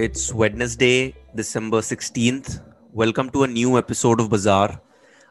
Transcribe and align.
It's 0.00 0.32
Wednesday, 0.32 1.14
December 1.36 1.80
16th. 1.82 2.62
Welcome 2.90 3.28
to 3.32 3.42
a 3.42 3.46
new 3.46 3.76
episode 3.76 4.18
of 4.18 4.30
Bazaar. 4.30 4.80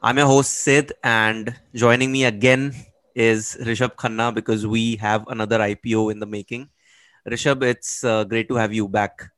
I'm 0.03 0.19
your 0.19 0.27
host 0.27 0.51
Sid, 0.63 0.93
and 1.03 1.55
joining 1.73 2.11
me 2.11 2.25
again 2.25 2.75
is 3.15 3.57
Rishabh 3.61 3.95
Khanna 3.95 4.31
because 4.31 4.67
we 4.67 4.95
have 4.97 5.25
another 5.27 5.57
IPO 5.57 6.11
in 6.11 6.19
the 6.19 6.27
making. 6.27 6.69
Rishabh, 7.27 7.63
it's 7.63 8.03
uh, 8.03 8.25
great 8.25 8.47
to 8.49 8.57
have 8.61 8.71
you 8.71 8.87
back. 8.87 9.31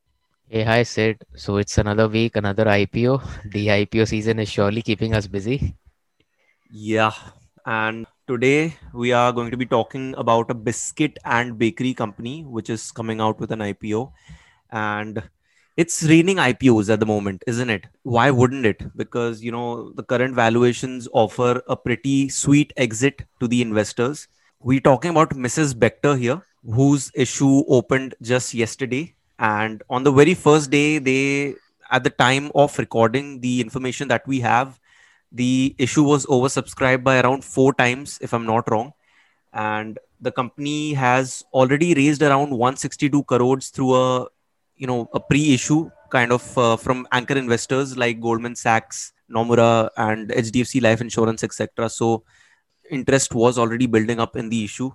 Hey, 0.50 0.64
hi 0.64 0.82
Sid. 0.82 1.24
So 1.34 1.56
it's 1.56 1.78
another 1.78 2.08
week, 2.08 2.36
another 2.36 2.66
IPO. 2.66 3.22
The 3.52 3.68
IPO 3.68 4.08
season 4.08 4.38
is 4.38 4.50
surely 4.50 4.82
keeping 4.82 5.14
us 5.14 5.26
busy. 5.26 5.74
Yeah, 6.70 7.12
and 7.64 8.06
today 8.26 8.76
we 8.92 9.12
are 9.12 9.32
going 9.32 9.50
to 9.50 9.56
be 9.56 9.64
talking 9.64 10.14
about 10.18 10.50
a 10.50 10.54
biscuit 10.54 11.18
and 11.24 11.58
bakery 11.58 11.94
company 11.94 12.44
which 12.44 12.68
is 12.68 12.92
coming 12.92 13.22
out 13.22 13.40
with 13.40 13.50
an 13.50 13.60
IPO 13.60 14.12
and 14.72 15.22
it's 15.76 16.02
raining 16.02 16.36
IPOs 16.36 16.92
at 16.92 17.00
the 17.00 17.06
moment, 17.06 17.44
isn't 17.46 17.70
it? 17.70 17.86
Why 18.02 18.30
wouldn't 18.30 18.66
it? 18.66 18.96
Because 18.96 19.42
you 19.42 19.52
know 19.52 19.92
the 19.92 20.02
current 20.02 20.34
valuations 20.34 21.08
offer 21.12 21.62
a 21.68 21.76
pretty 21.76 22.28
sweet 22.28 22.72
exit 22.76 23.22
to 23.40 23.48
the 23.48 23.62
investors. 23.62 24.28
We're 24.60 24.80
talking 24.80 25.10
about 25.10 25.30
Mrs. 25.30 25.74
Bector 25.74 26.18
here, 26.18 26.42
whose 26.64 27.10
issue 27.14 27.64
opened 27.68 28.14
just 28.22 28.54
yesterday, 28.54 29.14
and 29.38 29.82
on 29.88 30.02
the 30.02 30.12
very 30.12 30.34
first 30.34 30.70
day, 30.70 30.98
they 30.98 31.54
at 31.90 32.04
the 32.04 32.10
time 32.10 32.50
of 32.54 32.78
recording 32.78 33.40
the 33.40 33.60
information 33.60 34.08
that 34.08 34.26
we 34.26 34.40
have 34.40 34.80
the 35.32 35.74
issue 35.78 36.02
was 36.02 36.26
oversubscribed 36.26 37.02
by 37.02 37.20
around 37.20 37.44
four 37.44 37.72
times, 37.72 38.18
if 38.20 38.34
I'm 38.34 38.46
not 38.46 38.70
wrong. 38.70 38.92
And 39.52 39.98
the 40.20 40.30
company 40.30 40.92
has 40.94 41.42
already 41.52 41.94
raised 41.94 42.22
around 42.22 42.50
162 42.50 43.24
crores 43.24 43.68
through 43.70 43.94
a, 43.94 44.26
you 44.82 44.88
know, 44.88 45.08
a 45.14 45.20
pre-issue 45.20 45.88
kind 46.10 46.32
of 46.32 46.58
uh, 46.58 46.76
from 46.76 47.06
anchor 47.12 47.38
investors 47.38 47.96
like 47.96 48.20
Goldman 48.20 48.56
Sachs, 48.56 49.12
Nomura, 49.30 49.90
and 49.96 50.30
HDFC 50.30 50.82
Life 50.82 51.00
Insurance, 51.00 51.44
etc. 51.44 51.88
So 51.88 52.24
interest 52.90 53.32
was 53.32 53.58
already 53.58 53.86
building 53.86 54.18
up 54.18 54.34
in 54.36 54.48
the 54.48 54.64
issue. 54.64 54.90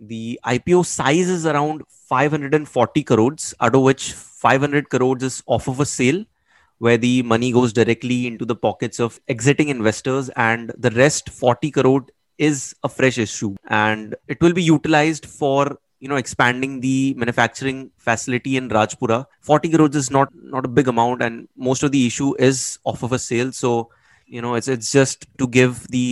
The 0.00 0.40
IPO 0.44 0.84
size 0.86 1.28
is 1.28 1.46
around 1.46 1.84
540 2.08 3.04
crores, 3.04 3.54
out 3.60 3.76
of 3.76 3.82
which 3.82 4.12
500 4.12 4.90
crores 4.90 5.22
is 5.22 5.42
off 5.46 5.68
of 5.68 5.78
a 5.78 5.86
sale 5.86 6.24
where 6.78 6.96
the 6.96 7.22
money 7.22 7.52
goes 7.52 7.72
directly 7.72 8.26
into 8.26 8.44
the 8.44 8.56
pockets 8.56 8.98
of 8.98 9.20
exiting 9.28 9.68
investors 9.68 10.30
and 10.30 10.72
the 10.76 10.90
rest 10.90 11.30
40 11.30 11.70
crore 11.70 12.06
is 12.38 12.74
a 12.82 12.88
fresh 12.88 13.18
issue 13.18 13.54
and 13.68 14.16
it 14.26 14.40
will 14.40 14.52
be 14.52 14.64
utilized 14.64 15.26
for 15.26 15.78
you 16.02 16.08
know 16.10 16.16
expanding 16.24 16.72
the 16.86 17.14
manufacturing 17.22 17.78
facility 18.06 18.52
in 18.60 18.66
rajpura 18.76 19.18
40 19.50 19.68
crores 19.74 19.96
is 20.02 20.10
not 20.16 20.28
not 20.54 20.64
a 20.68 20.72
big 20.78 20.88
amount 20.94 21.22
and 21.26 21.48
most 21.68 21.82
of 21.86 21.92
the 21.96 22.02
issue 22.10 22.30
is 22.50 22.78
off 22.92 23.02
of 23.08 23.12
a 23.18 23.20
sale 23.28 23.52
so 23.62 23.72
you 24.26 24.42
know 24.44 24.54
it's 24.58 24.68
it's 24.74 24.90
just 24.98 25.26
to 25.40 25.46
give 25.58 25.86
the 25.96 26.08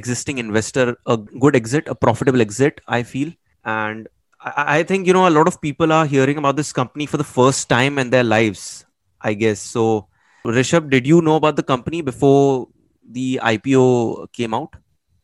existing 0.00 0.38
investor 0.44 0.86
a 1.06 1.16
good 1.44 1.56
exit 1.60 1.84
a 1.88 1.96
profitable 2.04 2.42
exit 2.46 2.80
i 2.98 3.02
feel 3.12 3.30
and 3.64 4.08
I, 4.40 4.78
I 4.78 4.82
think 4.90 5.06
you 5.06 5.12
know 5.18 5.26
a 5.28 5.34
lot 5.38 5.48
of 5.52 5.60
people 5.60 5.92
are 5.98 6.06
hearing 6.06 6.38
about 6.42 6.56
this 6.56 6.72
company 6.72 7.06
for 7.06 7.16
the 7.22 7.30
first 7.38 7.68
time 7.68 7.98
in 7.98 8.10
their 8.10 8.24
lives 8.24 8.84
I 9.20 9.34
guess. 9.34 9.60
So, 9.60 10.06
Rishabh, 10.46 10.90
did 10.90 11.06
you 11.06 11.20
know 11.20 11.34
about 11.36 11.56
the 11.56 11.62
company 11.64 12.02
before 12.02 12.68
the 13.10 13.40
IPO 13.42 14.28
came 14.32 14.54
out? 14.54 14.76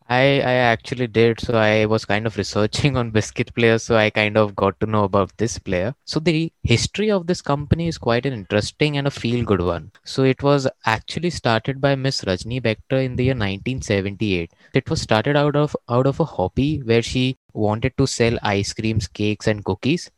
I, 0.09 0.41
I 0.41 0.55
actually 0.73 1.07
did. 1.07 1.41
So 1.41 1.55
I 1.55 1.87
was 1.87 2.05
kind 2.05 2.27
of 2.27 2.37
researching 2.37 2.97
on 3.01 3.11
biscuit 3.11 3.55
players. 3.55 3.83
So 3.83 3.97
I 3.97 4.11
kind 4.11 4.37
of 4.37 4.55
got 4.55 4.79
to 4.81 4.87
know 4.87 5.05
about 5.05 5.37
this 5.37 5.59
player. 5.59 5.95
So 6.05 6.21
the 6.21 6.53
history 6.63 7.11
of 7.11 7.27
this 7.27 7.41
company 7.41 7.89
is 7.89 7.99
quite 7.99 8.27
an 8.27 8.33
interesting 8.33 8.97
and 8.99 9.07
a 9.07 9.11
feel 9.11 9.45
good 9.45 9.63
one. 9.63 9.93
So 10.05 10.25
it 10.25 10.43
was 10.43 10.69
actually 10.87 11.31
started 11.31 11.81
by 11.81 11.95
Miss 11.95 12.23
Rajni 12.23 12.61
Bector 12.63 13.05
in 13.05 13.17
the 13.17 13.25
year 13.25 13.35
1978. 13.35 14.53
It 14.75 14.91
was 14.91 15.01
started 15.01 15.37
out 15.37 15.57
of 15.57 15.77
out 15.89 16.07
of 16.07 16.21
a 16.21 16.25
hobby 16.25 16.79
where 16.79 17.03
she 17.03 17.39
wanted 17.53 17.97
to 17.99 18.07
sell 18.07 18.39
ice 18.43 18.73
creams, 18.73 19.09
cakes, 19.09 19.47
and 19.47 19.65
cookies 19.65 20.11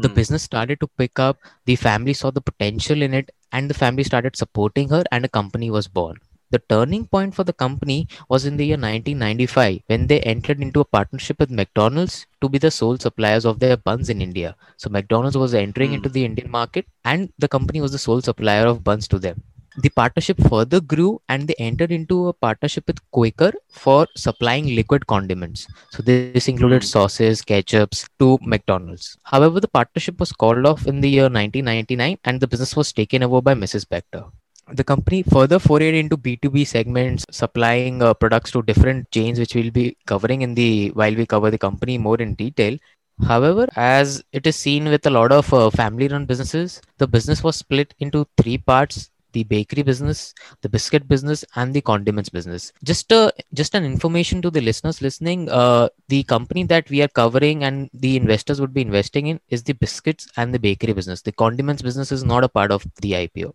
the 0.00 0.08
mm. 0.08 0.14
business 0.14 0.42
started 0.42 0.78
to 0.80 0.86
pick 0.86 1.18
up 1.18 1.38
the 1.64 1.76
family 1.76 2.12
saw 2.12 2.30
the 2.30 2.40
potential 2.40 3.00
in 3.00 3.14
it 3.14 3.30
and 3.52 3.70
the 3.70 3.74
family 3.74 4.04
started 4.04 4.36
supporting 4.36 4.88
her 4.88 5.02
and 5.10 5.24
a 5.24 5.28
company 5.28 5.70
was 5.70 5.88
born 5.88 6.16
the 6.52 6.62
turning 6.72 7.04
point 7.06 7.34
for 7.34 7.44
the 7.44 7.58
company 7.64 8.08
was 8.28 8.46
in 8.46 8.56
the 8.56 8.66
year 8.66 8.80
1995 8.80 9.80
when 9.86 10.06
they 10.06 10.20
entered 10.20 10.60
into 10.60 10.80
a 10.80 10.90
partnership 10.96 11.38
with 11.40 11.50
McDonald's 11.50 12.26
to 12.40 12.48
be 12.48 12.58
the 12.58 12.70
sole 12.70 12.98
suppliers 12.98 13.44
of 13.44 13.58
their 13.58 13.76
buns 13.76 14.08
in 14.08 14.22
India. 14.22 14.54
So 14.76 14.90
McDonald's 14.90 15.36
was 15.36 15.54
entering 15.54 15.90
mm. 15.90 15.94
into 15.94 16.08
the 16.08 16.24
Indian 16.24 16.50
market 16.50 16.86
and 17.04 17.32
the 17.38 17.48
company 17.48 17.80
was 17.80 17.92
the 17.92 18.04
sole 18.06 18.20
supplier 18.20 18.66
of 18.66 18.84
buns 18.84 19.08
to 19.08 19.18
them 19.18 19.42
the 19.76 19.88
partnership 19.90 20.38
further 20.48 20.80
grew 20.80 21.20
and 21.28 21.48
they 21.48 21.54
entered 21.58 21.92
into 21.92 22.28
a 22.28 22.32
partnership 22.32 22.84
with 22.86 22.98
Quaker 23.10 23.52
for 23.70 24.06
supplying 24.16 24.66
liquid 24.74 25.06
condiments. 25.06 25.66
So 25.90 26.02
this 26.02 26.48
included 26.48 26.82
hmm. 26.82 26.86
sauces, 26.86 27.42
ketchups 27.42 28.08
to 28.18 28.38
McDonald's. 28.42 29.16
However, 29.24 29.60
the 29.60 29.68
partnership 29.68 30.20
was 30.20 30.32
called 30.32 30.66
off 30.66 30.86
in 30.86 31.00
the 31.00 31.08
year 31.08 31.24
1999 31.24 32.18
and 32.24 32.40
the 32.40 32.46
business 32.46 32.76
was 32.76 32.92
taken 32.92 33.22
over 33.22 33.40
by 33.40 33.54
Mrs. 33.54 33.88
Bector. 33.88 34.24
The 34.70 34.84
company 34.84 35.22
further 35.22 35.58
forayed 35.58 35.98
into 35.98 36.16
B2B 36.16 36.66
segments, 36.66 37.24
supplying 37.30 38.02
uh, 38.02 38.14
products 38.14 38.52
to 38.52 38.62
different 38.62 39.10
chains, 39.10 39.38
which 39.38 39.54
we'll 39.54 39.70
be 39.70 39.96
covering 40.06 40.42
in 40.42 40.54
the 40.54 40.90
while 40.90 41.14
we 41.14 41.26
cover 41.26 41.50
the 41.50 41.58
company 41.58 41.98
more 41.98 42.16
in 42.16 42.34
detail. 42.34 42.78
However, 43.26 43.68
as 43.76 44.22
it 44.32 44.46
is 44.46 44.56
seen 44.56 44.84
with 44.86 45.06
a 45.06 45.10
lot 45.10 45.32
of 45.32 45.52
uh, 45.52 45.70
family 45.70 46.08
run 46.08 46.26
businesses, 46.26 46.80
the 46.98 47.06
business 47.06 47.42
was 47.42 47.56
split 47.56 47.94
into 47.98 48.26
three 48.36 48.58
parts 48.58 49.10
the 49.32 49.44
bakery 49.44 49.82
business, 49.82 50.34
the 50.60 50.68
biscuit 50.68 51.08
business, 51.08 51.44
and 51.56 51.74
the 51.74 51.80
condiments 51.80 52.28
business. 52.28 52.72
Just 52.84 53.12
uh, 53.12 53.30
just 53.54 53.74
an 53.74 53.84
information 53.84 54.42
to 54.42 54.50
the 54.50 54.60
listeners 54.60 55.02
listening. 55.02 55.48
Uh, 55.48 55.88
the 56.08 56.22
company 56.24 56.64
that 56.64 56.88
we 56.90 57.02
are 57.02 57.08
covering 57.08 57.64
and 57.64 57.90
the 57.92 58.16
investors 58.16 58.60
would 58.60 58.74
be 58.74 58.82
investing 58.82 59.26
in 59.26 59.40
is 59.48 59.62
the 59.62 59.72
biscuits 59.72 60.28
and 60.36 60.52
the 60.52 60.58
bakery 60.58 60.92
business. 60.92 61.22
The 61.22 61.32
condiments 61.32 61.82
business 61.82 62.12
is 62.12 62.24
not 62.24 62.44
a 62.44 62.48
part 62.48 62.70
of 62.70 62.86
the 63.00 63.12
IPO. 63.12 63.52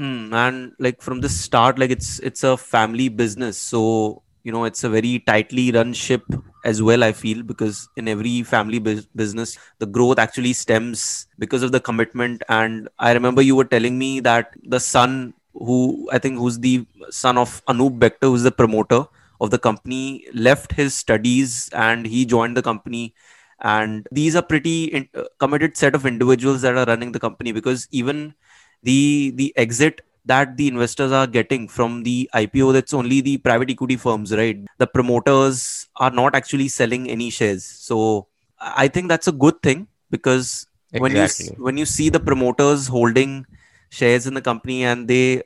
Hmm, 0.00 0.32
and 0.32 0.72
like 0.78 1.02
from 1.02 1.20
the 1.20 1.28
start, 1.28 1.78
like 1.78 1.90
it's 1.90 2.18
it's 2.20 2.42
a 2.42 2.56
family 2.56 3.08
business, 3.08 3.58
so 3.58 4.22
you 4.44 4.52
know 4.52 4.64
it's 4.64 4.82
a 4.84 4.88
very 4.88 5.18
tightly 5.18 5.70
run 5.72 5.92
ship 5.92 6.22
as 6.64 6.82
well 6.82 7.02
i 7.04 7.10
feel 7.10 7.42
because 7.42 7.88
in 7.96 8.06
every 8.08 8.42
family 8.42 8.78
bu- 8.78 9.02
business 9.16 9.56
the 9.78 9.86
growth 9.86 10.18
actually 10.18 10.52
stems 10.52 11.26
because 11.38 11.62
of 11.62 11.72
the 11.72 11.80
commitment. 11.80 12.42
And 12.48 12.88
i 12.98 13.12
remember 13.12 13.42
you 13.42 13.56
were 13.56 13.64
telling 13.64 13.98
me 13.98 14.20
that 14.20 14.54
the 14.64 14.80
son 14.80 15.34
who 15.54 16.08
i 16.12 16.18
think 16.18 16.38
who's 16.38 16.58
the 16.60 16.86
son 17.10 17.36
of 17.36 17.62
anup 17.66 17.98
bector 17.98 18.28
who's 18.32 18.42
the 18.42 18.52
promoter 18.52 19.04
of 19.40 19.50
the 19.50 19.58
company 19.58 20.26
left 20.34 20.72
his 20.72 20.94
studies 20.94 21.68
and 21.74 22.06
he 22.06 22.24
joined 22.26 22.56
the 22.56 22.62
company. 22.62 23.14
And 23.62 24.06
these 24.10 24.36
are 24.36 24.42
pretty 24.42 24.84
in- 24.84 25.08
uh, 25.14 25.24
committed 25.38 25.76
set 25.76 25.94
of 25.94 26.06
individuals 26.06 26.62
that 26.62 26.76
are 26.76 26.86
running 26.86 27.12
the 27.12 27.20
company 27.20 27.52
because 27.52 27.88
even 27.90 28.34
the 28.82 29.32
the 29.34 29.52
exit 29.56 30.02
that 30.24 30.56
the 30.56 30.68
investors 30.68 31.12
are 31.12 31.26
getting 31.26 31.66
from 31.66 32.02
the 32.02 32.30
IPO, 32.34 32.72
that's 32.72 32.94
only 32.94 33.20
the 33.20 33.38
private 33.38 33.70
equity 33.70 33.96
firms, 33.96 34.34
right? 34.34 34.58
The 34.78 34.86
promoters 34.86 35.88
are 35.96 36.10
not 36.10 36.34
actually 36.34 36.68
selling 36.68 37.08
any 37.10 37.30
shares. 37.30 37.64
So 37.64 38.28
I 38.60 38.88
think 38.88 39.08
that's 39.08 39.28
a 39.28 39.32
good 39.32 39.62
thing 39.62 39.88
because 40.10 40.66
exactly. 40.92 41.46
when 41.46 41.56
you 41.56 41.64
when 41.64 41.76
you 41.78 41.86
see 41.86 42.08
the 42.08 42.20
promoters 42.20 42.86
holding 42.86 43.46
shares 43.90 44.26
in 44.26 44.34
the 44.34 44.42
company 44.42 44.84
and 44.84 45.08
they 45.08 45.42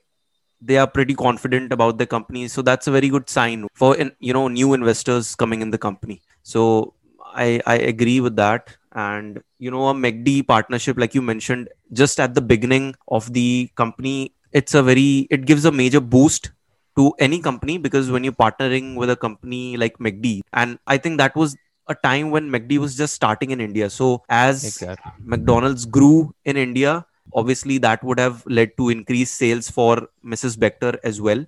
they 0.60 0.78
are 0.78 0.86
pretty 0.86 1.14
confident 1.14 1.72
about 1.72 1.98
the 1.98 2.06
company 2.06 2.48
so 2.48 2.62
that's 2.62 2.86
a 2.86 2.90
very 2.90 3.08
good 3.08 3.28
sign 3.28 3.66
for 3.74 3.96
you 4.19 4.32
know 4.32 4.48
new 4.48 4.72
investors 4.75 5.34
coming 5.34 5.60
in 5.60 5.70
the 5.70 5.78
company 5.78 6.22
so 6.42 6.94
i 7.34 7.60
i 7.66 7.75
agree 7.75 8.20
with 8.20 8.36
that 8.36 8.76
and 8.92 9.42
you 9.58 9.70
know 9.70 9.88
a 9.88 9.94
McD 9.94 10.46
partnership 10.46 10.96
like 10.96 11.14
you 11.14 11.22
mentioned 11.22 11.69
just 11.92 12.20
at 12.20 12.34
the 12.34 12.40
beginning 12.40 12.94
of 13.08 13.32
the 13.32 13.70
company 13.75 14.32
it's 14.52 14.75
a 14.75 14.82
very 14.82 15.26
it 15.31 15.46
gives 15.46 15.64
a 15.64 15.72
major 15.72 16.00
boost 16.00 16.52
to 16.96 17.12
any 17.19 17.40
company 17.40 17.76
because 17.78 18.10
when 18.10 18.25
you're 18.25 18.32
partnering 18.32 18.94
with 18.94 19.10
a 19.10 19.16
company 19.16 19.76
like 19.76 19.98
McD, 19.98 20.42
and 20.52 20.78
I 20.86 20.96
think 20.96 21.19
that 21.19 21.34
was 21.34 21.56
a 21.88 21.94
time 21.94 22.31
when 22.31 22.50
McD 22.50 22.78
was 22.78 22.96
just 22.96 23.14
starting 23.14 23.50
in 23.50 23.60
India. 23.60 23.90
So 23.90 24.22
as 24.28 24.64
exactly. 24.64 25.12
McDonald's 25.19 25.84
grew 25.84 26.34
in 26.44 26.56
India, 26.56 27.04
obviously 27.34 27.78
that 27.78 28.02
would 28.04 28.19
have 28.19 28.44
led 28.46 28.76
to 28.78 28.90
increased 28.90 29.34
sales 29.34 29.70
for 29.70 30.08
Mrs. 30.25 30.56
Bector 30.56 30.98
as 31.02 31.20
well. 31.20 31.44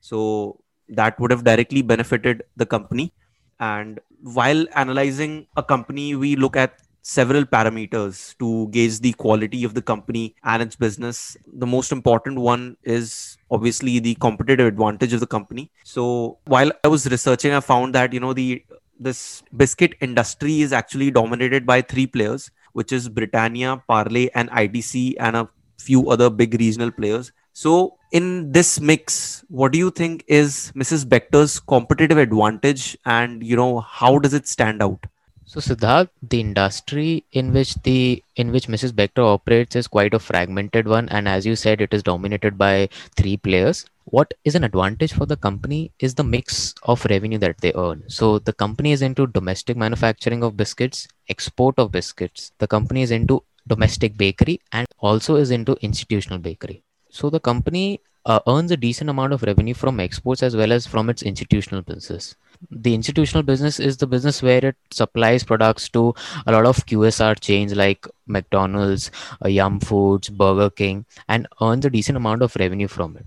So 0.00 0.60
that 0.88 1.18
would 1.20 1.30
have 1.30 1.44
directly 1.44 1.82
benefited 1.82 2.42
the 2.56 2.66
company. 2.66 3.12
And 3.60 4.00
while 4.22 4.66
analyzing 4.74 5.46
a 5.56 5.62
company, 5.62 6.14
we 6.14 6.36
look 6.36 6.56
at 6.56 6.80
several 7.02 7.44
parameters 7.44 8.36
to 8.38 8.68
gauge 8.68 9.00
the 9.00 9.12
quality 9.14 9.64
of 9.64 9.74
the 9.74 9.80
company 9.82 10.34
and 10.44 10.62
its 10.62 10.76
business. 10.76 11.36
The 11.46 11.66
most 11.66 11.90
important 11.90 12.38
one 12.38 12.76
is 12.82 13.38
obviously 13.50 13.98
the 13.98 14.14
competitive 14.16 14.66
advantage 14.66 15.12
of 15.12 15.20
the 15.20 15.26
company. 15.26 15.70
So 15.84 16.38
while 16.44 16.70
I 16.84 16.88
was 16.88 17.08
researching, 17.10 17.52
I 17.52 17.60
found 17.60 17.94
that 17.94 18.12
you 18.12 18.20
know 18.20 18.32
the 18.32 18.64
this 19.00 19.42
biscuit 19.56 19.94
industry 20.00 20.60
is 20.60 20.72
actually 20.72 21.10
dominated 21.12 21.64
by 21.64 21.80
three 21.82 22.06
players 22.06 22.50
which 22.72 22.92
is 22.92 23.08
Britannia, 23.08 23.82
Parle, 23.88 24.28
and 24.34 24.50
ITC, 24.50 25.14
and 25.18 25.36
a 25.36 25.48
few 25.78 26.10
other 26.10 26.30
big 26.30 26.54
regional 26.60 26.92
players. 26.92 27.32
So, 27.58 27.98
in 28.12 28.52
this 28.52 28.78
mix, 28.78 29.44
what 29.48 29.72
do 29.72 29.78
you 29.78 29.90
think 29.90 30.22
is 30.28 30.70
Mrs. 30.76 31.08
Bector's 31.08 31.58
competitive 31.58 32.16
advantage, 32.16 32.96
and 33.04 33.42
you 33.42 33.56
know 33.56 33.80
how 33.80 34.20
does 34.20 34.32
it 34.32 34.46
stand 34.46 34.80
out? 34.80 35.06
So 35.44 35.58
Siddharth, 35.58 36.08
the 36.22 36.40
industry 36.40 37.24
in 37.32 37.52
which 37.52 37.74
the 37.82 38.22
in 38.36 38.52
which 38.52 38.68
Mrs. 38.68 38.92
Bector 38.92 39.24
operates 39.24 39.74
is 39.74 39.88
quite 39.88 40.14
a 40.14 40.20
fragmented 40.20 40.86
one, 40.86 41.08
and 41.08 41.26
as 41.26 41.44
you 41.44 41.56
said, 41.56 41.80
it 41.80 41.92
is 41.92 42.04
dominated 42.04 42.56
by 42.56 42.88
three 43.16 43.36
players. 43.36 43.84
What 44.04 44.34
is 44.44 44.54
an 44.54 44.62
advantage 44.62 45.14
for 45.14 45.26
the 45.26 45.42
company 45.48 45.90
is 45.98 46.14
the 46.14 46.30
mix 46.36 46.74
of 46.84 47.06
revenue 47.06 47.38
that 47.38 47.60
they 47.60 47.72
earn. 47.74 48.04
So 48.06 48.38
the 48.38 48.52
company 48.52 48.92
is 48.92 49.02
into 49.02 49.26
domestic 49.26 49.76
manufacturing 49.76 50.44
of 50.44 50.56
biscuits, 50.56 51.08
export 51.28 51.80
of 51.80 51.90
biscuits. 51.90 52.52
The 52.58 52.68
company 52.68 53.02
is 53.02 53.10
into 53.10 53.42
domestic 53.66 54.16
bakery 54.16 54.60
and 54.70 54.86
also 55.00 55.34
is 55.34 55.50
into 55.50 55.76
institutional 55.80 56.38
bakery. 56.38 56.84
So 57.10 57.30
the 57.30 57.40
company 57.40 58.00
uh, 58.24 58.40
earns 58.46 58.70
a 58.70 58.76
decent 58.76 59.10
amount 59.10 59.32
of 59.32 59.42
revenue 59.42 59.74
from 59.74 60.00
exports 60.00 60.42
as 60.42 60.56
well 60.56 60.72
as 60.72 60.86
from 60.86 61.08
its 61.08 61.22
institutional 61.22 61.82
business 61.82 62.36
the 62.70 62.94
institutional 62.94 63.42
business 63.42 63.78
is 63.78 63.96
the 63.96 64.06
business 64.06 64.42
where 64.42 64.64
it 64.64 64.76
supplies 64.90 65.44
products 65.44 65.88
to 65.90 66.14
a 66.46 66.52
lot 66.52 66.66
of 66.66 66.84
QSR 66.86 67.38
chains 67.40 67.74
like 67.74 68.06
McDonald's, 68.26 69.10
uh, 69.44 69.48
Yum 69.48 69.80
Foods, 69.80 70.28
Burger 70.28 70.70
King, 70.70 71.06
and 71.28 71.46
earns 71.62 71.84
a 71.84 71.90
decent 71.90 72.16
amount 72.16 72.42
of 72.42 72.56
revenue 72.56 72.88
from 72.88 73.16
it. 73.16 73.24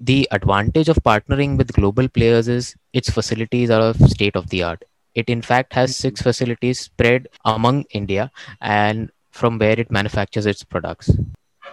The 0.00 0.28
advantage 0.32 0.88
of 0.88 0.96
partnering 0.96 1.56
with 1.56 1.72
global 1.72 2.08
players 2.08 2.48
is 2.48 2.74
its 2.92 3.08
facilities 3.08 3.70
are 3.70 3.80
of 3.80 3.96
state 4.10 4.34
of 4.34 4.50
the 4.50 4.64
art. 4.64 4.84
It 5.14 5.28
in 5.28 5.42
fact 5.42 5.74
has 5.74 5.96
six 5.96 6.20
mm-hmm. 6.20 6.28
facilities 6.28 6.80
spread 6.80 7.28
among 7.44 7.84
India 7.90 8.30
and 8.60 9.10
from 9.30 9.58
where 9.58 9.78
it 9.78 9.90
manufactures 9.90 10.46
its 10.46 10.64
products 10.64 11.10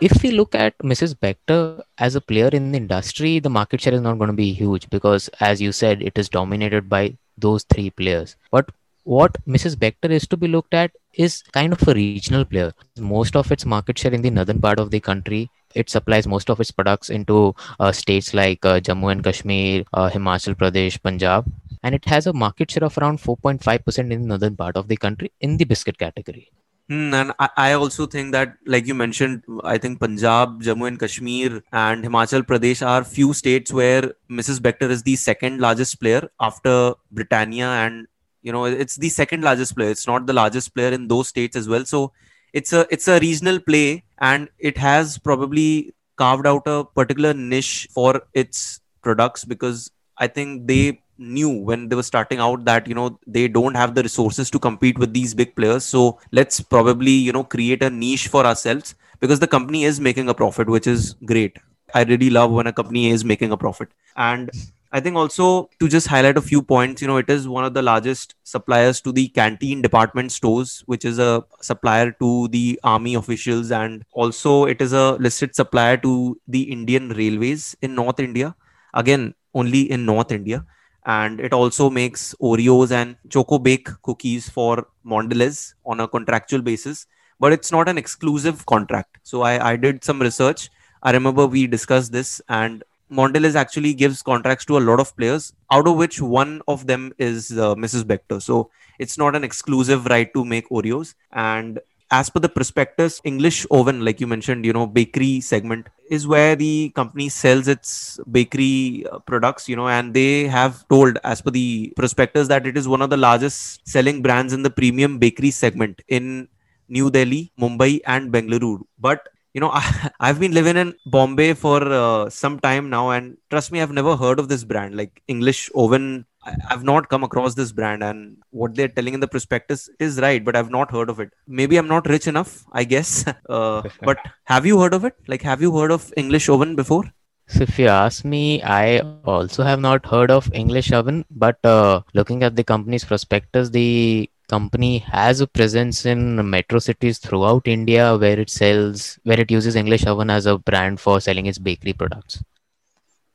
if 0.02 0.24
we 0.24 0.32
look 0.32 0.56
at 0.56 0.78
Mrs. 0.80 1.14
Bector 1.14 1.82
as 1.98 2.16
a 2.16 2.22
player 2.22 2.48
in 2.48 2.72
the 2.72 2.78
industry, 2.78 3.40
the 3.40 3.50
market 3.50 3.82
share 3.82 3.94
is 3.94 4.02
not 4.02 4.18
going 4.18 4.30
to 4.30 4.34
be 4.34 4.54
huge 4.54 4.90
because, 4.90 5.30
as 5.40 5.62
you 5.62 5.72
said, 5.72 6.02
it 6.02 6.18
is 6.18 6.30
dominated 6.30 6.88
by 6.88 7.18
those 7.38 7.64
three 7.64 7.90
players. 7.90 8.38
But 8.52 8.70
what 9.04 9.36
Mrs. 9.46 9.76
Bector 9.76 10.10
is 10.10 10.26
to 10.28 10.38
be 10.38 10.48
looked 10.48 10.74
at 10.74 10.92
is 11.14 11.42
kind 11.52 11.74
of 11.74 11.86
a 11.88 11.94
regional 11.94 12.46
player. 12.46 12.74
Most 12.98 13.36
of 13.36 13.52
its 13.52 13.66
market 13.66 13.98
share 13.98 14.14
in 14.14 14.22
the 14.22 14.30
northern 14.30 14.62
part 14.62 14.80
of 14.80 14.92
the 14.92 15.00
country. 15.00 15.50
It 15.76 15.90
supplies 15.90 16.28
most 16.28 16.50
of 16.50 16.60
its 16.60 16.72
products 16.72 17.10
into 17.10 17.54
uh, 17.80 17.92
states 17.92 18.34
like 18.34 18.66
uh, 18.66 18.80
Jammu 18.80 19.12
and 19.12 19.24
Kashmir, 19.24 19.84
uh, 19.94 20.10
Himachal 20.10 20.56
Pradesh, 20.56 21.02
Punjab, 21.02 21.52
and 21.84 21.94
it 21.94 22.06
has 22.06 22.26
a 22.26 22.34
market 22.34 22.72
share 22.72 22.86
of 22.86 22.98
around 22.98 23.20
4.5% 23.20 24.00
in 24.00 24.10
the 24.10 24.18
northern 24.18 24.56
part 24.56 24.78
of 24.78 24.88
the 24.88 24.98
country 24.98 25.32
in 25.42 25.58
the 25.58 25.66
biscuit 25.66 25.98
category. 25.98 26.52
Hmm, 26.90 27.14
and 27.14 27.32
I, 27.38 27.50
I, 27.56 27.74
also 27.74 28.08
think 28.08 28.32
that, 28.32 28.56
like 28.66 28.88
you 28.88 28.96
mentioned, 28.96 29.44
I 29.64 29.78
think 29.78 30.00
Punjab, 30.00 30.64
Jammu 30.64 30.88
and 30.88 31.00
Kashmir, 31.00 31.62
and 31.72 32.04
Himachal 32.04 32.42
Pradesh 32.42 32.84
are 32.86 33.04
few 33.04 33.32
states 33.34 33.72
where 33.72 34.12
Mrs. 34.28 34.60
Bector 34.60 34.90
is 34.90 35.04
the 35.04 35.16
second 35.16 35.60
largest 35.60 36.00
player 36.00 36.28
after 36.40 36.96
Britannia, 37.12 37.68
and 37.68 38.08
you 38.42 38.52
know 38.52 38.66
it's 38.66 38.96
the 38.96 39.10
second 39.10 39.44
largest 39.44 39.76
player. 39.76 39.92
It's 39.92 40.08
not 40.08 40.26
the 40.26 40.34
largest 40.34 40.74
player 40.74 40.90
in 40.90 41.08
those 41.08 41.28
states 41.28 41.56
as 41.56 41.70
well. 41.70 41.86
So 41.86 42.12
it's 42.54 42.74
a 42.74 42.88
it's 42.90 43.08
a 43.08 43.20
regional 43.20 43.60
play, 43.60 44.04
and 44.18 44.50
it 44.58 44.76
has 44.80 45.20
probably 45.20 45.94
carved 46.16 46.48
out 46.48 46.64
a 46.66 46.86
particular 46.86 47.36
niche 47.36 47.88
for 47.94 48.24
its 48.34 48.82
products 49.04 49.46
because 49.46 49.92
I 50.18 50.26
think 50.26 50.66
they 50.66 51.04
knew 51.20 51.50
when 51.50 51.90
they 51.90 51.96
were 51.96 52.04
starting 52.04 52.40
out 52.40 52.66
that 52.66 52.88
you 52.88 52.96
know 52.96 53.20
they 53.28 53.48
don't 53.48 53.76
have 53.76 53.96
the 53.96 54.04
resources 54.04 54.50
to 54.52 54.60
compete 54.60 54.98
with 54.98 55.14
these 55.14 55.34
big 55.34 55.56
players. 55.56 55.86
So 55.86 56.20
let's 56.32 56.62
probably 56.62 57.12
you 57.12 57.32
know 57.32 57.44
create 57.44 57.84
a 57.84 57.90
niche 57.90 58.28
for 58.28 58.46
ourselves 58.46 58.96
because 59.20 59.40
the 59.40 59.48
company 59.48 59.84
is 59.84 60.00
making 60.00 60.30
a 60.30 60.34
profit 60.34 60.68
which 60.68 60.88
is 60.88 61.16
great. 61.26 61.58
I 61.94 62.04
really 62.04 62.30
love 62.30 62.52
when 62.52 62.68
a 62.68 62.74
company 62.74 63.10
is 63.10 63.26
making 63.26 63.52
a 63.52 63.58
profit. 63.58 63.90
And 64.16 64.52
i 64.92 65.00
think 65.00 65.16
also 65.16 65.70
to 65.80 65.88
just 65.88 66.08
highlight 66.08 66.38
a 66.38 66.42
few 66.42 66.64
points 66.64 67.00
you 67.04 67.08
know 67.08 67.18
it 67.18 67.30
is 67.30 67.48
one 67.48 67.64
of 67.64 67.76
the 67.76 67.82
largest 67.82 68.34
suppliers 68.44 69.00
to 69.00 69.12
the 69.12 69.28
canteen 69.28 69.84
department 69.84 70.32
stores 70.32 70.84
which 70.88 71.06
is 71.06 71.20
a 71.20 71.44
supplier 71.62 72.12
to 72.14 72.48
the 72.48 72.80
army 72.84 73.14
officials. 73.14 73.72
And 73.72 74.04
also 74.12 74.66
it 74.66 74.82
is 74.82 74.94
a 74.94 75.12
listed 75.28 75.56
supplier 75.56 75.98
to 75.98 76.40
the 76.48 76.64
indian 76.64 77.10
railways 77.10 77.76
in 77.82 77.96
north 77.96 78.20
india. 78.20 78.56
Again 78.94 79.36
only 79.54 79.82
in 79.92 80.06
north 80.06 80.32
india 80.32 80.66
and 81.06 81.40
it 81.40 81.54
also 81.54 81.90
makes 81.90 82.36
Oreos 82.42 82.92
and 82.92 83.16
Choco 83.30 83.58
Bake 83.60 83.90
cookies 84.02 84.50
for 84.50 84.88
Mondelez 85.06 85.74
on 85.86 86.00
a 86.00 86.08
contractual 86.08 86.62
basis, 86.62 87.08
but 87.40 87.54
it's 87.54 87.72
not 87.72 87.88
an 87.90 87.98
exclusive 87.98 88.66
contract. 88.66 89.18
So 89.24 89.42
I, 89.42 89.72
I 89.72 89.76
did 89.76 90.04
some 90.04 90.22
research. 90.22 90.70
I 91.04 91.12
remember 91.12 91.48
we 91.48 91.68
discussed 91.68 92.12
this, 92.12 92.42
and 92.50 92.84
Mondelez 93.12 93.56
actually 93.56 93.94
gives 93.94 94.22
contracts 94.22 94.66
to 94.66 94.78
a 94.78 94.80
lot 94.80 95.00
of 95.00 95.16
players, 95.16 95.54
out 95.72 95.88
of 95.88 95.96
which 95.96 96.22
one 96.22 96.62
of 96.68 96.86
them 96.86 97.12
is 97.18 97.52
uh, 97.58 97.74
Mrs. 97.76 98.04
Bector. 98.04 98.42
So 98.42 98.70
it's 99.00 99.18
not 99.18 99.36
an 99.36 99.44
exclusive 99.44 100.06
right 100.06 100.32
to 100.34 100.46
make 100.46 100.70
Oreos. 100.70 101.16
And 101.32 101.80
as 102.12 102.30
per 102.30 102.40
the 102.40 102.50
prospectus, 102.50 103.22
English 103.24 103.66
oven, 103.72 104.04
like 104.04 104.20
you 104.20 104.28
mentioned, 104.28 104.66
you 104.66 104.74
know, 104.74 104.88
bakery 104.88 105.42
segment 105.42 105.88
is 106.10 106.28
where 106.28 106.56
the 106.56 106.92
company 106.96 107.30
sells 107.30 107.68
its 107.68 108.20
bakery 108.32 109.06
uh, 109.12 109.20
products, 109.20 109.70
you 109.70 109.76
know, 109.76 109.88
and 109.88 110.14
they 110.14 110.48
have 110.48 110.88
told, 110.90 111.18
as 111.24 111.42
per 111.42 111.52
the 111.52 111.94
prospectus, 111.96 112.48
that 112.48 112.66
it 112.66 112.78
is 112.78 112.88
one 112.88 113.02
of 113.02 113.10
the 113.10 113.18
largest 113.18 113.88
selling 113.88 114.22
brands 114.22 114.54
in 114.54 114.64
the 114.64 114.70
premium 114.70 115.20
bakery 115.20 115.52
segment 115.52 116.02
in 116.08 116.48
New 116.88 117.12
Delhi, 117.12 117.52
Mumbai, 117.60 118.02
and 118.08 118.34
Bengaluru. 118.34 118.82
But 118.98 119.30
you 119.54 119.62
know, 119.62 119.72
I, 119.74 120.28
have 120.28 120.40
been 120.40 120.54
living 120.54 120.78
in 120.78 120.96
Bombay 121.06 121.54
for 121.54 121.82
uh, 121.84 122.30
some 122.30 122.60
time 122.60 122.90
now, 122.90 123.12
and 123.12 123.38
trust 123.50 123.72
me, 123.72 123.82
I've 123.82 123.92
never 123.92 124.16
heard 124.16 124.40
of 124.40 124.48
this 124.48 124.64
brand. 124.64 124.96
Like 124.96 125.22
English 125.28 125.70
Oven 125.76 126.26
I've 126.70 126.84
not 126.84 127.10
come 127.10 127.24
across 127.24 127.54
this 127.56 127.72
brand, 127.72 128.04
and 128.04 128.38
what 128.52 128.76
they're 128.76 128.88
telling 128.88 129.14
in 129.14 129.20
the 129.20 129.28
prospectus 129.28 129.90
is 130.00 130.20
right, 130.20 130.44
but 130.44 130.56
I've 130.56 130.72
not 130.72 130.92
heard 130.92 131.10
of 131.10 131.20
it. 131.20 131.32
Maybe 131.48 131.78
I'm 131.78 131.88
not 131.88 132.08
rich 132.08 132.28
enough, 132.28 132.66
I 132.72 132.84
guess. 132.84 133.26
Uh, 133.50 133.82
but 134.04 134.18
have 134.44 134.66
you 134.66 134.80
heard 134.80 134.94
of 134.94 135.06
it? 135.06 135.16
Like, 135.28 135.42
have 135.42 135.62
you 135.62 135.76
heard 135.76 135.92
of 135.92 136.14
English 136.16 136.50
Oven 136.50 136.76
before? 136.76 137.04
So, 137.48 137.64
if 137.64 137.80
you 137.80 137.88
ask 137.88 138.24
me, 138.24 138.62
I 138.62 139.00
also 139.26 139.64
have 139.64 139.80
not 139.80 140.06
heard 140.06 140.30
of 140.30 140.50
English 140.54 140.92
Oven, 140.92 141.26
but 141.32 141.58
uh, 141.64 142.02
looking 142.14 142.44
at 142.44 142.56
the 142.56 142.64
company's 142.64 143.04
prospectus, 143.04 143.72
the 143.72 144.30
company 144.50 145.00
has 145.00 145.42
a 145.42 145.48
presence 145.48 146.06
in 146.06 146.48
metro 146.50 146.80
cities 146.80 147.18
throughout 147.18 147.68
India 147.68 148.16
where 148.18 148.40
it 148.40 148.52
sells, 148.52 149.18
where 149.24 149.40
it 149.40 149.50
uses 149.50 149.76
English 149.76 150.06
Oven 150.06 150.30
as 150.30 150.46
a 150.46 150.60
brand 150.60 151.00
for 151.00 151.20
selling 151.20 151.48
its 151.48 151.58
bakery 151.58 151.94
products. 151.94 152.44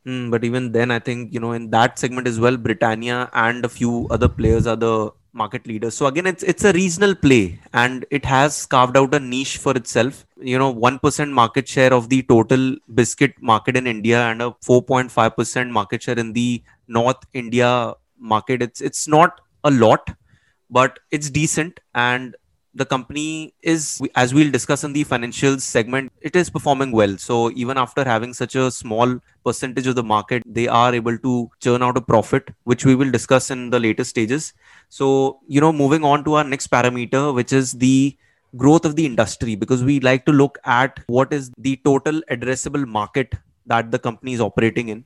Mm, 0.06 0.30
but 0.30 0.44
even 0.44 0.72
then, 0.72 0.90
I 0.90 0.98
think 0.98 1.32
you 1.32 1.40
know 1.40 1.52
in 1.52 1.70
that 1.70 1.98
segment 1.98 2.26
as 2.26 2.38
well, 2.38 2.56
Britannia 2.56 3.30
and 3.32 3.64
a 3.64 3.68
few 3.68 4.06
other 4.10 4.28
players 4.28 4.66
are 4.66 4.76
the 4.76 5.10
market 5.32 5.66
leaders. 5.66 5.96
So 5.96 6.06
again, 6.06 6.26
it's 6.26 6.42
it's 6.42 6.64
a 6.64 6.72
regional 6.74 7.14
play, 7.14 7.58
and 7.72 8.04
it 8.10 8.24
has 8.26 8.66
carved 8.66 8.98
out 8.98 9.14
a 9.14 9.20
niche 9.20 9.56
for 9.56 9.74
itself. 9.74 10.26
You 10.38 10.58
know, 10.58 10.70
one 10.70 10.98
percent 10.98 11.32
market 11.32 11.66
share 11.66 11.94
of 11.94 12.10
the 12.10 12.22
total 12.22 12.76
biscuit 12.94 13.34
market 13.40 13.78
in 13.78 13.86
India, 13.86 14.20
and 14.26 14.42
a 14.42 14.54
four 14.62 14.82
point 14.82 15.10
five 15.10 15.36
percent 15.36 15.70
market 15.70 16.02
share 16.02 16.18
in 16.18 16.34
the 16.34 16.62
North 16.86 17.24
India 17.32 17.94
market. 18.18 18.60
It's 18.60 18.82
it's 18.82 19.08
not 19.08 19.40
a 19.64 19.70
lot, 19.70 20.10
but 20.68 20.98
it's 21.10 21.30
decent, 21.30 21.80
and 21.94 22.36
the 22.74 22.84
company 22.84 23.54
is 23.62 24.02
as 24.16 24.34
we'll 24.34 24.50
discuss 24.50 24.84
in 24.84 24.92
the 24.92 25.04
financials 25.04 25.60
segment 25.60 26.12
it 26.20 26.34
is 26.36 26.50
performing 26.50 26.92
well. 26.92 27.16
So 27.18 27.50
even 27.52 27.78
after 27.78 28.04
having 28.04 28.34
such 28.34 28.54
a 28.54 28.70
small 28.70 29.18
percentage 29.44 29.86
of 29.86 29.94
the 29.94 30.02
market 30.02 30.42
they 30.46 30.66
are 30.66 30.94
able 30.94 31.16
to 31.18 31.50
churn 31.60 31.82
out 31.82 31.96
a 31.96 32.00
profit 32.00 32.50
which 32.64 32.84
we 32.84 32.94
will 32.94 33.10
discuss 33.10 33.50
in 33.50 33.70
the 33.70 33.78
later 33.78 34.04
stages. 34.04 34.52
So 34.88 35.40
you 35.46 35.60
know 35.60 35.72
moving 35.72 36.04
on 36.04 36.24
to 36.24 36.34
our 36.34 36.44
next 36.44 36.70
parameter 36.70 37.34
which 37.34 37.52
is 37.52 37.72
the 37.72 38.16
growth 38.56 38.84
of 38.84 38.96
the 38.96 39.06
industry 39.06 39.54
because 39.56 39.82
we 39.82 40.00
like 40.00 40.24
to 40.26 40.32
look 40.32 40.58
at 40.64 41.00
what 41.06 41.32
is 41.32 41.50
the 41.58 41.76
total 41.84 42.20
addressable 42.30 42.86
market 42.86 43.34
that 43.66 43.90
the 43.90 43.98
company 43.98 44.32
is 44.32 44.40
operating 44.40 44.88
in. 44.88 45.04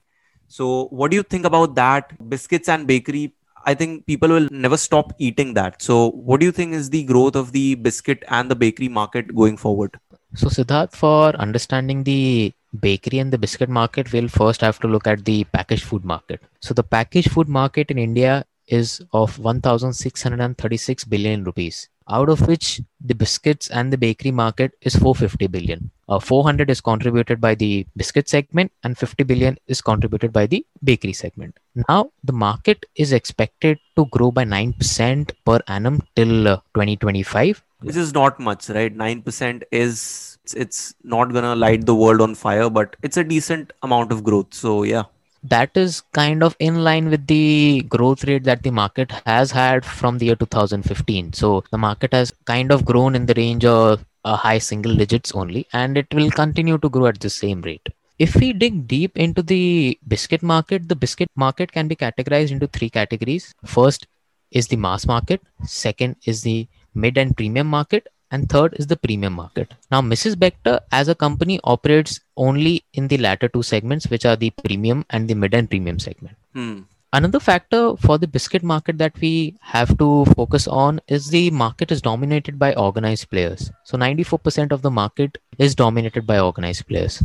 So 0.48 0.86
what 0.86 1.10
do 1.10 1.16
you 1.16 1.22
think 1.22 1.44
about 1.44 1.74
that? 1.74 2.28
Biscuits 2.28 2.68
and 2.68 2.86
bakery 2.86 3.34
I 3.70 3.74
think 3.74 4.06
people 4.06 4.30
will 4.30 4.48
never 4.50 4.78
stop 4.78 5.12
eating 5.18 5.52
that. 5.54 5.82
So, 5.82 6.10
what 6.28 6.40
do 6.40 6.46
you 6.46 6.52
think 6.52 6.72
is 6.72 6.88
the 6.90 7.02
growth 7.04 7.36
of 7.36 7.52
the 7.52 7.74
biscuit 7.74 8.22
and 8.28 8.50
the 8.50 8.56
bakery 8.56 8.88
market 8.88 9.34
going 9.34 9.58
forward? 9.64 9.98
So, 10.34 10.48
Siddharth, 10.48 10.92
for 10.92 11.36
understanding 11.36 12.04
the 12.04 12.52
bakery 12.80 13.18
and 13.18 13.30
the 13.30 13.42
biscuit 13.44 13.68
market, 13.68 14.12
we'll 14.12 14.28
first 14.28 14.62
have 14.62 14.78
to 14.80 14.88
look 14.88 15.06
at 15.06 15.26
the 15.26 15.44
packaged 15.44 15.84
food 15.84 16.04
market. 16.04 16.40
So, 16.60 16.72
the 16.72 16.82
packaged 16.82 17.30
food 17.32 17.48
market 17.48 17.90
in 17.90 17.98
India 17.98 18.46
is 18.68 19.02
of 19.12 19.38
1636 19.38 21.04
billion 21.04 21.44
rupees 21.44 21.88
out 22.08 22.28
of 22.28 22.46
which 22.48 22.80
the 23.00 23.14
biscuits 23.14 23.68
and 23.68 23.92
the 23.92 23.98
bakery 23.98 24.30
market 24.30 24.72
is 24.82 24.96
450 24.96 25.46
billion. 25.46 25.90
Uh, 26.08 26.18
400 26.18 26.70
is 26.70 26.80
contributed 26.80 27.40
by 27.40 27.54
the 27.54 27.86
biscuit 27.96 28.28
segment 28.28 28.72
and 28.82 28.96
50 28.96 29.24
billion 29.24 29.58
is 29.66 29.80
contributed 29.80 30.32
by 30.32 30.46
the 30.46 30.64
bakery 30.82 31.12
segment. 31.12 31.58
Now, 31.88 32.10
the 32.24 32.32
market 32.32 32.86
is 32.96 33.12
expected 33.12 33.78
to 33.96 34.06
grow 34.06 34.30
by 34.30 34.44
9% 34.44 35.30
per 35.44 35.60
annum 35.68 36.02
till 36.16 36.48
uh, 36.48 36.56
2025. 36.74 37.62
Which 37.80 37.96
is 37.96 38.12
not 38.12 38.40
much, 38.40 38.68
right? 38.70 38.96
9% 38.96 39.62
is, 39.70 40.38
it's 40.56 40.94
not 41.04 41.32
gonna 41.32 41.54
light 41.54 41.86
the 41.86 41.94
world 41.94 42.20
on 42.20 42.34
fire, 42.34 42.68
but 42.70 42.96
it's 43.02 43.16
a 43.16 43.24
decent 43.24 43.72
amount 43.82 44.10
of 44.10 44.24
growth. 44.24 44.52
So, 44.52 44.82
yeah 44.82 45.04
that 45.50 45.70
is 45.76 46.02
kind 46.12 46.42
of 46.42 46.56
in 46.58 46.82
line 46.84 47.08
with 47.10 47.26
the 47.26 47.82
growth 47.88 48.24
rate 48.24 48.44
that 48.44 48.62
the 48.62 48.70
market 48.70 49.10
has 49.26 49.50
had 49.50 49.84
from 49.84 50.18
the 50.18 50.26
year 50.26 50.36
2015 50.36 51.32
so 51.32 51.64
the 51.70 51.78
market 51.78 52.12
has 52.12 52.32
kind 52.44 52.70
of 52.72 52.84
grown 52.84 53.14
in 53.14 53.26
the 53.26 53.34
range 53.34 53.64
of 53.64 54.04
high 54.24 54.58
single 54.58 54.94
digits 54.94 55.32
only 55.32 55.66
and 55.72 55.96
it 55.96 56.06
will 56.12 56.30
continue 56.30 56.78
to 56.78 56.88
grow 56.88 57.06
at 57.06 57.20
the 57.20 57.30
same 57.30 57.62
rate. 57.62 57.88
If 58.18 58.34
we 58.34 58.52
dig 58.52 58.88
deep 58.88 59.16
into 59.16 59.42
the 59.42 59.98
biscuit 60.06 60.42
market 60.42 60.88
the 60.88 60.96
biscuit 60.96 61.30
market 61.36 61.70
can 61.72 61.88
be 61.88 61.96
categorized 61.96 62.50
into 62.50 62.66
three 62.66 62.90
categories. 62.90 63.54
First 63.64 64.06
is 64.50 64.66
the 64.66 64.76
mass 64.76 65.06
market. 65.06 65.40
Second 65.64 66.16
is 66.24 66.42
the 66.42 66.66
mid 66.94 67.16
and 67.16 67.36
premium 67.36 67.66
market 67.66 68.08
and 68.30 68.48
third 68.48 68.74
is 68.78 68.86
the 68.86 68.96
premium 68.96 69.32
market. 69.32 69.74
Now, 69.90 70.00
Mrs. 70.00 70.36
Bector 70.36 70.80
as 70.92 71.08
a 71.08 71.14
company 71.14 71.58
operates 71.64 72.20
only 72.36 72.84
in 72.92 73.08
the 73.08 73.18
latter 73.18 73.48
two 73.48 73.62
segments, 73.62 74.08
which 74.08 74.24
are 74.24 74.36
the 74.36 74.50
premium 74.50 75.04
and 75.10 75.28
the 75.28 75.34
mid 75.34 75.54
and 75.54 75.68
premium 75.68 75.98
segment. 75.98 76.36
Hmm. 76.54 76.80
Another 77.10 77.40
factor 77.40 77.96
for 77.96 78.18
the 78.18 78.26
biscuit 78.26 78.62
market 78.62 78.98
that 78.98 79.18
we 79.18 79.56
have 79.60 79.96
to 79.96 80.26
focus 80.36 80.68
on 80.68 81.00
is 81.08 81.28
the 81.28 81.50
market 81.50 81.90
is 81.90 82.02
dominated 82.02 82.58
by 82.58 82.74
organized 82.74 83.30
players. 83.30 83.70
So 83.84 83.96
94% 83.96 84.72
of 84.72 84.82
the 84.82 84.90
market 84.90 85.38
is 85.58 85.74
dominated 85.74 86.26
by 86.26 86.38
organized 86.38 86.86
players 86.86 87.22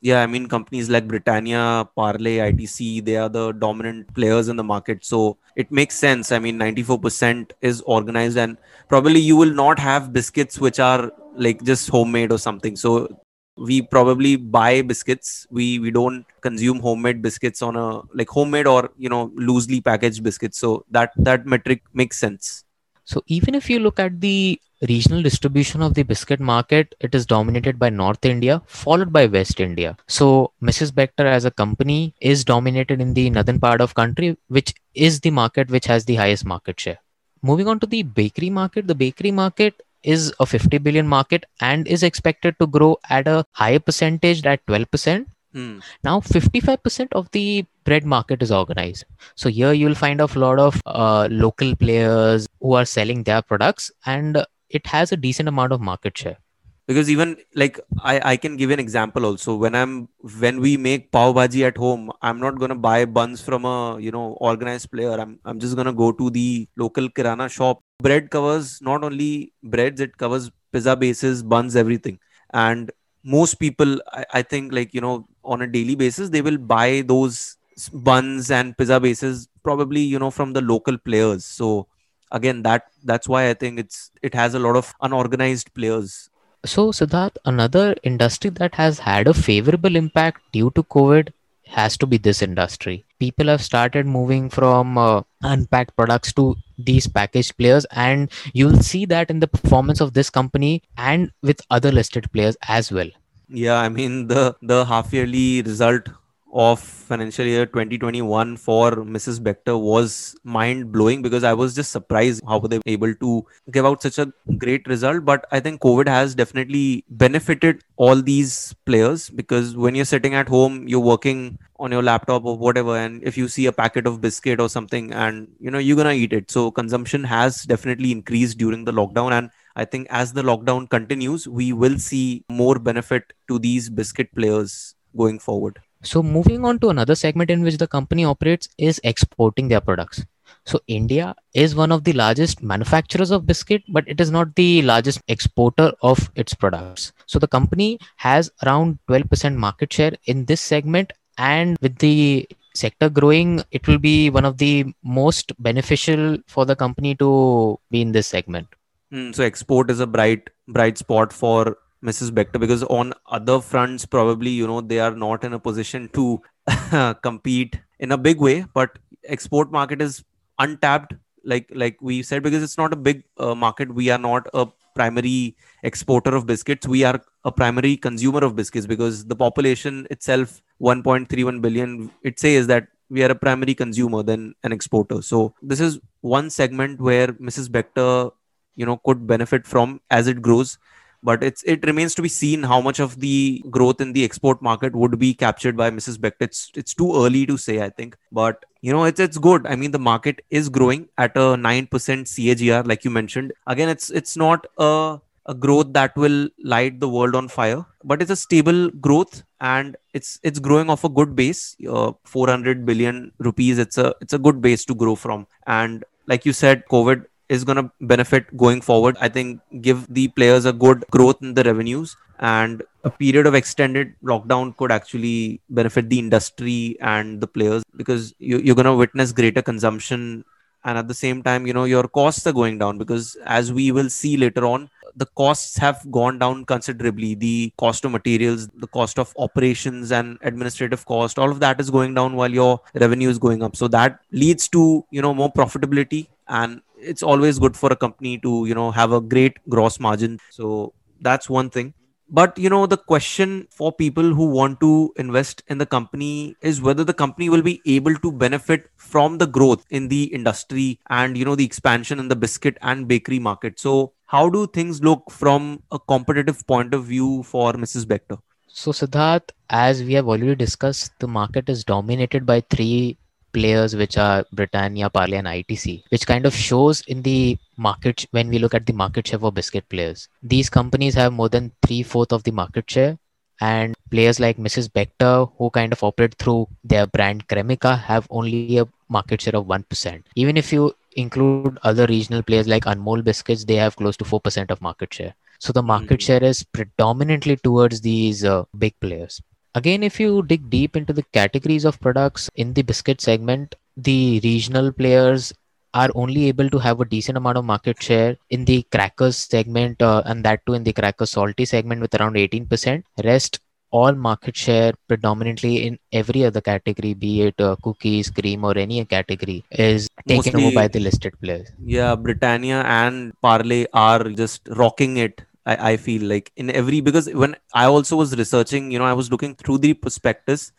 yeah 0.00 0.22
i 0.22 0.26
mean 0.26 0.46
companies 0.46 0.88
like 0.88 1.08
britannia 1.08 1.88
parle 1.96 2.32
itc 2.48 3.04
they 3.04 3.16
are 3.16 3.28
the 3.28 3.52
dominant 3.52 4.12
players 4.14 4.48
in 4.48 4.56
the 4.56 4.64
market. 4.64 5.04
So 5.04 5.38
it 5.56 5.70
makes 5.72 5.96
sense. 5.96 6.30
I 6.30 6.38
mean 6.38 6.56
94% 6.58 7.52
is 7.60 7.80
organized 7.82 8.36
and 8.36 8.56
probably 8.88 9.20
you 9.20 9.36
will 9.36 9.52
not 9.52 9.78
have 9.78 10.12
biscuits 10.12 10.60
which 10.60 10.78
are 10.78 11.10
like 11.34 11.62
just 11.64 11.88
homemade 11.88 12.32
or 12.32 12.38
something. 12.38 12.76
So 12.76 13.08
we 13.56 13.82
probably 13.82 14.36
buy 14.36 14.82
biscuits. 14.82 15.46
We 15.50 15.80
we 15.80 15.90
don't 15.90 16.24
consume 16.40 16.78
homemade 16.80 17.22
biscuits 17.22 17.60
on 17.60 17.76
a 17.76 18.02
like 18.14 18.28
homemade 18.28 18.68
or 18.68 18.90
you 18.96 19.08
know 19.08 19.32
loosely 19.34 19.80
packaged 19.80 20.22
biscuits. 20.22 20.58
So 20.58 20.84
that 20.90 21.12
that 21.16 21.46
metric 21.46 21.82
makes 21.92 22.18
sense. 22.18 22.64
So 23.04 23.22
even 23.26 23.54
if 23.54 23.68
you 23.68 23.80
look 23.80 23.98
at 23.98 24.20
the 24.20 24.60
regional 24.86 25.22
distribution 25.22 25.82
of 25.82 25.94
the 25.94 26.02
biscuit 26.02 26.40
market, 26.40 26.94
it 27.00 27.14
is 27.14 27.26
dominated 27.26 27.78
by 27.78 27.88
North 27.88 28.24
India, 28.24 28.62
followed 28.66 29.12
by 29.12 29.26
West 29.26 29.60
India. 29.60 29.96
So 30.06 30.52
Mrs. 30.62 30.92
Bector 30.92 31.26
as 31.26 31.44
a 31.44 31.50
company 31.50 32.14
is 32.20 32.44
dominated 32.44 33.00
in 33.00 33.14
the 33.14 33.30
northern 33.30 33.58
part 33.58 33.80
of 33.80 33.94
country, 33.94 34.36
which 34.48 34.74
is 34.94 35.20
the 35.20 35.30
market 35.30 35.70
which 35.70 35.86
has 35.86 36.04
the 36.04 36.16
highest 36.16 36.44
market 36.44 36.78
share. 36.78 36.98
Moving 37.42 37.68
on 37.68 37.80
to 37.80 37.86
the 37.86 38.02
bakery 38.02 38.50
market, 38.50 38.86
the 38.86 38.94
bakery 38.94 39.30
market 39.30 39.80
is 40.02 40.32
a 40.38 40.46
50 40.46 40.78
billion 40.78 41.08
market 41.08 41.44
and 41.60 41.86
is 41.88 42.02
expected 42.02 42.58
to 42.58 42.66
grow 42.66 42.98
at 43.10 43.26
a 43.26 43.44
higher 43.52 43.80
percentage 43.80 44.44
at 44.46 44.64
12% 44.66 45.26
Hmm. 45.52 45.78
Now, 46.04 46.20
55% 46.20 47.08
of 47.12 47.30
the 47.30 47.64
bread 47.84 48.04
market 48.04 48.42
is 48.42 48.52
organized. 48.52 49.04
So 49.34 49.48
here 49.48 49.72
you'll 49.72 49.94
find 49.94 50.20
a 50.20 50.38
lot 50.38 50.58
of 50.58 50.80
uh, 50.84 51.28
local 51.30 51.74
players 51.74 52.46
who 52.60 52.74
are 52.74 52.84
selling 52.84 53.22
their 53.22 53.42
products, 53.42 53.90
and 54.04 54.44
it 54.70 54.86
has 54.88 55.12
a 55.12 55.16
decent 55.16 55.48
amount 55.48 55.72
of 55.72 55.80
market 55.80 56.16
share. 56.16 56.38
Because 56.86 57.10
even 57.10 57.36
like 57.54 57.78
I, 58.02 58.32
I 58.32 58.36
can 58.38 58.56
give 58.56 58.70
an 58.70 58.80
example 58.80 59.26
also. 59.26 59.54
When 59.56 59.74
I'm 59.74 60.08
when 60.40 60.58
we 60.58 60.78
make 60.78 61.12
pav 61.12 61.34
bhaji 61.34 61.66
at 61.66 61.76
home, 61.76 62.10
I'm 62.22 62.40
not 62.40 62.58
gonna 62.58 62.74
buy 62.74 63.04
buns 63.04 63.42
from 63.42 63.66
a 63.66 63.98
you 64.00 64.10
know 64.10 64.38
organized 64.40 64.90
player. 64.90 65.12
I'm 65.20 65.38
I'm 65.44 65.58
just 65.58 65.76
gonna 65.76 65.92
go 65.92 66.12
to 66.12 66.30
the 66.30 66.66
local 66.76 67.10
kirana 67.10 67.50
shop. 67.50 67.80
Bread 68.00 68.30
covers 68.30 68.80
not 68.80 69.04
only 69.04 69.52
breads, 69.62 70.00
it 70.00 70.16
covers 70.16 70.50
pizza 70.72 70.96
bases, 70.96 71.42
buns, 71.42 71.76
everything. 71.76 72.18
And 72.54 72.90
most 73.22 73.56
people 73.56 74.00
I, 74.12 74.24
I, 74.34 74.42
think 74.42 74.72
like 74.72 74.94
you 74.94 75.02
know 75.02 75.28
on 75.44 75.60
a 75.60 75.66
daily 75.66 75.94
basis 75.94 76.30
they 76.30 76.40
will 76.40 76.56
buy 76.56 77.02
those 77.06 77.56
buns 77.92 78.50
and 78.50 78.76
pizza 78.78 78.98
bases 78.98 79.48
probably 79.62 80.00
you 80.00 80.18
know 80.18 80.30
from 80.30 80.52
the 80.52 80.62
local 80.62 80.96
players 80.96 81.44
so 81.44 81.86
again 82.30 82.62
that 82.62 82.86
that's 83.04 83.28
why 83.28 83.48
i 83.50 83.54
think 83.54 83.78
it's 83.78 84.10
it 84.22 84.34
has 84.34 84.54
a 84.54 84.58
lot 84.58 84.76
of 84.76 84.94
unorganized 85.02 85.72
players. 85.74 86.30
So 86.66 86.90
siddharth 86.90 87.36
another 87.44 87.94
industry 88.02 88.50
that 88.60 88.74
has 88.74 88.98
had 88.98 89.28
a 89.28 89.34
favorable 89.34 89.96
impact 89.96 90.42
due 90.52 90.70
to 90.78 90.82
covid 90.82 91.32
has 91.68 91.96
to 91.98 92.06
be 92.06 92.16
this 92.16 92.40
industry. 92.42 93.04
People 93.18 93.46
have 93.46 93.62
started 93.62 94.06
moving 94.06 94.48
from 94.48 94.96
uh, 94.96 95.22
unpacked 95.42 95.94
products 95.96 96.32
to 96.32 96.56
these 96.78 97.06
packaged 97.06 97.56
players 97.58 97.84
and 97.90 98.30
you'll 98.54 98.80
see 98.80 99.04
that 99.04 99.30
in 99.30 99.40
the 99.40 99.46
performance 99.46 100.00
of 100.00 100.14
this 100.14 100.30
company 100.30 100.82
and 100.96 101.30
with 101.42 101.60
other 101.70 101.92
listed 101.92 102.30
players 102.32 102.56
as 102.68 102.90
well. 102.90 103.10
Yeah 103.48 103.78
i 103.80 103.88
mean 103.88 104.28
the 104.28 104.54
the 104.60 104.84
half 104.84 105.12
yearly 105.12 105.62
result 105.62 106.08
of 106.52 106.80
financial 106.80 107.44
year 107.44 107.66
2021 107.66 108.56
for 108.56 108.92
Mrs. 108.92 109.40
Bector 109.40 109.78
was 109.78 110.36
mind 110.44 110.90
blowing 110.92 111.22
because 111.22 111.44
I 111.44 111.52
was 111.52 111.74
just 111.74 111.92
surprised 111.92 112.42
how 112.46 112.58
were 112.58 112.68
they 112.68 112.80
able 112.86 113.14
to 113.14 113.46
give 113.70 113.84
out 113.84 114.02
such 114.02 114.18
a 114.18 114.32
great 114.56 114.86
result. 114.88 115.24
But 115.24 115.46
I 115.52 115.60
think 115.60 115.80
COVID 115.80 116.08
has 116.08 116.34
definitely 116.34 117.04
benefited 117.10 117.84
all 117.96 118.22
these 118.22 118.74
players 118.86 119.30
because 119.30 119.76
when 119.76 119.94
you're 119.94 120.04
sitting 120.04 120.34
at 120.34 120.48
home, 120.48 120.88
you're 120.88 121.00
working 121.00 121.58
on 121.78 121.92
your 121.92 122.02
laptop 122.02 122.44
or 122.44 122.58
whatever, 122.58 122.96
and 122.96 123.22
if 123.22 123.38
you 123.38 123.46
see 123.46 123.66
a 123.66 123.72
packet 123.72 124.06
of 124.06 124.20
biscuit 124.20 124.60
or 124.60 124.68
something, 124.68 125.12
and 125.12 125.48
you 125.60 125.70
know 125.70 125.78
you're 125.78 125.96
gonna 125.96 126.12
eat 126.12 126.32
it. 126.32 126.50
So 126.50 126.70
consumption 126.72 127.22
has 127.24 127.62
definitely 127.62 128.10
increased 128.10 128.58
during 128.58 128.84
the 128.84 128.92
lockdown, 128.92 129.32
and 129.32 129.50
I 129.76 129.84
think 129.84 130.08
as 130.10 130.32
the 130.32 130.42
lockdown 130.42 130.90
continues, 130.90 131.46
we 131.46 131.72
will 131.72 131.98
see 131.98 132.44
more 132.50 132.80
benefit 132.80 133.32
to 133.46 133.60
these 133.60 133.88
biscuit 133.90 134.34
players 134.34 134.96
going 135.16 135.38
forward. 135.38 135.80
So, 136.02 136.22
moving 136.22 136.64
on 136.64 136.78
to 136.80 136.90
another 136.90 137.14
segment 137.14 137.50
in 137.50 137.62
which 137.62 137.76
the 137.76 137.88
company 137.88 138.24
operates 138.24 138.68
is 138.78 139.00
exporting 139.02 139.66
their 139.68 139.80
products. 139.80 140.24
So, 140.64 140.80
India 140.86 141.34
is 141.54 141.74
one 141.74 141.90
of 141.90 142.04
the 142.04 142.12
largest 142.12 142.62
manufacturers 142.62 143.30
of 143.30 143.46
biscuit, 143.46 143.82
but 143.88 144.04
it 144.06 144.20
is 144.20 144.30
not 144.30 144.54
the 144.54 144.82
largest 144.82 145.20
exporter 145.26 145.92
of 146.02 146.30
its 146.36 146.54
products. 146.54 147.12
So, 147.26 147.38
the 147.38 147.48
company 147.48 147.98
has 148.16 148.50
around 148.64 148.98
12% 149.08 149.56
market 149.56 149.92
share 149.92 150.12
in 150.26 150.44
this 150.44 150.60
segment, 150.60 151.12
and 151.36 151.76
with 151.80 151.98
the 151.98 152.48
sector 152.74 153.08
growing, 153.08 153.64
it 153.72 153.88
will 153.88 153.98
be 153.98 154.30
one 154.30 154.44
of 154.44 154.58
the 154.58 154.86
most 155.02 155.52
beneficial 155.60 156.38
for 156.46 156.64
the 156.64 156.76
company 156.76 157.16
to 157.16 157.78
be 157.90 158.02
in 158.02 158.12
this 158.12 158.28
segment. 158.28 158.68
Mm, 159.12 159.34
so, 159.34 159.42
export 159.42 159.90
is 159.90 159.98
a 159.98 160.06
bright, 160.06 160.48
bright 160.68 160.96
spot 160.96 161.32
for 161.32 161.76
Mrs. 162.04 162.30
Bector 162.30 162.60
because 162.60 162.82
on 162.84 163.12
other 163.26 163.60
fronts, 163.60 164.06
probably 164.06 164.50
you 164.50 164.66
know 164.66 164.80
they 164.80 165.00
are 165.00 165.14
not 165.14 165.44
in 165.44 165.52
a 165.52 165.58
position 165.58 166.08
to 166.14 166.40
compete 167.22 167.78
in 167.98 168.12
a 168.12 168.18
big 168.18 168.40
way. 168.40 168.64
But 168.74 168.98
export 169.24 169.72
market 169.72 170.00
is 170.00 170.24
untapped, 170.58 171.14
like 171.44 171.70
like 171.74 171.96
we 172.00 172.22
said, 172.22 172.42
because 172.42 172.62
it's 172.62 172.78
not 172.78 172.92
a 172.92 172.96
big 172.96 173.24
uh, 173.38 173.54
market. 173.54 173.92
We 173.92 174.10
are 174.10 174.18
not 174.18 174.46
a 174.54 174.66
primary 174.94 175.56
exporter 175.82 176.34
of 176.34 176.46
biscuits. 176.46 176.86
We 176.86 177.04
are 177.04 177.20
a 177.44 177.52
primary 177.52 177.96
consumer 177.96 178.44
of 178.44 178.56
biscuits 178.56 178.86
because 178.86 179.24
the 179.26 179.36
population 179.36 180.06
itself, 180.10 180.60
1.31 180.80 181.60
billion, 181.62 182.10
it 182.22 182.40
says 182.40 182.66
that 182.66 182.88
we 183.08 183.22
are 183.22 183.30
a 183.30 183.34
primary 183.34 183.74
consumer 183.74 184.22
than 184.22 184.54
an 184.64 184.72
exporter. 184.72 185.22
So 185.22 185.54
this 185.62 185.80
is 185.80 185.98
one 186.20 186.50
segment 186.50 187.00
where 187.00 187.28
Mrs. 187.28 187.68
Bector, 187.68 188.32
you 188.76 188.86
know, 188.86 188.98
could 189.04 189.26
benefit 189.26 189.66
from 189.66 190.00
as 190.10 190.26
it 190.26 190.42
grows 190.42 190.78
but 191.22 191.42
it's 191.42 191.62
it 191.64 191.84
remains 191.84 192.14
to 192.14 192.22
be 192.22 192.28
seen 192.28 192.62
how 192.62 192.80
much 192.80 193.00
of 193.00 193.20
the 193.20 193.62
growth 193.70 194.00
in 194.00 194.12
the 194.12 194.24
export 194.24 194.62
market 194.62 194.94
would 194.94 195.18
be 195.18 195.34
captured 195.34 195.76
by 195.76 195.90
Mrs. 195.90 196.18
Bector. 196.18 196.42
It's 196.42 196.70
it's 196.74 196.94
too 196.94 197.12
early 197.14 197.46
to 197.46 197.56
say, 197.56 197.82
I 197.82 197.90
think, 197.90 198.16
but 198.32 198.64
you 198.80 198.92
know 198.92 199.04
it's 199.04 199.20
it's 199.20 199.38
good. 199.38 199.66
I 199.66 199.76
mean, 199.76 199.90
the 199.90 199.98
market 199.98 200.44
is 200.50 200.68
growing 200.68 201.08
at 201.18 201.36
a 201.36 201.56
nine 201.56 201.86
percent 201.86 202.26
CAGR, 202.26 202.86
like 202.86 203.04
you 203.04 203.10
mentioned. 203.10 203.52
Again, 203.66 203.88
it's 203.88 204.10
it's 204.10 204.36
not 204.36 204.66
a 204.78 205.18
a 205.48 205.54
growth 205.54 205.92
that 205.94 206.14
will 206.16 206.48
light 206.62 207.00
the 207.00 207.08
world 207.08 207.34
on 207.34 207.48
fire 207.48 207.84
but 208.04 208.20
it's 208.20 208.30
a 208.30 208.36
stable 208.36 208.90
growth 209.06 209.42
and 209.60 209.96
it's 210.12 210.38
it's 210.42 210.58
growing 210.58 210.90
off 210.90 211.04
a 211.04 211.08
good 211.08 211.34
base 211.34 211.74
uh, 211.88 212.12
400 212.24 212.84
billion 212.84 213.32
rupees 213.38 213.78
it's 213.78 213.96
a 213.96 214.14
it's 214.20 214.34
a 214.34 214.38
good 214.38 214.60
base 214.60 214.84
to 214.84 214.94
grow 214.94 215.14
from 215.14 215.46
and 215.66 216.04
like 216.26 216.44
you 216.44 216.52
said 216.52 216.84
covid 216.90 217.24
is 217.48 217.64
going 217.64 217.76
to 217.76 217.90
benefit 218.00 218.54
going 218.56 218.80
forward. 218.80 219.16
I 219.20 219.28
think 219.28 219.60
give 219.80 220.06
the 220.12 220.28
players 220.28 220.64
a 220.64 220.72
good 220.72 221.04
growth 221.10 221.42
in 221.42 221.54
the 221.54 221.64
revenues 221.64 222.16
and 222.38 222.82
a 223.04 223.10
period 223.10 223.46
of 223.46 223.54
extended 223.54 224.14
lockdown 224.22 224.76
could 224.76 224.92
actually 224.92 225.60
benefit 225.70 226.08
the 226.08 226.18
industry 226.18 226.96
and 227.00 227.40
the 227.40 227.46
players 227.46 227.82
because 227.96 228.34
you, 228.38 228.58
you're 228.58 228.76
going 228.76 228.86
to 228.86 228.94
witness 228.94 229.32
greater 229.32 229.62
consumption 229.62 230.44
and 230.84 230.98
at 230.98 231.08
the 231.08 231.14
same 231.14 231.42
time 231.42 231.66
you 231.66 231.72
know 231.72 231.84
your 231.84 232.04
costs 232.04 232.46
are 232.46 232.52
going 232.52 232.78
down 232.78 232.98
because 232.98 233.36
as 233.44 233.72
we 233.72 233.90
will 233.90 234.08
see 234.08 234.36
later 234.36 234.64
on 234.64 234.88
the 235.16 235.26
costs 235.26 235.76
have 235.76 236.00
gone 236.10 236.38
down 236.38 236.64
considerably 236.64 237.34
the 237.34 237.72
cost 237.76 238.04
of 238.04 238.12
materials 238.12 238.68
the 238.76 238.86
cost 238.86 239.18
of 239.18 239.34
operations 239.38 240.12
and 240.12 240.38
administrative 240.42 241.04
cost 241.06 241.38
all 241.38 241.50
of 241.50 241.60
that 241.60 241.80
is 241.80 241.90
going 241.90 242.14
down 242.14 242.36
while 242.36 242.50
your 242.50 242.80
revenue 242.94 243.28
is 243.28 243.38
going 243.38 243.62
up 243.62 243.74
so 243.74 243.88
that 243.88 244.20
leads 244.30 244.68
to 244.68 245.04
you 245.10 245.20
know 245.20 245.34
more 245.34 245.52
profitability 245.52 246.28
and 246.48 246.80
it's 247.00 247.22
always 247.22 247.58
good 247.58 247.76
for 247.76 247.92
a 247.92 247.96
company 247.96 248.38
to 248.38 248.66
you 248.66 248.74
know 248.74 248.90
have 248.90 249.12
a 249.12 249.20
great 249.20 249.56
gross 249.68 250.00
margin. 250.00 250.38
So 250.50 250.94
that's 251.20 251.48
one 251.48 251.70
thing. 251.70 251.94
But 252.30 252.58
you 252.58 252.68
know 252.68 252.86
the 252.86 252.98
question 252.98 253.68
for 253.70 253.90
people 253.90 254.34
who 254.34 254.50
want 254.50 254.80
to 254.80 255.12
invest 255.16 255.62
in 255.68 255.78
the 255.78 255.86
company 255.86 256.56
is 256.60 256.82
whether 256.82 257.02
the 257.02 257.14
company 257.14 257.48
will 257.48 257.62
be 257.62 257.80
able 257.86 258.14
to 258.16 258.32
benefit 258.32 258.90
from 258.96 259.38
the 259.38 259.46
growth 259.46 259.84
in 259.88 260.08
the 260.08 260.24
industry 260.24 261.00
and 261.08 261.38
you 261.38 261.44
know 261.44 261.54
the 261.54 261.64
expansion 261.64 262.18
in 262.18 262.28
the 262.28 262.36
biscuit 262.36 262.76
and 262.82 263.08
bakery 263.08 263.38
market. 263.38 263.80
So 263.80 264.12
how 264.26 264.48
do 264.50 264.66
things 264.66 265.02
look 265.02 265.30
from 265.30 265.82
a 265.90 265.98
competitive 265.98 266.66
point 266.66 266.92
of 266.92 267.04
view 267.04 267.42
for 267.42 267.72
mrs 267.84 268.06
bector 268.10 268.36
so 268.80 268.92
siddharth 268.98 269.52
as 269.70 270.02
we 270.08 270.12
have 270.18 270.28
already 270.32 270.54
discussed 270.54 271.12
the 271.24 271.30
market 271.36 271.70
is 271.74 271.84
dominated 271.92 272.44
by 272.50 272.60
three 272.74 273.16
players 273.58 273.94
which 274.00 274.16
are 274.16 274.44
Britannia, 274.52 275.10
Parle, 275.10 275.34
and 275.34 275.46
ITC, 275.46 276.02
which 276.10 276.26
kind 276.26 276.46
of 276.46 276.54
shows 276.54 277.00
in 277.14 277.22
the 277.22 277.58
market 277.76 278.26
when 278.30 278.48
we 278.48 278.58
look 278.58 278.74
at 278.74 278.86
the 278.86 278.92
market 278.92 279.28
share 279.28 279.38
for 279.38 279.52
biscuit 279.52 279.88
players. 279.88 280.28
These 280.42 280.70
companies 280.70 281.14
have 281.14 281.32
more 281.32 281.48
than 281.48 281.72
three 281.86 282.02
fourth 282.02 282.32
of 282.32 282.44
the 282.44 282.52
market 282.52 282.90
share, 282.90 283.18
and 283.60 283.96
players 284.10 284.40
like 284.40 284.56
Mrs. 284.56 284.88
Bector, 284.88 285.50
who 285.58 285.70
kind 285.70 285.92
of 285.92 286.04
operate 286.04 286.34
through 286.38 286.68
their 286.84 287.06
brand 287.06 287.46
Cremica, 287.48 287.98
have 287.98 288.26
only 288.30 288.78
a 288.78 288.86
market 289.08 289.40
share 289.42 289.56
of 289.56 289.66
1%. 289.66 290.22
Even 290.36 290.56
if 290.56 290.72
you 290.72 290.94
include 291.16 291.78
other 291.82 292.06
regional 292.06 292.42
players 292.42 292.68
like 292.68 292.84
Anmol 292.84 293.24
Biscuits, 293.24 293.64
they 293.64 293.76
have 293.76 293.96
close 293.96 294.16
to 294.18 294.24
4% 294.24 294.70
of 294.70 294.80
market 294.80 295.12
share. 295.12 295.34
So 295.58 295.72
the 295.72 295.82
market 295.82 296.20
mm-hmm. 296.20 296.26
share 296.26 296.44
is 296.44 296.62
predominantly 296.62 297.56
towards 297.56 298.00
these 298.00 298.44
uh, 298.44 298.64
big 298.78 298.94
players. 299.00 299.40
Again, 299.74 300.02
if 300.02 300.18
you 300.18 300.42
dig 300.42 300.70
deep 300.70 300.96
into 300.96 301.12
the 301.12 301.22
categories 301.32 301.84
of 301.84 302.00
products 302.00 302.50
in 302.56 302.74
the 302.74 302.82
biscuit 302.82 303.20
segment, 303.20 303.74
the 303.96 304.40
regional 304.42 304.92
players 304.92 305.52
are 305.94 306.10
only 306.14 306.46
able 306.48 306.68
to 306.70 306.78
have 306.78 307.00
a 307.00 307.04
decent 307.04 307.38
amount 307.38 307.58
of 307.58 307.64
market 307.64 308.02
share 308.02 308.36
in 308.50 308.64
the 308.64 308.82
crackers 308.92 309.36
segment 309.36 310.00
uh, 310.02 310.22
and 310.26 310.44
that 310.44 310.64
too 310.66 310.74
in 310.74 310.84
the 310.84 310.92
crackers 310.92 311.30
salty 311.30 311.64
segment 311.64 312.00
with 312.00 312.14
around 312.14 312.34
18% 312.34 313.02
rest 313.24 313.60
all 313.90 314.12
market 314.12 314.54
share 314.54 314.92
predominantly 315.08 315.86
in 315.86 315.98
every 316.12 316.44
other 316.44 316.60
category 316.60 317.14
be 317.14 317.42
it 317.42 317.58
uh, 317.60 317.74
cookies 317.82 318.30
cream 318.30 318.64
or 318.64 318.76
any 318.76 319.02
category 319.06 319.64
is 319.70 320.08
taken 320.26 320.52
Mostly, 320.52 320.66
over 320.66 320.74
by 320.74 320.88
the 320.88 321.00
listed 321.00 321.32
players. 321.40 321.68
Yeah 321.82 322.14
britannia 322.14 322.82
and 322.82 323.32
parle 323.40 323.86
are 323.94 324.24
just 324.24 324.60
rocking 324.68 325.16
it 325.16 325.40
I, 325.70 325.92
I 325.92 325.96
feel 325.96 326.22
like 326.32 326.52
in 326.56 326.70
every 326.70 327.00
because 327.00 327.28
when 327.42 327.56
I 327.74 327.84
also 327.84 328.16
was 328.16 328.36
researching, 328.36 328.90
you 328.90 328.98
know, 328.98 329.04
I 329.04 329.12
was 329.12 329.30
looking 329.30 329.54
through 329.54 329.78
the 329.78 329.94
prospectus 329.94 330.72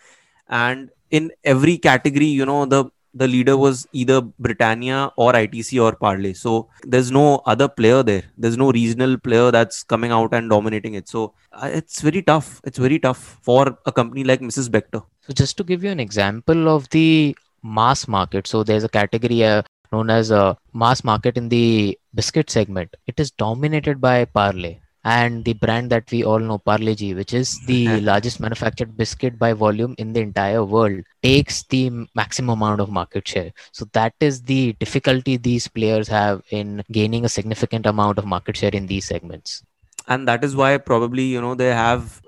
and 0.49 0.89
in 1.11 1.31
every 1.43 1.77
category, 1.77 2.25
you 2.25 2.45
know, 2.45 2.65
the 2.65 2.85
the 3.13 3.27
leader 3.27 3.57
was 3.57 3.87
either 3.91 4.21
Britannia 4.21 5.11
or 5.17 5.33
ITC 5.33 5.81
or 5.83 5.95
Parle. 5.95 6.33
So 6.35 6.69
there's 6.83 7.11
no 7.11 7.41
other 7.45 7.67
player 7.67 8.03
there. 8.03 8.23
There's 8.37 8.57
no 8.57 8.71
regional 8.71 9.17
player 9.17 9.51
that's 9.51 9.83
coming 9.83 10.11
out 10.11 10.33
and 10.33 10.49
dominating 10.49 10.93
it. 10.93 11.09
So 11.09 11.33
uh, 11.51 11.69
it's 11.73 12.01
very 12.01 12.21
tough. 12.21 12.61
It's 12.63 12.77
very 12.77 12.99
tough 12.99 13.39
for 13.41 13.77
a 13.85 13.91
company 13.91 14.23
like 14.23 14.41
Mrs. 14.41 14.69
Bector. 14.69 15.03
So 15.21 15.33
just 15.33 15.57
to 15.57 15.63
give 15.63 15.83
you 15.83 15.89
an 15.89 15.99
example 15.99 16.69
of 16.69 16.89
the 16.89 17.35
mass 17.63 18.07
market, 18.07 18.47
so 18.47 18.63
there's 18.63 18.83
a 18.83 18.89
category 18.89 19.43
uh, 19.43 19.63
known 19.91 20.09
as 20.09 20.31
a 20.31 20.57
mass 20.73 21.03
market 21.03 21.37
in 21.37 21.49
the 21.49 21.97
biscuit 22.13 22.49
segment. 22.49 22.95
It 23.07 23.19
is 23.19 23.31
dominated 23.31 23.99
by 24.01 24.25
Parle 24.25 24.77
and 25.03 25.45
the 25.45 25.53
brand 25.53 25.89
that 25.91 26.11
we 26.11 26.23
all 26.23 26.39
know 26.39 26.57
Parle-G, 26.57 27.13
which 27.13 27.33
is 27.33 27.59
the 27.65 28.01
largest 28.09 28.39
manufactured 28.39 28.97
biscuit 28.97 29.39
by 29.39 29.53
volume 29.53 29.95
in 29.97 30.13
the 30.13 30.19
entire 30.19 30.63
world, 30.63 31.03
takes 31.23 31.63
the 31.63 31.89
maximum 32.15 32.61
amount 32.61 32.81
of 32.81 32.89
market 32.89 33.27
share. 33.27 33.51
So 33.71 33.85
that 33.93 34.13
is 34.19 34.41
the 34.43 34.73
difficulty 34.73 35.37
these 35.37 35.67
players 35.67 36.07
have 36.09 36.43
in 36.51 36.83
gaining 36.91 37.25
a 37.25 37.29
significant 37.29 37.85
amount 37.85 38.17
of 38.17 38.25
market 38.25 38.57
share 38.57 38.71
in 38.71 38.87
these 38.87 39.05
segments. 39.05 39.63
And 40.07 40.27
that 40.27 40.43
is 40.43 40.55
why 40.55 40.77
probably 40.77 41.23
you 41.23 41.39
know 41.39 41.55
they 41.55 41.73
have 41.73 42.21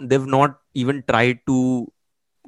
they've 0.00 0.26
not 0.26 0.58
even 0.74 1.04
tried 1.08 1.40
to 1.46 1.90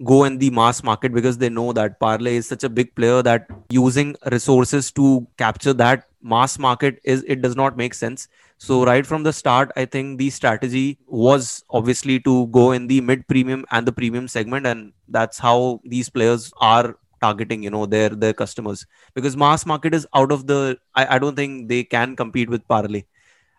go 0.05 0.25
in 0.25 0.39
the 0.39 0.51
mass 0.51 0.83
market 0.83 1.13
because 1.13 1.39
they 1.39 1.49
know 1.49 1.73
that 1.73 2.01
Parle 2.01 2.27
is 2.27 2.47
such 2.47 2.65
a 2.65 2.69
big 2.69 2.95
player 2.95 3.23
that 3.23 3.49
using 3.71 4.17
resources 4.31 4.91
to 4.93 5.27
capture 5.37 5.73
that 5.75 6.07
mass 6.23 6.59
market 6.59 7.01
is 7.05 7.23
it 7.27 7.43
does 7.43 7.57
not 7.57 7.77
make 7.77 7.95
sense. 7.95 8.29
So 8.59 8.85
right 8.85 9.07
from 9.07 9.23
the 9.23 9.33
start, 9.33 9.73
I 9.77 9.85
think 9.87 10.19
the 10.19 10.31
strategy 10.31 10.99
was 11.07 11.65
obviously 11.71 12.21
to 12.21 12.47
go 12.49 12.73
in 12.73 12.87
the 12.87 13.01
mid 13.01 13.27
premium 13.27 13.65
and 13.71 13.87
the 13.87 13.93
premium 13.93 14.29
segment, 14.29 14.67
and 14.67 14.93
that's 15.09 15.39
how 15.39 15.81
these 15.85 16.09
players 16.11 16.53
are 16.61 16.97
targeting 17.21 17.63
you 17.63 17.71
know 17.71 17.85
their 17.85 18.09
their 18.09 18.33
customers 18.33 18.87
because 19.15 19.37
mass 19.37 19.67
market 19.67 19.95
is 19.95 20.07
out 20.15 20.33
of 20.33 20.47
the 20.47 20.79
I, 20.95 21.17
I 21.17 21.19
don't 21.19 21.37
think 21.37 21.69
they 21.69 21.85
can 21.85 22.17
compete 22.17 22.49
with 22.49 22.67
Parle 22.67 23.03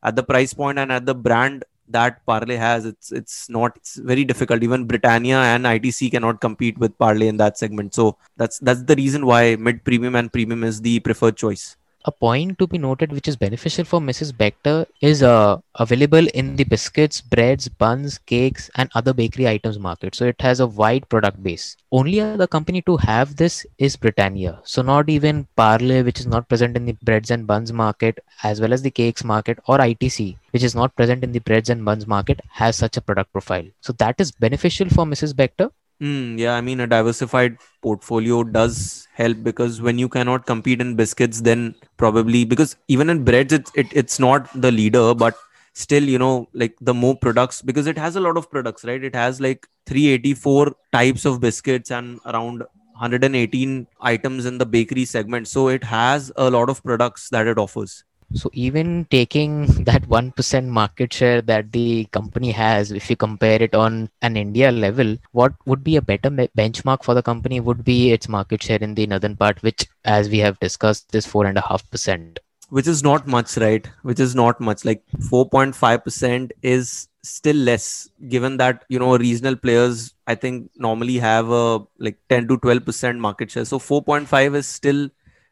at 0.04 0.16
the 0.16 0.24
price 0.24 0.54
point 0.54 0.80
and 0.80 0.92
at 0.92 1.06
the 1.06 1.14
brand 1.14 1.64
that 1.92 2.26
Parle 2.26 2.58
has, 2.58 2.86
it's 2.86 3.12
it's 3.12 3.50
not 3.50 3.76
it's 3.76 3.96
very 3.96 4.24
difficult. 4.24 4.64
Even 4.64 4.86
Britannia 4.86 5.38
and 5.38 5.66
ITC 5.66 6.12
cannot 6.12 6.42
compete 6.42 6.78
with 6.78 6.98
Parle 6.98 7.24
in 7.24 7.38
that 7.38 7.58
segment. 7.58 7.94
So 7.94 8.18
that's 8.38 8.60
that's 8.60 8.84
the 8.84 8.96
reason 8.96 9.26
why 9.26 9.56
mid 9.56 9.84
premium 9.84 10.16
and 10.16 10.32
premium 10.32 10.64
is 10.64 10.82
the 10.82 11.00
preferred 11.00 11.38
choice 11.38 11.78
a 12.06 12.12
point 12.12 12.58
to 12.60 12.68
be 12.68 12.78
noted 12.78 13.12
which 13.12 13.28
is 13.28 13.36
beneficial 13.36 13.86
for 13.86 14.00
Mrs. 14.00 14.32
Bector 14.34 14.86
is 15.02 15.24
uh, 15.24 15.60
available 15.76 16.28
in 16.34 16.56
the 16.56 16.64
biscuits, 16.64 17.22
breads, 17.22 17.68
buns, 17.68 18.18
cakes, 18.18 18.70
and 18.76 18.90
other 18.96 19.14
bakery 19.14 19.48
items 19.48 19.80
market. 19.80 20.16
So 20.16 20.26
it 20.26 20.42
has 20.42 20.60
a 20.60 20.68
wide 20.68 21.08
product 21.10 21.42
base. 21.44 21.78
Only 21.92 22.22
other 22.22 22.48
company 22.48 22.82
to 22.84 22.98
have 22.98 23.36
this 23.36 23.66
is 23.78 23.96
Britannia. 23.96 24.60
So 24.64 24.82
not 24.82 25.10
even 25.10 25.48
Parle, 25.56 26.04
which 26.04 26.20
is 26.20 26.28
not 26.28 26.48
present 26.48 26.76
in 26.76 26.86
the 26.86 26.98
breads 27.04 27.32
and 27.32 27.46
buns 27.46 27.74
market, 27.74 28.20
as 28.44 28.62
well 28.62 28.74
as 28.74 28.82
the 28.82 28.92
cakes 28.92 29.24
market, 29.24 29.60
or 29.68 29.78
ITC, 29.78 30.38
which 30.52 30.64
is 30.64 30.76
not 30.76 30.96
present 30.96 31.24
in 31.24 31.32
the 31.32 31.40
breads 31.40 31.70
and 31.70 31.84
buns 31.84 32.08
market, 32.08 32.40
has 32.50 32.76
such 32.76 32.98
a 32.98 33.02
product 33.02 33.32
profile. 33.32 33.66
So 33.82 33.94
that 33.94 34.20
is 34.20 34.32
beneficial 34.32 34.90
for 34.90 35.06
Mrs. 35.06 35.34
Bector 35.34 35.72
Mm, 36.02 36.40
yeah, 36.40 36.56
I 36.56 36.62
mean, 36.62 36.80
a 36.80 36.88
diversified 36.88 37.58
portfolio 37.84 38.44
does 38.44 39.08
help 39.14 39.44
because 39.44 39.82
when 39.82 40.00
you 40.00 40.10
cannot 40.10 40.48
compete 40.48 40.82
in 40.82 40.96
biscuits, 40.96 41.42
then 41.42 41.76
probably 41.98 42.44
because 42.44 42.76
even 42.88 43.10
in 43.10 43.24
breads, 43.24 43.54
it's 43.54 43.72
it, 43.76 43.86
it's 43.92 44.20
not 44.20 44.50
the 44.60 44.72
leader, 44.72 45.14
but 45.14 45.36
still, 45.74 46.04
you 46.04 46.18
know, 46.18 46.48
like 46.54 46.76
the 46.82 46.94
more 46.94 47.16
products 47.16 47.62
because 47.62 47.86
it 47.86 48.00
has 48.00 48.16
a 48.16 48.20
lot 48.20 48.36
of 48.36 48.50
products, 48.50 48.84
right? 48.84 49.04
It 49.04 49.14
has 49.14 49.40
like 49.40 49.68
384 49.86 50.74
types 50.92 51.24
of 51.26 51.40
biscuits 51.40 51.92
and 51.92 52.20
around 52.26 52.64
118 52.64 53.86
items 54.02 54.48
in 54.48 54.58
the 54.58 54.66
bakery 54.66 55.06
segment. 55.06 55.48
So 55.48 55.68
it 55.68 55.84
has 55.84 56.32
a 56.36 56.50
lot 56.50 56.68
of 56.72 56.84
products 56.84 57.30
that 57.30 57.46
it 57.46 57.60
offers. 57.60 58.04
So 58.34 58.50
even 58.54 59.06
taking 59.10 59.66
that 59.84 60.04
1% 60.04 60.68
market 60.68 61.14
share 61.14 61.42
that 61.44 61.72
the 61.72 62.06
company 62.12 62.52
has, 62.52 62.92
if 62.92 63.10
you 63.10 63.16
compare 63.16 63.62
it 63.62 63.76
on 63.76 64.10
an 64.22 64.38
India 64.38 64.72
level, 64.72 65.18
what 65.32 65.54
would 65.66 65.84
be 65.84 65.96
a 65.98 66.02
better 66.02 66.30
benchmark 66.30 67.04
for 67.04 67.14
the 67.14 67.24
company 67.24 67.60
would 67.60 67.84
be 67.84 68.12
its 68.12 68.30
market 68.30 68.64
share 68.64 68.80
in 68.80 68.96
the 68.96 69.08
northern 69.08 69.36
part, 69.36 69.62
which 69.64 69.88
as 70.06 70.30
we 70.30 70.40
have 70.40 70.60
discussed 70.60 71.14
is 71.16 71.26
4.5%. 71.26 72.38
Which 72.70 72.88
is 72.88 73.04
not 73.04 73.28
much, 73.28 73.58
right? 73.58 73.86
Which 74.02 74.20
is 74.20 74.34
not 74.34 74.62
much. 74.62 74.86
Like 74.86 75.04
4.5% 75.30 76.52
is 76.62 77.10
still 77.24 77.56
less 77.56 78.10
given 78.30 78.58
that 78.58 78.84
you 78.90 78.98
know 78.98 79.16
regional 79.16 79.56
players 79.56 80.14
i 80.26 80.34
think 80.34 80.72
normally 80.76 81.18
have 81.20 81.50
a 81.50 81.80
like 82.00 82.18
10 82.30 82.48
to 82.48 82.58
12% 82.58 83.20
market 83.20 83.52
share 83.52 83.66
so 83.66 83.78
4.5 83.78 84.56
is 84.56 84.68
still 84.68 85.10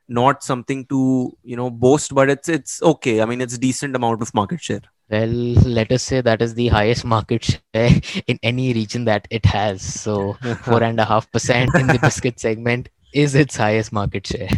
not 0.10 0.43
something 0.43 0.86
to 0.88 1.38
you 1.43 1.56
know 1.56 1.69
boast 1.69 2.13
but 2.13 2.30
it's 2.30 2.50
it's 2.50 2.82
okay. 2.82 3.22
I 3.22 3.26
mean 3.26 3.41
it's 3.41 3.58
decent 3.58 3.95
amount 3.95 4.22
of 4.22 4.34
market 4.34 4.62
share. 4.62 4.82
Well 5.10 5.30
let 5.30 5.91
us 5.91 6.04
say 6.04 6.22
that 6.22 6.41
is 6.41 6.56
the 6.56 6.67
highest 6.67 7.06
market 7.06 7.43
share 7.43 7.91
in 8.28 8.39
any 8.43 8.74
region 8.74 9.06
that 9.06 9.28
it 9.30 9.45
has. 9.45 9.82
So 9.82 10.34
four 10.63 10.84
and 10.84 11.00
a 11.00 11.06
half 11.06 11.32
percent 11.32 11.76
in 11.76 11.88
the 11.88 12.00
biscuit 12.00 12.39
segment 12.39 12.89
is 13.13 13.36
its 13.36 13.56
highest 13.56 13.91
market 13.91 14.28
share. 14.28 14.50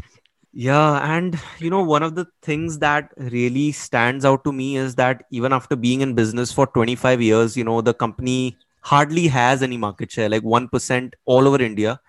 Yeah 0.54 1.16
and 1.16 1.40
you 1.60 1.70
know 1.70 1.84
one 1.84 2.04
of 2.04 2.16
the 2.16 2.26
things 2.42 2.80
that 2.80 3.12
really 3.18 3.72
stands 3.72 4.26
out 4.26 4.44
to 4.44 4.52
me 4.52 4.76
is 4.78 4.96
that 4.96 5.24
even 5.32 5.54
after 5.54 5.76
being 5.76 6.02
in 6.02 6.14
business 6.14 6.52
for 6.52 6.68
25 6.68 7.22
years 7.22 7.56
you 7.56 7.64
know 7.64 7.80
the 7.82 7.94
company 7.94 8.58
hardly 8.82 9.28
has 9.28 9.64
any 9.64 9.78
market 9.78 10.12
share 10.12 10.28
like 10.28 10.44
1% 10.44 11.14
all 11.26 11.48
over 11.48 11.62
india 11.62 12.00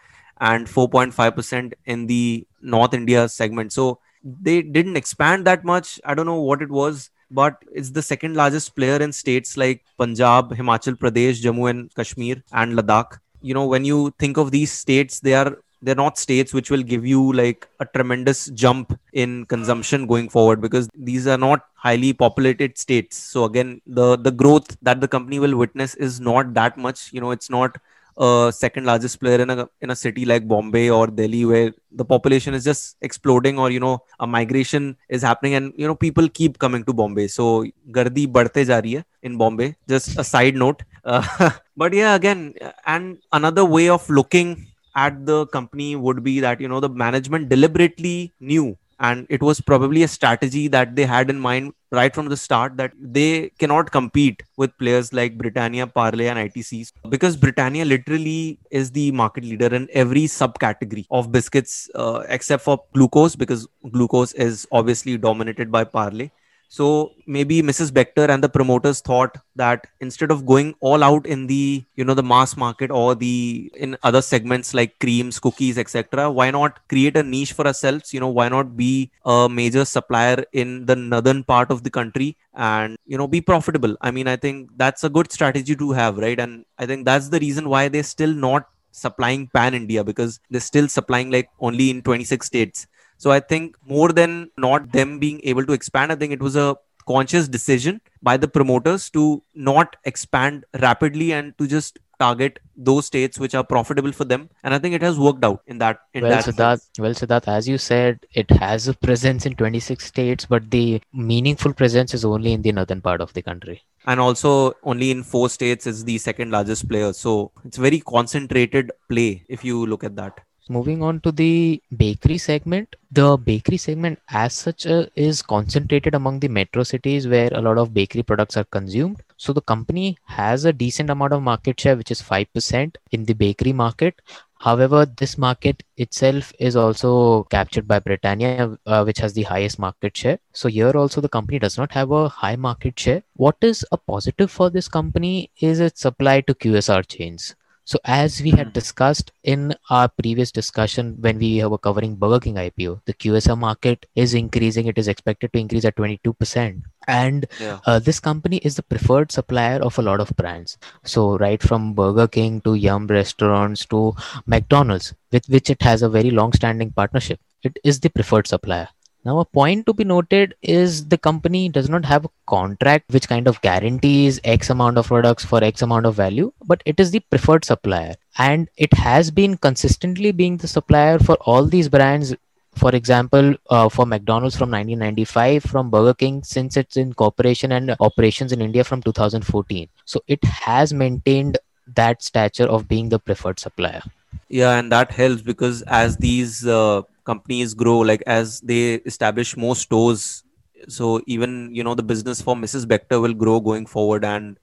and 0.43 0.67
4.5% 0.67 1.73
in 1.87 2.07
the 2.07 2.47
North 2.61 2.95
India 2.95 3.29
segment. 3.29 3.73
So 3.73 4.01
they 4.25 4.61
didn't 4.61 4.97
expand 4.97 5.47
that 5.47 5.65
much. 5.65 6.01
I 6.05 6.15
don't 6.15 6.27
know 6.27 6.41
what 6.41 6.63
it 6.63 6.71
was, 6.71 7.11
but 7.31 7.63
it's 7.73 7.91
the 7.91 8.03
second 8.03 8.35
largest 8.35 8.75
player 8.75 8.97
in 8.97 9.13
states 9.13 9.57
like 9.57 9.85
Punjab, 9.99 10.55
Himachal 10.55 10.99
Pradesh, 10.99 11.43
Jammu 11.43 11.71
and 11.71 11.95
Kashmir, 11.95 12.43
and 12.53 12.75
Ladakh. 12.75 13.19
You 13.41 13.55
know, 13.55 13.67
when 13.67 13.85
you 13.85 14.13
think 14.19 14.37
of 14.37 14.51
these 14.51 14.73
states, 14.73 15.21
they 15.21 15.35
are 15.35 15.57
they're 15.83 15.97
not 15.97 16.17
states 16.17 16.55
which 16.55 16.71
will 16.71 16.83
give 16.83 17.05
you 17.05 17.33
like 17.33 17.69
a 17.81 17.85
tremendous 17.87 18.47
jump 18.51 18.97
in 19.13 19.45
consumption 19.47 20.07
going 20.07 20.29
forward 20.29 20.61
because 20.61 20.89
these 20.97 21.27
are 21.27 21.39
not 21.39 21.67
highly 21.75 22.13
populated 22.13 22.79
states 22.79 23.17
so 23.17 23.45
again 23.45 23.81
the 23.87 24.17
the 24.17 24.31
growth 24.31 24.77
that 24.81 25.01
the 25.01 25.09
company 25.09 25.41
will 25.41 25.57
witness 25.57 25.97
is 25.97 26.21
not 26.21 26.55
that 26.55 26.79
much 26.79 27.13
you 27.13 27.21
know 27.21 27.33
it's 27.33 27.51
not 27.51 27.77
a 28.17 28.53
second 28.55 28.85
largest 28.85 29.21
player 29.21 29.41
in 29.41 29.51
a 29.51 29.69
in 29.81 29.91
a 29.91 29.97
city 29.97 30.25
like 30.25 30.47
Bombay 30.47 30.91
or 30.91 31.07
Delhi, 31.07 31.45
where 31.45 31.73
the 31.91 32.05
population 32.05 32.55
is 32.55 32.65
just 32.65 32.97
exploding, 33.01 33.59
or 33.59 33.71
you 33.71 33.81
know, 33.81 34.01
a 34.21 34.27
migration 34.27 34.97
is 35.09 35.23
happening, 35.23 35.55
and 35.55 35.73
you 35.77 35.87
know, 35.87 35.95
people 35.95 36.29
keep 36.29 36.59
coming 36.59 36.85
to 36.85 36.93
Bombay. 36.93 37.29
So 37.29 37.65
gardi 37.91 38.27
badte 38.27 38.67
ja 38.67 38.81
rahi 38.81 38.97
hai 38.99 39.05
in 39.23 39.39
Bombay. 39.39 39.75
Just 39.89 40.19
a 40.19 40.25
side 40.25 40.55
note, 40.55 40.83
uh, 41.05 41.51
but 41.77 41.95
yeah, 41.95 42.15
again, 42.15 42.55
and 42.87 43.19
another 43.33 43.65
way 43.65 43.89
of 43.89 44.09
looking 44.11 44.67
at 44.95 45.25
the 45.25 45.47
company 45.47 45.97
would 45.97 46.23
be 46.23 46.41
that 46.41 46.61
you 46.61 46.69
know 46.69 46.81
the 46.81 46.89
management 46.89 47.49
deliberately 47.49 48.33
knew 48.41 48.77
and 49.03 49.27
it 49.29 49.43
was 49.43 49.61
probably 49.61 50.05
a 50.05 50.09
strategy 50.09 50.69
that 50.69 50.95
they 50.97 51.05
had 51.05 51.29
in 51.29 51.39
mind 51.39 51.75
right 51.91 52.15
from 52.15 52.29
the 52.29 52.37
start 52.37 52.77
that 52.77 52.93
they 52.99 53.51
cannot 53.59 53.91
compete 53.91 54.43
with 54.57 54.77
players 54.79 55.13
like 55.13 55.37
Britannia, 55.37 55.87
Parle, 55.87 56.23
and 56.23 56.39
ITCs 56.39 56.93
because 57.09 57.37
Britannia 57.37 57.85
literally 57.85 58.59
is 58.71 58.93
the 58.93 59.11
market 59.13 59.45
leader 59.45 59.75
in 59.75 59.89
every 59.93 60.23
subcategory 60.23 61.07
of 61.11 61.33
biscuits 61.33 61.91
uh, 61.95 62.23
except 62.29 62.63
for 62.63 62.79
glucose 62.95 63.37
because 63.37 63.67
glucose 63.91 64.33
is 64.35 64.67
obviously 64.73 65.19
dominated 65.19 65.71
by 65.71 65.85
Parle 65.85 66.31
so 66.77 67.13
maybe 67.27 67.61
Mrs. 67.61 67.91
Bector 67.93 68.31
and 68.31 68.43
the 68.43 68.49
promoters 68.49 69.03
thought 69.03 69.37
that 69.57 69.87
instead 70.01 70.31
of 70.31 70.47
going 70.47 70.75
all 70.81 71.03
out 71.05 71.27
in 71.27 71.47
the 71.47 71.85
you 71.97 72.05
know 72.07 72.15
the 72.15 72.23
mass 72.23 72.57
market 72.57 72.91
or 72.91 73.15
the 73.15 73.71
in 73.77 73.95
other 74.03 74.23
segments 74.23 74.73
like 74.73 74.99
creams, 74.99 75.39
cookies, 75.39 75.77
etc., 75.77 76.31
why 76.31 76.51
not 76.51 76.81
create 76.89 77.15
a 77.19 77.23
niche 77.23 77.53
for 77.53 77.67
ourselves? 77.67 78.15
You 78.15 78.21
know, 78.21 78.31
why 78.31 78.49
not 78.49 78.75
be 78.75 79.11
a 79.27 79.51
major 79.51 79.85
supplier 79.85 80.47
in 80.55 80.87
the 80.87 80.97
northern 80.97 81.45
part 81.45 81.71
of 81.71 81.83
the 81.83 81.91
country 81.91 82.39
and 82.55 82.97
you 83.05 83.19
know 83.19 83.29
be 83.29 83.43
profitable? 83.43 83.95
I 84.01 84.11
mean, 84.11 84.27
I 84.27 84.37
think 84.37 84.71
that's 84.79 85.05
a 85.05 85.11
good 85.11 85.31
strategy 85.31 85.77
to 85.77 85.93
have, 85.93 86.17
right? 86.17 86.41
And 86.41 86.65
I 86.79 86.87
think 86.87 87.05
that's 87.05 87.29
the 87.29 87.41
reason 87.41 87.69
why 87.69 87.89
they're 87.89 88.03
still 88.03 88.33
not 88.33 88.67
supplying 88.93 89.47
pan 89.49 89.75
India 89.75 90.03
because 90.05 90.41
they're 90.49 90.69
still 90.73 90.89
supplying 90.89 91.31
like 91.31 91.51
only 91.61 91.91
in 91.91 92.01
26 92.01 92.47
states 92.47 92.87
so 93.23 93.31
I 93.31 93.39
think 93.39 93.77
more 93.87 94.11
than 94.13 94.51
not 94.59 94.91
them 94.91 95.21
being 95.21 95.41
able 95.45 95.65
to 95.67 95.73
expand, 95.73 96.11
I 96.11 96.17
think 96.17 96.33
it 96.33 96.43
was 96.43 96.57
a 96.57 96.75
conscious 97.07 97.47
decision 97.47 98.01
by 98.21 98.37
the 98.37 98.49
promoters 98.49 99.11
to 99.11 99.45
not 99.55 99.95
expand 100.05 100.65
rapidly 100.81 101.33
and 101.33 101.57
to 101.59 101.69
just 101.69 102.01
target 102.19 102.59
those 102.77 103.07
states 103.07 103.39
which 103.39 103.55
are 103.55 103.63
profitable 103.63 104.11
for 104.19 104.25
them. 104.25 104.51
And 104.65 104.75
i 104.75 104.79
think 104.81 104.97
it 104.97 105.03
has 105.03 105.21
worked 105.21 105.45
out 105.45 105.63
in 105.67 105.79
that 105.79 106.01
in 106.15 106.25
well 106.25 106.33
that 106.33 106.45
Siddharth, 106.49 106.81
sense. 106.81 106.99
well 106.99 107.15
Siddharth, 107.15 107.47
as 107.47 107.69
you 107.69 107.79
said 107.79 108.27
it 108.33 108.51
has 108.51 108.89
a 108.89 108.95
presence 108.95 109.47
in 109.47 109.55
26 109.55 110.05
states 110.05 110.47
but 110.47 110.71
the 110.73 111.01
meaningful 111.13 111.73
presence 111.73 112.15
is 112.15 112.25
only 112.25 112.53
in 112.53 112.63
the 112.63 112.73
northern 112.73 113.01
part 113.01 113.21
of 113.21 113.33
the 113.35 113.43
country. 113.43 113.83
And 114.05 114.19
also 114.19 114.73
only 114.83 115.13
in 115.13 115.23
four 115.23 115.49
states 115.49 115.87
is 115.87 116.05
the 116.05 116.19
second 116.19 116.51
largest 116.51 116.89
player. 116.89 117.13
So 117.13 117.53
it's 117.65 117.77
very 117.77 118.01
concentrated 118.01 118.91
play 119.09 119.45
if 119.49 119.65
you 119.65 119.87
look 119.87 120.03
at 120.03 120.17
that 120.17 120.41
moving 120.69 121.03
on 121.03 121.21
to 121.21 121.33
the 121.33 121.83
bakery 121.97 122.39
segment 122.39 122.97
the 123.11 123.37
bakery 123.37 123.77
segment 123.77 124.19
as 124.31 124.55
such 124.55 124.87
uh, 124.87 125.07
is 125.17 125.43
concentrated 125.43 126.15
among 126.15 126.39
the 126.41 126.49
metro 126.49 126.83
cities 126.83 127.27
where 127.27 127.51
a 127.53 127.61
lot 127.61 127.79
of 127.79 127.93
bakery 127.93 128.23
products 128.23 128.57
are 128.57 128.65
consumed 128.65 129.23
so 129.37 129.53
the 129.53 129.61
company 129.61 130.17
has 130.25 130.65
a 130.65 130.73
decent 130.73 131.11
amount 131.11 131.33
of 131.33 131.43
market 131.43 131.79
share 131.79 131.97
which 131.97 132.11
is 132.11 132.23
5% 132.23 132.97
in 133.11 133.25
the 133.25 133.35
bakery 133.35 133.73
market 133.73 134.21
However, 134.63 135.05
this 135.05 135.37
market 135.39 135.83
itself 135.97 136.53
is 136.61 136.77
also 136.77 137.43
captured 137.51 137.89
by 137.89 137.99
Britannia, 137.99 138.79
uh, 138.87 139.03
which 139.03 139.19
has 139.19 139.33
the 139.33 139.43
highest 139.43 139.81
market 139.81 140.17
share. 140.17 140.39
So, 140.53 140.69
here 140.69 140.93
also 140.97 141.21
the 141.21 141.29
company 141.29 141.59
does 141.59 141.77
not 141.77 141.91
have 141.91 142.13
a 142.13 142.29
high 142.29 142.55
market 142.55 142.97
share. 142.97 143.25
What 143.35 143.57
is 143.61 143.85
a 143.91 143.97
positive 143.97 144.53
for 144.53 144.71
this 144.71 144.87
company 144.87 145.51
is 145.59 145.81
its 145.81 146.01
supply 146.01 146.43
to 146.43 146.55
QSR 146.55 147.05
chains. 147.09 147.57
So, 147.85 147.99
as 148.05 148.41
we 148.41 148.51
had 148.51 148.69
Mhm. 148.69 148.73
discussed 148.73 149.33
in 149.43 149.75
our 149.91 150.09
previous 150.09 150.53
discussion 150.53 151.17
when 151.21 151.39
we 151.39 151.65
were 151.65 151.79
covering 151.79 152.15
Burger 152.17 152.41
King 152.41 152.59
IPO, 152.59 153.01
the 153.07 153.13
QSR 153.13 153.57
market 153.57 154.07
is 154.15 154.35
increasing. 154.35 154.87
It 154.87 154.99
is 154.99 155.09
expected 155.09 155.53
to 155.53 155.59
increase 155.59 155.85
at 155.85 155.97
22%. 155.97 156.83
And 157.09 157.47
yeah 157.61 157.79
uh, 157.87 157.99
this 157.99 158.21
company 158.21 158.59
is 158.59 158.77
the 158.77 158.83
preferred 158.83 159.33
supplier 159.33 159.81
of 159.83 159.99
a 159.99 160.03
lot 160.03 160.21
of 160.21 160.31
brands. 160.37 160.79
So, 161.05 161.37
right 161.39 161.63
from 161.63 161.95
Burger 161.95 162.29
King 162.29 162.61
to 162.63 162.75
Yum 162.75 163.07
restaurants 163.09 163.85
to 163.87 164.15
McDonald's, 164.47 165.15
with 165.33 165.49
which 165.49 165.71
it 165.71 165.83
has 165.83 166.03
a 166.03 166.09
very 166.09 166.31
long 166.31 166.53
standing 166.53 166.91
partnership, 166.93 167.41
it 167.63 167.79
is 167.85 168.01
the 168.01 168.09
preferred 168.11 168.47
supplier. 168.47 168.89
Now, 169.25 169.39
a 169.39 169.45
point 169.45 169.87
to 169.87 169.95
be 169.95 170.03
noted 170.03 170.57
is 170.63 171.07
the 171.07 171.17
company 171.17 171.69
does 171.69 171.89
not 171.89 172.05
have 172.05 172.25
a 172.25 172.31
contract 172.47 173.13
which 173.13 173.29
kind 173.29 173.47
of 173.47 173.61
guarantees 173.61 174.41
X 174.43 174.69
amount 174.69 174.99
of 174.99 175.07
products 175.07 175.45
for 175.45 175.63
X 175.63 175.81
amount 175.83 176.07
of 176.07 176.17
value, 176.17 176.53
but 176.67 176.83
it 176.85 176.99
is 176.99 177.13
the 177.13 177.21
preferred 177.21 177.65
supplier. 177.65 178.17
And 178.39 178.69
it 178.77 178.93
has 178.95 179.31
been 179.31 179.57
consistently 179.57 180.33
being 180.33 180.57
the 180.57 180.67
supplier 180.67 181.21
for 181.21 181.37
all 181.43 181.65
these 181.65 181.89
brands. 181.89 182.35
For 182.75 182.91
example, 182.97 183.55
uh, 183.71 183.89
for 183.89 184.07
McDonald's 184.07 184.57
from 184.57 184.71
1995, 184.71 185.63
from 185.63 185.91
Burger 185.91 186.15
King 186.15 186.43
since 186.43 186.77
its 186.77 186.97
incorporation 186.97 187.71
and 187.71 187.95
operations 188.01 188.51
in 188.51 188.61
India 188.61 188.83
from 188.83 189.03
2014. 189.03 189.89
So 190.05 190.21
it 190.27 190.43
has 190.43 190.93
maintained 190.93 191.59
that 191.95 192.23
stature 192.23 192.65
of 192.65 192.89
being 192.89 193.09
the 193.09 193.19
preferred 193.19 193.61
supplier. 193.61 194.03
yeah 194.49 194.79
and 194.79 194.93
that 194.93 195.11
helps 195.17 195.43
because 195.43 195.83
as 195.97 196.17
these 196.23 196.67
uh, 196.67 197.03
companies 197.25 197.75
grow 197.75 197.99
like 197.99 198.23
as 198.27 198.61
they 198.61 198.95
establish 199.13 199.57
more 199.57 199.77
stores. 199.77 200.45
So 200.89 201.21
even 201.27 201.75
you 201.75 201.85
know 201.85 201.95
the 201.95 202.03
business 202.03 202.43
for 202.43 202.55
mrs 202.57 202.87
bector 202.87 203.21
will 203.21 203.35
grow 203.35 203.61
going 203.61 203.87
forward. 203.87 204.25
And 204.25 204.59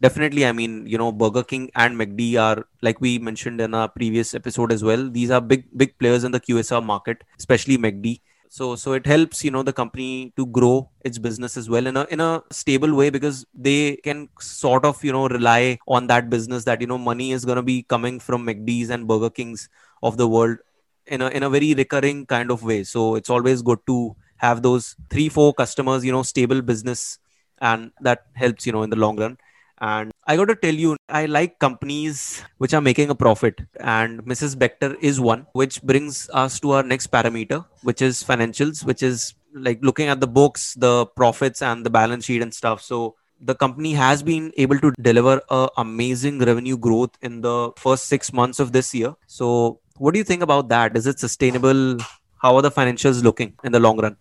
definitely 0.00 0.44
i 0.44 0.52
mean 0.52 0.86
you 0.86 0.98
know 0.98 1.12
burger 1.12 1.42
king 1.42 1.70
and 1.76 1.96
mcd 1.96 2.36
are 2.36 2.66
like 2.82 3.00
we 3.00 3.18
mentioned 3.18 3.60
in 3.60 3.74
our 3.74 3.88
previous 3.88 4.34
episode 4.34 4.72
as 4.72 4.82
well 4.82 5.08
these 5.08 5.30
are 5.30 5.40
big 5.40 5.66
big 5.76 5.96
players 5.98 6.24
in 6.24 6.32
the 6.32 6.40
qsr 6.40 6.84
market 6.84 7.22
especially 7.38 7.78
mcd. 7.78 8.20
So 8.48 8.76
so 8.76 8.92
it 8.92 9.06
helps 9.06 9.42
you 9.44 9.50
know 9.50 9.62
the 9.64 9.72
company 9.72 10.32
to 10.36 10.46
grow 10.46 10.88
its 11.04 11.18
business 11.18 11.56
as 11.56 11.68
well 11.68 11.86
in 11.88 11.96
a 11.96 12.06
in 12.10 12.20
a 12.20 12.42
stable 12.52 12.94
way 12.94 13.10
because 13.10 13.44
they 13.52 13.96
can 14.04 14.28
sort 14.40 14.84
of 14.84 15.02
you 15.02 15.12
know 15.12 15.26
rely 15.28 15.78
on 15.88 16.06
that 16.06 16.30
business 16.30 16.64
that 16.64 16.80
you 16.80 16.86
know 16.86 16.98
money 16.98 17.32
is 17.32 17.44
going 17.44 17.56
to 17.56 17.62
be 17.62 17.82
coming 17.82 18.20
from 18.20 18.46
mcd's 18.46 18.90
and 18.90 19.08
burger 19.08 19.30
kings 19.30 19.68
of 20.04 20.16
the 20.18 20.28
world 20.28 20.58
in 21.06 21.22
a 21.22 21.28
in 21.28 21.42
a 21.42 21.50
very 21.50 21.74
recurring 21.74 22.26
kind 22.26 22.50
of 22.50 22.62
way. 22.62 22.84
So 22.84 23.14
it's 23.14 23.30
always 23.30 23.62
good 23.62 23.78
to 23.86 24.16
have 24.36 24.62
those 24.62 24.96
three 25.10 25.28
four 25.28 25.54
customers 25.54 26.04
you 26.04 26.12
know 26.12 26.22
stable 26.22 26.60
business 26.62 27.18
and 27.60 27.90
that 28.00 28.26
helps 28.34 28.66
you 28.66 28.72
know 28.72 28.82
in 28.82 28.90
the 28.90 28.96
long 28.96 29.16
run. 29.16 29.38
And 29.80 30.12
i 30.26 30.36
got 30.36 30.46
to 30.48 30.54
tell 30.54 30.74
you 30.82 30.96
i 31.08 31.26
like 31.26 31.58
companies 31.58 32.42
which 32.58 32.72
are 32.72 32.80
making 32.80 33.10
a 33.10 33.14
profit. 33.14 33.60
And 33.80 34.24
mrs 34.24 34.56
bector 34.56 34.96
is 35.00 35.20
one 35.20 35.46
which 35.52 35.82
brings 35.82 36.28
us 36.32 36.60
to 36.60 36.72
our 36.72 36.82
next 36.82 37.10
parameter 37.10 37.64
which 37.82 38.02
is 38.02 38.22
financials 38.22 38.84
which 38.84 39.02
is 39.02 39.34
like 39.52 39.82
looking 39.82 40.08
at 40.08 40.20
the 40.20 40.26
books 40.26 40.74
the 40.74 41.06
profits 41.06 41.62
and 41.62 41.84
the 41.84 41.90
balance 41.90 42.24
sheet 42.24 42.42
and 42.42 42.54
stuff. 42.54 42.82
So 42.82 43.16
the 43.40 43.54
company 43.54 43.92
has 43.92 44.22
been 44.22 44.52
able 44.56 44.78
to 44.78 44.92
deliver 45.00 45.40
a 45.50 45.68
amazing 45.76 46.38
revenue 46.38 46.76
growth 46.76 47.10
in 47.20 47.40
the 47.40 47.72
first 47.76 48.06
6 48.06 48.32
months 48.32 48.60
of 48.60 48.72
this 48.72 48.94
year. 48.94 49.14
So 49.26 49.80
what 49.98 50.12
do 50.12 50.18
you 50.18 50.24
think 50.24 50.42
about 50.42 50.68
that 50.68 50.96
is 50.96 51.06
it 51.06 51.18
sustainable 51.18 51.98
how 52.42 52.56
are 52.56 52.62
the 52.62 52.70
financials 52.70 53.22
looking 53.22 53.54
in 53.64 53.72
the 53.72 53.80
long 53.80 53.98
run 53.98 54.16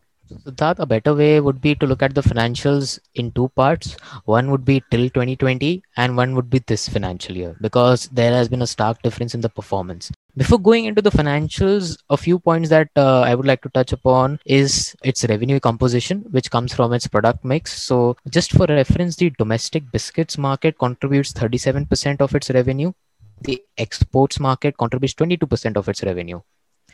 that 0.45 0.79
a 0.79 0.85
better 0.85 1.13
way 1.13 1.39
would 1.39 1.61
be 1.61 1.75
to 1.75 1.85
look 1.85 2.01
at 2.01 2.15
the 2.15 2.21
financials 2.21 2.99
in 3.15 3.31
two 3.31 3.49
parts. 3.49 3.95
One 4.25 4.51
would 4.51 4.65
be 4.65 4.83
till 4.91 5.09
2020, 5.09 5.83
and 5.97 6.17
one 6.17 6.35
would 6.35 6.49
be 6.49 6.59
this 6.59 6.87
financial 6.87 7.35
year, 7.35 7.55
because 7.61 8.07
there 8.09 8.31
has 8.31 8.49
been 8.49 8.61
a 8.61 8.67
stark 8.67 9.01
difference 9.01 9.33
in 9.33 9.41
the 9.41 9.49
performance. 9.49 10.11
Before 10.35 10.59
going 10.59 10.85
into 10.85 11.01
the 11.01 11.11
financials, 11.11 11.97
a 12.09 12.17
few 12.17 12.39
points 12.39 12.69
that 12.69 12.89
uh, 12.95 13.21
I 13.21 13.35
would 13.35 13.45
like 13.45 13.61
to 13.61 13.69
touch 13.69 13.91
upon 13.91 14.39
is 14.45 14.95
its 15.03 15.23
revenue 15.25 15.59
composition, 15.59 16.25
which 16.31 16.49
comes 16.49 16.73
from 16.73 16.93
its 16.93 17.07
product 17.07 17.45
mix. 17.45 17.79
So, 17.79 18.17
just 18.29 18.51
for 18.51 18.65
reference, 18.65 19.15
the 19.15 19.29
domestic 19.31 19.91
biscuits 19.91 20.37
market 20.37 20.79
contributes 20.79 21.33
37% 21.33 22.21
of 22.21 22.33
its 22.33 22.49
revenue. 22.49 22.93
The 23.43 23.61
exports 23.77 24.39
market 24.39 24.77
contributes 24.77 25.13
22% 25.15 25.75
of 25.75 25.89
its 25.89 26.01
revenue. 26.03 26.39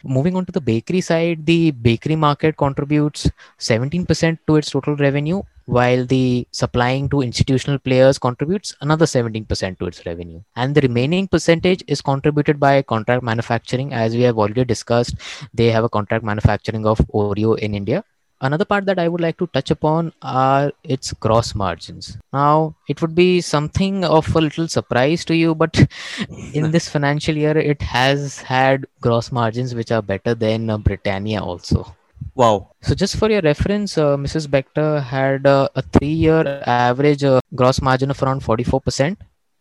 Moving 0.03 0.35
on 0.35 0.45
to 0.45 0.51
the 0.51 0.61
bakery 0.61 1.01
side, 1.01 1.45
the 1.45 1.71
bakery 1.71 2.15
market 2.15 2.57
contributes 2.57 3.29
17% 3.59 4.37
to 4.47 4.55
its 4.55 4.71
total 4.71 4.95
revenue, 4.95 5.41
while 5.65 6.05
the 6.05 6.47
supplying 6.51 7.09
to 7.09 7.21
institutional 7.21 7.77
players 7.77 8.17
contributes 8.17 8.75
another 8.81 9.05
17% 9.05 9.77
to 9.77 9.85
its 9.85 10.05
revenue. 10.05 10.41
And 10.55 10.73
the 10.73 10.81
remaining 10.81 11.27
percentage 11.27 11.83
is 11.87 12.01
contributed 12.01 12.59
by 12.59 12.81
contract 12.81 13.23
manufacturing. 13.23 13.93
As 13.93 14.15
we 14.15 14.21
have 14.21 14.39
already 14.39 14.65
discussed, 14.65 15.15
they 15.53 15.69
have 15.69 15.83
a 15.83 15.89
contract 15.89 16.23
manufacturing 16.23 16.87
of 16.87 16.97
Oreo 17.13 17.59
in 17.59 17.75
India. 17.75 18.03
Another 18.41 18.65
part 18.65 18.85
that 18.85 18.99
I 18.99 19.07
would 19.07 19.21
like 19.21 19.37
to 19.37 19.47
touch 19.47 19.71
upon 19.71 20.13
are 20.21 20.71
its 20.83 21.13
gross 21.13 21.55
margins. 21.55 22.17
Now, 22.33 22.75
it 22.87 23.01
would 23.01 23.15
be 23.15 23.41
something 23.41 24.03
of 24.05 24.33
a 24.35 24.41
little 24.41 24.67
surprise 24.67 25.25
to 25.25 25.35
you, 25.35 25.55
but 25.55 25.87
in 26.53 26.71
this 26.71 26.89
financial 26.89 27.35
year, 27.35 27.57
it 27.57 27.81
has 27.81 28.39
had 28.41 28.85
gross 29.01 29.31
margins 29.31 29.75
which 29.75 29.91
are 29.91 30.01
better 30.01 30.33
than 30.33 30.69
uh, 30.69 30.77
Britannia 30.77 31.41
also. 31.41 31.95
Wow. 32.35 32.71
So, 32.81 32.95
just 32.95 33.17
for 33.17 33.29
your 33.29 33.41
reference, 33.41 33.97
uh, 33.97 34.15
Mrs. 34.15 34.47
Bector 34.47 35.01
had 35.03 35.45
uh, 35.45 35.69
a 35.75 35.81
three 35.81 36.13
year 36.13 36.61
average 36.65 37.23
uh, 37.23 37.41
gross 37.55 37.81
margin 37.81 38.11
of 38.11 38.21
around 38.23 38.41
44%. 38.41 39.17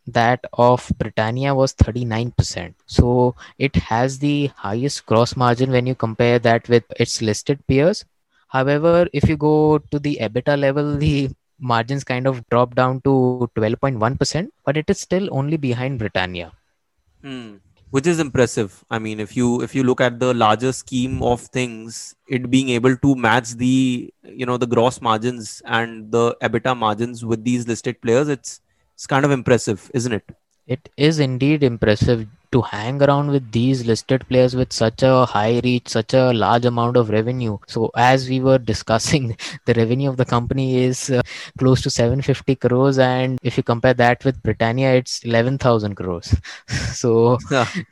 That 0.07 0.45
of 0.55 0.91
Britannia 0.97 1.55
was 1.55 1.75
39%. 1.75 2.75
So, 2.87 3.35
it 3.59 3.77
has 3.77 4.19
the 4.19 4.51
highest 4.57 5.07
gross 5.07 5.37
margin 5.37 5.71
when 5.71 5.87
you 5.87 5.95
compare 5.95 6.39
that 6.39 6.69
with 6.69 6.85
its 6.99 7.21
listed 7.21 7.67
peers. 7.67 8.05
However, 8.49 9.09
if 9.13 9.29
you 9.29 9.37
go 9.37 9.79
to 9.79 9.99
the 9.99 10.19
EBITDA 10.21 10.59
level, 10.59 10.97
the 10.97 11.31
margins 11.59 12.05
kind 12.05 12.27
of 12.27 12.47
drop 12.49 12.75
down 12.75 13.01
to 13.03 13.51
12.1%, 13.57 14.49
but 14.65 14.77
it 14.77 14.89
is 14.89 15.01
still 15.01 15.29
only 15.33 15.57
behind 15.57 15.99
Britannia. 15.99 16.53
Hmm. 17.23 17.57
Which 17.91 18.07
is 18.07 18.21
impressive. 18.21 18.85
I 18.91 18.99
mean, 18.99 19.19
if 19.19 19.35
you 19.35 19.63
if 19.63 19.75
you 19.75 19.83
look 19.83 20.03
at 20.03 20.21
the 20.21 20.35
larger 20.35 20.73
scheme 20.73 21.23
of 21.23 21.41
things, 21.41 22.15
it 22.29 22.51
being 22.51 22.69
able 22.69 22.95
to 22.99 23.15
match 23.17 23.53
the 23.53 24.13
you 24.25 24.45
know 24.45 24.59
the 24.59 24.67
gross 24.67 25.01
margins 25.01 25.63
and 25.65 26.13
the 26.13 26.37
EBITDA 26.43 26.77
margins 26.77 27.25
with 27.25 27.45
these 27.45 27.67
listed 27.67 27.99
players, 28.03 28.29
it's 28.29 28.61
it's 28.95 29.07
kind 29.07 29.25
of 29.25 29.31
impressive, 29.31 29.91
isn't 29.95 30.13
it? 30.13 30.37
It 30.67 30.91
is 30.99 31.19
indeed 31.19 31.63
impressive 31.63 32.29
to 32.53 32.63
hang 32.63 33.03
around 33.03 33.31
with 33.31 33.51
these 33.53 33.87
listed 33.87 34.27
players 34.29 34.57
with 34.57 34.73
such 34.73 35.03
a 35.03 35.27
high 35.27 35.61
reach, 35.65 35.89
such 35.89 36.15
a 36.15 36.33
large 36.33 36.65
amount 36.65 36.97
of 36.97 37.11
revenue. 37.11 37.59
So, 37.67 37.91
as 37.97 38.29
we 38.29 38.41
were 38.41 38.59
discussing, 38.73 39.37
the 39.67 39.75
revenue 39.75 40.09
of 40.09 40.17
the 40.17 40.25
company 40.25 40.79
is 40.85 41.11
uh, 41.11 41.23
close 41.59 41.83
to 41.83 41.91
750 41.91 42.57
crores, 42.57 42.99
and 42.99 43.39
if 43.43 43.57
you 43.57 43.63
compare 43.63 43.95
that 43.95 44.25
with 44.25 44.43
Britannia, 44.43 44.95
it's 44.95 45.25
11,000 45.25 45.95
crores. 45.95 46.35
so, 46.93 47.39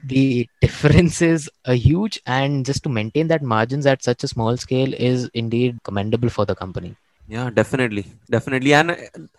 the 0.04 0.48
difference 0.60 1.22
is 1.22 1.50
a 1.64 1.74
huge, 1.74 2.20
and 2.26 2.64
just 2.64 2.82
to 2.84 2.88
maintain 2.88 3.28
that 3.28 3.42
margins 3.42 3.86
at 3.86 4.02
such 4.02 4.24
a 4.24 4.28
small 4.28 4.56
scale 4.56 4.92
is 4.94 5.30
indeed 5.34 5.78
commendable 5.84 6.28
for 6.28 6.44
the 6.44 6.54
company. 6.54 6.96
Yeah, 7.28 7.50
definitely. 7.50 8.06
Definitely. 8.30 8.72
And 8.72 8.92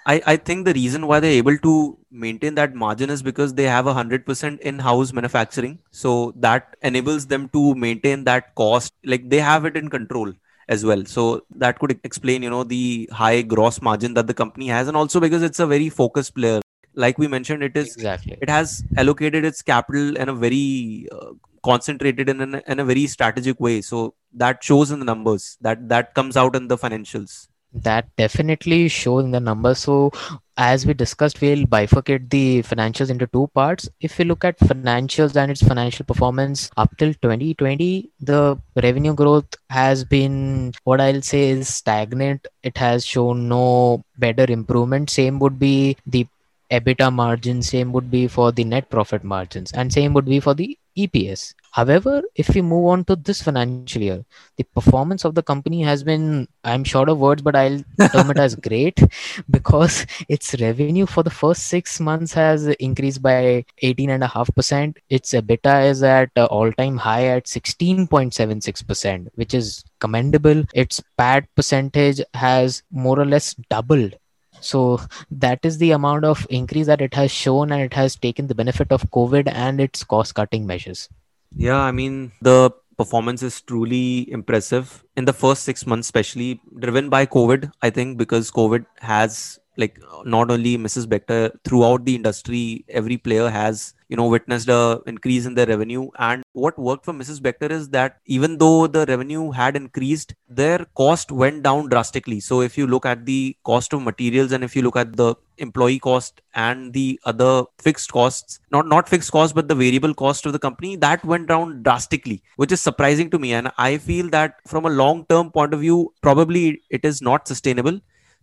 I, 0.05 0.21
I 0.25 0.35
think 0.35 0.65
the 0.65 0.73
reason 0.73 1.07
why 1.07 1.19
they're 1.21 1.31
able 1.31 1.57
to 1.59 1.97
maintain 2.11 2.55
that 2.55 2.75
margin 2.75 3.09
is 3.09 3.21
because 3.21 3.53
they 3.53 3.63
have 3.63 3.87
a 3.87 3.93
hundred 3.93 4.25
percent 4.25 4.59
in-house 4.61 5.13
manufacturing. 5.13 5.79
So 5.91 6.33
that 6.35 6.75
enables 6.81 7.27
them 7.27 7.47
to 7.49 7.75
maintain 7.75 8.25
that 8.25 8.55
cost. 8.55 8.93
Like 9.05 9.29
they 9.29 9.39
have 9.39 9.63
it 9.65 9.77
in 9.77 9.89
control 9.89 10.33
as 10.67 10.83
well. 10.83 11.05
So 11.05 11.45
that 11.55 11.79
could 11.79 11.97
explain, 12.03 12.43
you 12.43 12.49
know, 12.49 12.65
the 12.65 13.09
high 13.11 13.41
gross 13.41 13.81
margin 13.81 14.13
that 14.15 14.27
the 14.27 14.33
company 14.33 14.67
has. 14.67 14.89
And 14.89 14.97
also 14.97 15.21
because 15.21 15.41
it's 15.41 15.59
a 15.59 15.67
very 15.67 15.89
focused 15.89 16.35
player. 16.35 16.61
Like 16.93 17.17
we 17.17 17.27
mentioned, 17.27 17.63
it 17.63 17.77
is 17.77 17.95
exactly 17.95 18.37
it 18.41 18.49
has 18.49 18.83
allocated 18.97 19.45
its 19.45 19.61
capital 19.61 20.17
in 20.17 20.29
a 20.29 20.33
very 20.33 21.07
uh, 21.11 21.33
concentrated 21.63 22.27
in, 22.27 22.41
an, 22.41 22.61
in 22.67 22.79
a 22.79 22.85
very 22.85 23.07
strategic 23.07 23.59
way. 23.59 23.81
So 23.81 24.15
that 24.33 24.63
shows 24.63 24.89
in 24.91 24.99
the 24.99 25.05
numbers. 25.05 25.57
That 25.61 25.87
that 25.89 26.15
comes 26.15 26.35
out 26.35 26.55
in 26.55 26.67
the 26.67 26.77
financials 26.77 27.47
that 27.73 28.07
definitely 28.15 28.87
shows 28.87 29.23
in 29.23 29.31
the 29.31 29.39
numbers. 29.39 29.79
So 29.79 30.11
as 30.57 30.85
we 30.85 30.93
discussed 30.93 31.39
we'll 31.41 31.65
bifurcate 31.65 32.29
the 32.29 32.63
financials 32.63 33.09
into 33.09 33.27
two 33.27 33.47
parts. 33.53 33.89
If 34.01 34.17
we 34.17 34.25
look 34.25 34.43
at 34.43 34.59
financials 34.59 35.35
and 35.35 35.51
its 35.51 35.61
financial 35.61 36.05
performance 36.05 36.71
up 36.77 36.95
till 36.97 37.13
2020 37.13 38.09
the 38.19 38.57
revenue 38.75 39.13
growth 39.13 39.55
has 39.69 40.03
been 40.03 40.73
what 40.83 40.99
i'll 40.99 41.21
say 41.21 41.49
is 41.49 41.73
stagnant. 41.73 42.47
It 42.63 42.77
has 42.77 43.05
shown 43.05 43.47
no 43.47 44.03
better 44.17 44.45
improvement. 44.49 45.09
Same 45.09 45.39
would 45.39 45.59
be 45.59 45.97
the 46.05 46.25
ebitda 46.71 47.13
margin. 47.13 47.61
Same 47.61 47.91
would 47.93 48.09
be 48.09 48.27
for 48.27 48.51
the 48.51 48.63
net 48.63 48.89
profit 48.89 49.23
margins. 49.23 49.71
And 49.73 49.93
same 49.93 50.13
would 50.13 50.25
be 50.25 50.39
for 50.39 50.53
the 50.53 50.77
eps 50.97 51.53
However, 51.77 52.23
if 52.33 52.49
we 52.55 52.61
move 52.63 52.85
on 52.87 53.05
to 53.05 53.15
this 53.15 53.43
financial 53.43 54.01
year, 54.01 54.25
the 54.55 54.63
performance 54.63 55.25
of 55.25 55.35
the 55.35 55.43
company 55.43 55.83
has 55.83 56.03
been, 56.03 56.47
I'm 56.63 56.83
short 56.83 57.07
of 57.07 57.19
words, 57.19 57.43
but 57.43 57.55
I'll 57.55 57.83
term 58.11 58.31
it 58.31 58.37
as 58.37 58.55
great 58.67 58.99
because 59.47 60.07
its 60.27 60.59
revenue 60.59 61.05
for 61.05 61.21
the 61.21 61.29
first 61.29 61.67
six 61.67 61.99
months 61.99 62.33
has 62.33 62.65
increased 62.87 63.21
by 63.21 63.63
18.5%. 63.83 64.95
Its 65.11 65.33
EBITDA 65.33 65.91
is 65.91 66.01
at 66.01 66.31
all 66.35 66.71
time 66.71 66.97
high 66.97 67.27
at 67.27 67.45
16.76%, 67.45 69.27
which 69.35 69.53
is 69.53 69.83
commendable. 69.99 70.63
Its 70.73 71.03
PAT 71.15 71.45
percentage 71.55 72.21
has 72.33 72.81
more 72.89 73.19
or 73.19 73.25
less 73.25 73.53
doubled 73.69 74.15
so 74.59 74.99
that 75.29 75.59
is 75.63 75.77
the 75.77 75.91
amount 75.91 76.25
of 76.25 76.45
increase 76.49 76.87
that 76.87 77.01
it 77.01 77.13
has 77.13 77.31
shown 77.31 77.71
and 77.71 77.81
it 77.81 77.93
has 77.93 78.15
taken 78.15 78.47
the 78.47 78.55
benefit 78.55 78.91
of 78.91 79.09
covid 79.11 79.51
and 79.51 79.81
its 79.81 80.03
cost 80.03 80.35
cutting 80.35 80.65
measures 80.65 81.09
yeah, 81.55 81.79
I 81.79 81.91
mean, 81.91 82.31
the 82.41 82.71
performance 82.97 83.43
is 83.43 83.61
truly 83.61 84.29
impressive 84.31 85.03
in 85.15 85.25
the 85.25 85.33
first 85.33 85.63
six 85.63 85.85
months, 85.85 86.07
especially 86.07 86.59
driven 86.79 87.09
by 87.09 87.25
COVID. 87.25 87.71
I 87.81 87.89
think 87.89 88.17
because 88.17 88.51
COVID 88.51 88.85
has 88.99 89.59
like 89.77 89.99
not 90.25 90.51
only 90.51 90.77
Mrs. 90.77 91.07
Bector 91.07 91.51
throughout 91.63 92.05
the 92.05 92.15
industry, 92.15 92.85
every 92.89 93.17
player 93.17 93.49
has 93.49 93.93
you 94.09 94.17
know 94.17 94.27
witnessed 94.27 94.69
a 94.69 95.01
increase 95.05 95.45
in 95.45 95.55
their 95.55 95.67
revenue. 95.67 96.09
And 96.17 96.43
what 96.53 96.77
worked 96.77 97.05
for 97.05 97.13
Mrs. 97.13 97.39
Bector 97.39 97.71
is 97.71 97.89
that 97.89 98.17
even 98.25 98.57
though 98.57 98.87
the 98.87 99.05
revenue 99.05 99.51
had 99.51 99.75
increased, 99.75 100.33
their 100.49 100.85
cost 100.95 101.31
went 101.31 101.63
down 101.63 101.89
drastically. 101.89 102.39
So 102.39 102.61
if 102.61 102.77
you 102.77 102.87
look 102.87 103.05
at 103.05 103.25
the 103.25 103.55
cost 103.63 103.93
of 103.93 104.01
materials 104.01 104.51
and 104.51 104.63
if 104.63 104.75
you 104.75 104.81
look 104.81 104.95
at 104.95 105.15
the 105.15 105.35
employee 105.57 105.99
cost 105.99 106.41
and 106.53 106.93
the 106.93 107.19
other 107.25 107.63
fixed 107.79 108.11
costs 108.11 108.59
not 108.71 108.87
not 108.87 109.09
fixed 109.09 109.31
cost 109.31 109.55
but 109.55 109.67
the 109.67 109.75
variable 109.75 110.13
cost 110.13 110.45
of 110.45 110.53
the 110.53 110.59
company 110.59 110.95
that 110.95 111.23
went 111.25 111.47
down 111.47 111.81
drastically 111.81 112.43
which 112.57 112.71
is 112.71 112.79
surprising 112.79 113.29
to 113.29 113.39
me 113.39 113.53
and 113.53 113.71
i 113.77 113.97
feel 113.97 114.29
that 114.29 114.55
from 114.67 114.85
a 114.85 114.89
long 114.89 115.25
term 115.29 115.49
point 115.49 115.73
of 115.73 115.79
view 115.79 116.13
probably 116.21 116.79
it 116.89 117.03
is 117.03 117.21
not 117.21 117.47
sustainable 117.47 117.99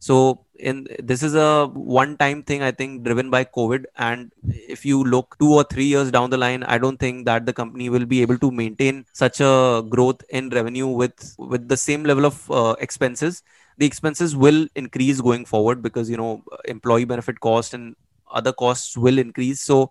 so 0.06 0.16
in 0.70 0.76
this 1.10 1.22
is 1.26 1.34
a 1.34 1.66
one 2.02 2.12
time 2.22 2.42
thing 2.48 2.62
i 2.62 2.70
think 2.70 3.02
driven 3.04 3.30
by 3.30 3.44
covid. 3.44 3.84
And 3.96 4.30
if 4.76 4.84
you 4.84 5.02
look 5.04 5.36
2 5.40 5.52
or 5.58 5.64
3 5.64 5.84
years 5.84 6.10
down 6.16 6.30
the 6.30 6.36
line 6.36 6.62
i 6.64 6.78
don't 6.78 6.98
think 6.98 7.24
that 7.26 7.46
the 7.46 7.52
company 7.52 7.88
will 7.88 8.06
be 8.06 8.20
able 8.22 8.38
to 8.44 8.50
maintain 8.50 9.04
such 9.12 9.40
a 9.40 9.82
growth 9.94 10.22
in 10.28 10.50
revenue 10.50 10.86
with 10.86 11.34
with 11.38 11.68
the 11.68 11.76
same 11.76 12.04
level 12.04 12.26
of 12.26 12.50
uh, 12.50 12.74
expenses. 12.80 13.42
The 13.78 13.86
expenses 13.86 14.36
will 14.36 14.66
increase 14.76 15.20
going 15.20 15.44
forward 15.44 15.82
because 15.82 16.08
you 16.10 16.16
know 16.16 16.44
employee 16.66 17.04
benefit 17.04 17.40
cost 17.40 17.74
and 17.74 17.96
other 18.30 18.52
costs 18.52 18.96
will 18.96 19.18
increase. 19.18 19.60
So 19.60 19.90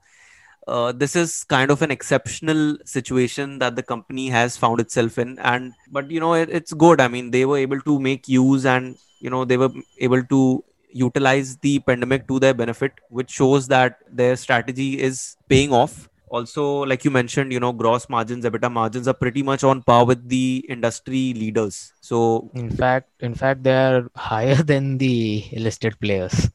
uh, 0.67 0.91
this 0.91 1.15
is 1.15 1.43
kind 1.43 1.71
of 1.71 1.81
an 1.81 1.91
exceptional 1.91 2.77
situation 2.85 3.59
that 3.59 3.75
the 3.75 3.83
company 3.83 4.29
has 4.29 4.55
found 4.57 4.79
itself 4.79 5.17
in. 5.17 5.37
And 5.39 5.73
but 5.91 6.09
you 6.09 6.19
know 6.19 6.33
it, 6.33 6.49
it's 6.49 6.73
good. 6.73 7.01
I 7.01 7.07
mean 7.07 7.31
they 7.31 7.45
were 7.45 7.57
able 7.57 7.81
to 7.81 7.99
make 7.99 8.27
use 8.27 8.65
and 8.65 8.97
you 9.19 9.29
know 9.29 9.45
they 9.45 9.57
were 9.57 9.71
able 9.99 10.23
to 10.23 10.63
utilize 10.89 11.57
the 11.57 11.79
pandemic 11.79 12.27
to 12.27 12.39
their 12.39 12.53
benefit 12.53 12.91
which 13.09 13.31
shows 13.31 13.67
that 13.67 13.97
their 14.11 14.35
strategy 14.35 15.01
is 15.01 15.35
paying 15.49 15.73
off. 15.73 16.09
Also 16.29 16.81
like 16.83 17.03
you 17.05 17.11
mentioned 17.11 17.51
you 17.51 17.59
know 17.59 17.71
gross 17.71 18.09
margins 18.09 18.45
ebitda 18.45 18.71
margins 18.71 19.07
are 19.07 19.13
pretty 19.13 19.43
much 19.43 19.63
on 19.63 19.83
par 19.83 20.05
with 20.05 20.27
the 20.29 20.65
industry 20.69 21.33
leaders. 21.33 21.93
So 22.01 22.49
in 22.53 22.69
fact 22.69 23.09
in 23.19 23.35
fact 23.35 23.63
they 23.63 23.75
are 23.75 24.09
higher 24.15 24.55
than 24.71 24.97
the 24.97 25.45
listed 25.53 25.99
players. 25.99 26.49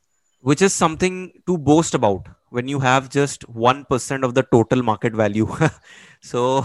which 0.49 0.63
is 0.63 0.73
something 0.73 1.15
to 1.47 1.59
boast 1.59 1.95
about 1.95 2.27
when 2.51 2.69
you 2.69 2.81
have 2.81 3.09
just 3.11 3.49
1% 3.49 4.25
of 4.25 4.35
the 4.35 4.43
total 4.43 4.83
market 4.83 5.15
value. 5.15 5.49
So 6.21 6.65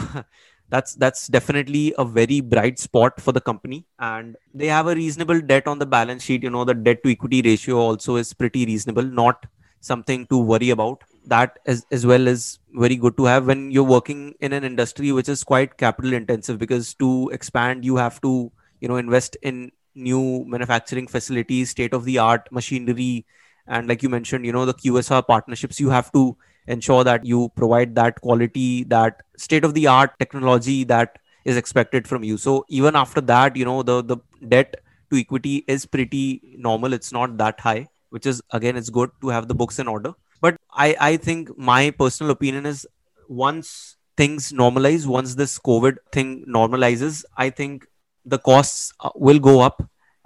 that's 0.69 0.95
that's 0.95 1.27
definitely 1.27 1.93
a 1.97 2.05
very 2.05 2.41
bright 2.41 2.79
spot 2.79 3.21
for 3.21 3.31
the 3.31 3.41
company. 3.41 3.85
And 3.99 4.35
they 4.53 4.67
have 4.67 4.87
a 4.87 4.95
reasonable 4.95 5.41
debt 5.41 5.67
on 5.67 5.79
the 5.79 5.85
balance 5.85 6.23
sheet. 6.23 6.43
You 6.43 6.49
know 6.49 6.63
the 6.65 6.73
debt 6.73 7.03
to 7.03 7.11
equity 7.11 7.41
ratio 7.41 7.77
also 7.77 8.15
is 8.15 8.33
pretty 8.33 8.65
reasonable 8.65 9.03
not 9.03 9.45
something 9.81 10.25
to 10.27 10.37
worry 10.37 10.69
about. 10.71 11.03
That 11.25 11.59
as, 11.65 11.85
as 11.91 12.05
well 12.05 12.27
is 12.27 12.59
very 12.73 12.95
good 12.95 13.15
to 13.17 13.25
have 13.25 13.45
when 13.47 13.71
you're 13.71 13.83
working 13.83 14.33
in 14.41 14.51
an 14.53 14.63
industry 14.63 15.11
which 15.11 15.29
is 15.29 15.43
quite 15.43 15.77
capital 15.77 16.13
intensive 16.13 16.57
because 16.57 16.93
to 16.95 17.29
expand 17.31 17.85
you 17.85 17.95
have 17.95 18.19
to 18.21 18.51
you 18.81 18.87
know 18.89 18.97
invest 18.97 19.37
in 19.41 19.71
new 19.95 20.43
manufacturing 20.47 21.07
facilities 21.07 21.69
state 21.69 21.93
of 21.93 22.03
the 22.03 22.17
art 22.17 22.49
machinery 22.51 23.25
and 23.67 23.87
like 23.87 24.03
you 24.03 24.09
mentioned 24.09 24.45
you 24.45 24.51
know 24.51 24.65
the 24.65 24.73
qsr 24.73 25.25
partnerships 25.25 25.79
you 25.79 25.89
have 25.89 26.11
to 26.11 26.35
ensure 26.67 27.03
that 27.03 27.25
you 27.25 27.49
provide 27.55 27.95
that 27.95 28.19
quality 28.21 28.83
that 28.85 29.21
state 29.37 29.63
of 29.65 29.73
the 29.73 29.87
art 29.87 30.17
technology 30.19 30.83
that 30.83 31.17
is 31.45 31.57
expected 31.57 32.07
from 32.07 32.23
you. 32.23 32.37
So 32.37 32.65
even 32.69 32.95
after 32.95 33.21
that 33.21 33.55
you 33.55 33.65
know 33.65 33.83
the 33.83 34.01
the 34.01 34.17
debt 34.47 34.75
to 35.11 35.19
equity 35.19 35.63
is 35.67 35.85
pretty 35.85 36.55
normal. 36.57 36.93
It's 36.93 37.11
not 37.11 37.37
that 37.37 37.59
high 37.59 37.89
which 38.09 38.25
is 38.25 38.41
again 38.51 38.77
it's 38.77 38.89
good 38.89 39.09
to 39.21 39.29
have 39.29 39.47
the 39.47 39.55
books 39.55 39.79
in 39.79 39.87
order. 39.87 40.13
But 40.41 40.57
i 40.71 40.95
i 40.99 41.17
think 41.17 41.57
my 41.57 41.91
personal 41.91 42.31
opinion 42.31 42.65
is 42.65 42.85
once 43.27 43.97
things 44.17 44.51
normalize 44.61 45.05
once 45.07 45.35
this 45.35 45.57
covid 45.67 45.95
thing 46.11 46.31
normalizes 46.55 47.23
i 47.37 47.49
think 47.49 47.87
the 48.25 48.37
costs 48.37 48.93
uh, 48.99 49.09
will 49.15 49.39
go 49.39 49.59
up 49.61 49.81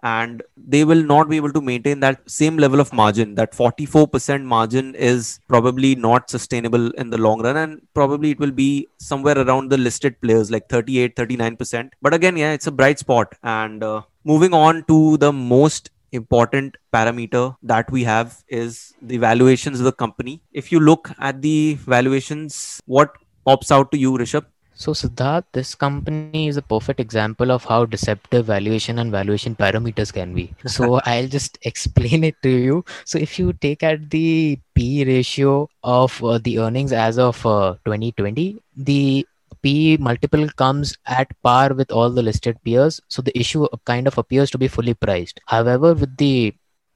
and 0.07 0.43
they 0.73 0.83
will 0.89 1.03
not 1.13 1.29
be 1.31 1.37
able 1.41 1.53
to 1.57 1.61
maintain 1.69 1.99
that 2.05 2.17
same 2.39 2.57
level 2.63 2.79
of 2.83 2.93
margin. 3.01 3.35
That 3.39 3.53
44% 3.53 4.43
margin 4.55 4.95
is 4.95 5.39
probably 5.47 5.91
not 6.07 6.29
sustainable 6.35 6.91
in 7.01 7.09
the 7.09 7.21
long 7.27 7.41
run 7.41 7.57
and 7.63 7.81
probably 7.93 8.31
it 8.31 8.39
will 8.39 8.55
be 8.63 8.87
somewhere 9.09 9.37
around 9.43 9.69
the 9.69 9.77
listed 9.87 10.19
players 10.21 10.51
like 10.55 10.67
38 10.69 11.15
39% 11.15 11.89
but 12.01 12.13
again 12.13 12.37
yeah 12.37 12.53
it's 12.57 12.67
a 12.67 12.75
bright 12.79 12.99
spot. 12.99 13.35
And 13.43 13.83
uh, 13.83 14.01
moving 14.23 14.53
on 14.53 14.83
to 14.91 15.17
the 15.17 15.31
most 15.33 15.91
important 16.11 16.75
parameter 16.95 17.45
that 17.71 17.89
we 17.91 18.03
have 18.03 18.43
is 18.47 18.93
the 19.01 19.17
valuations 19.17 19.79
of 19.79 19.85
the 19.85 19.97
company. 20.03 20.41
If 20.51 20.71
you 20.71 20.79
look 20.79 21.11
at 21.19 21.41
the 21.41 21.77
valuations 21.95 22.81
what 22.85 23.15
pops 23.45 23.71
out 23.71 23.91
to 23.91 23.97
you 24.03 24.11
rishabh 24.21 24.45
so, 24.79 24.91
Siddharth, 24.91 25.45
this 25.53 25.73
company 25.73 26.47
is 26.47 26.55
a 26.55 26.61
perfect 26.61 26.99
example 26.99 27.51
of 27.51 27.65
how 27.65 27.85
deceptive 27.85 28.45
valuation 28.45 28.99
and 28.99 29.11
valuation 29.11 29.55
parameters 29.55 30.13
can 30.13 30.35
be. 30.35 30.53
So, 30.67 31.01
I'll 31.05 31.27
just 31.27 31.57
explain 31.63 32.23
it 32.23 32.35
to 32.43 32.49
you. 32.49 32.85
So, 33.03 33.17
if 33.17 33.39
you 33.39 33.53
take 33.53 33.81
at 33.81 34.11
the 34.11 34.59
P 34.75 35.03
ratio 35.03 35.67
of 35.83 36.23
uh, 36.23 36.37
the 36.37 36.59
earnings 36.59 36.93
as 36.93 37.17
of 37.17 37.43
uh, 37.43 37.73
2020, 37.85 38.61
the 38.75 39.25
P 39.63 39.97
multiple 39.97 40.47
comes 40.49 40.95
at 41.07 41.27
par 41.41 41.73
with 41.73 41.91
all 41.91 42.11
the 42.11 42.21
listed 42.21 42.61
peers. 42.63 43.01
So, 43.07 43.23
the 43.23 43.35
issue 43.37 43.67
kind 43.85 44.05
of 44.05 44.19
appears 44.19 44.51
to 44.51 44.59
be 44.59 44.67
fully 44.67 44.93
priced. 44.93 45.41
However, 45.47 45.95
with 45.95 46.15
the 46.17 46.53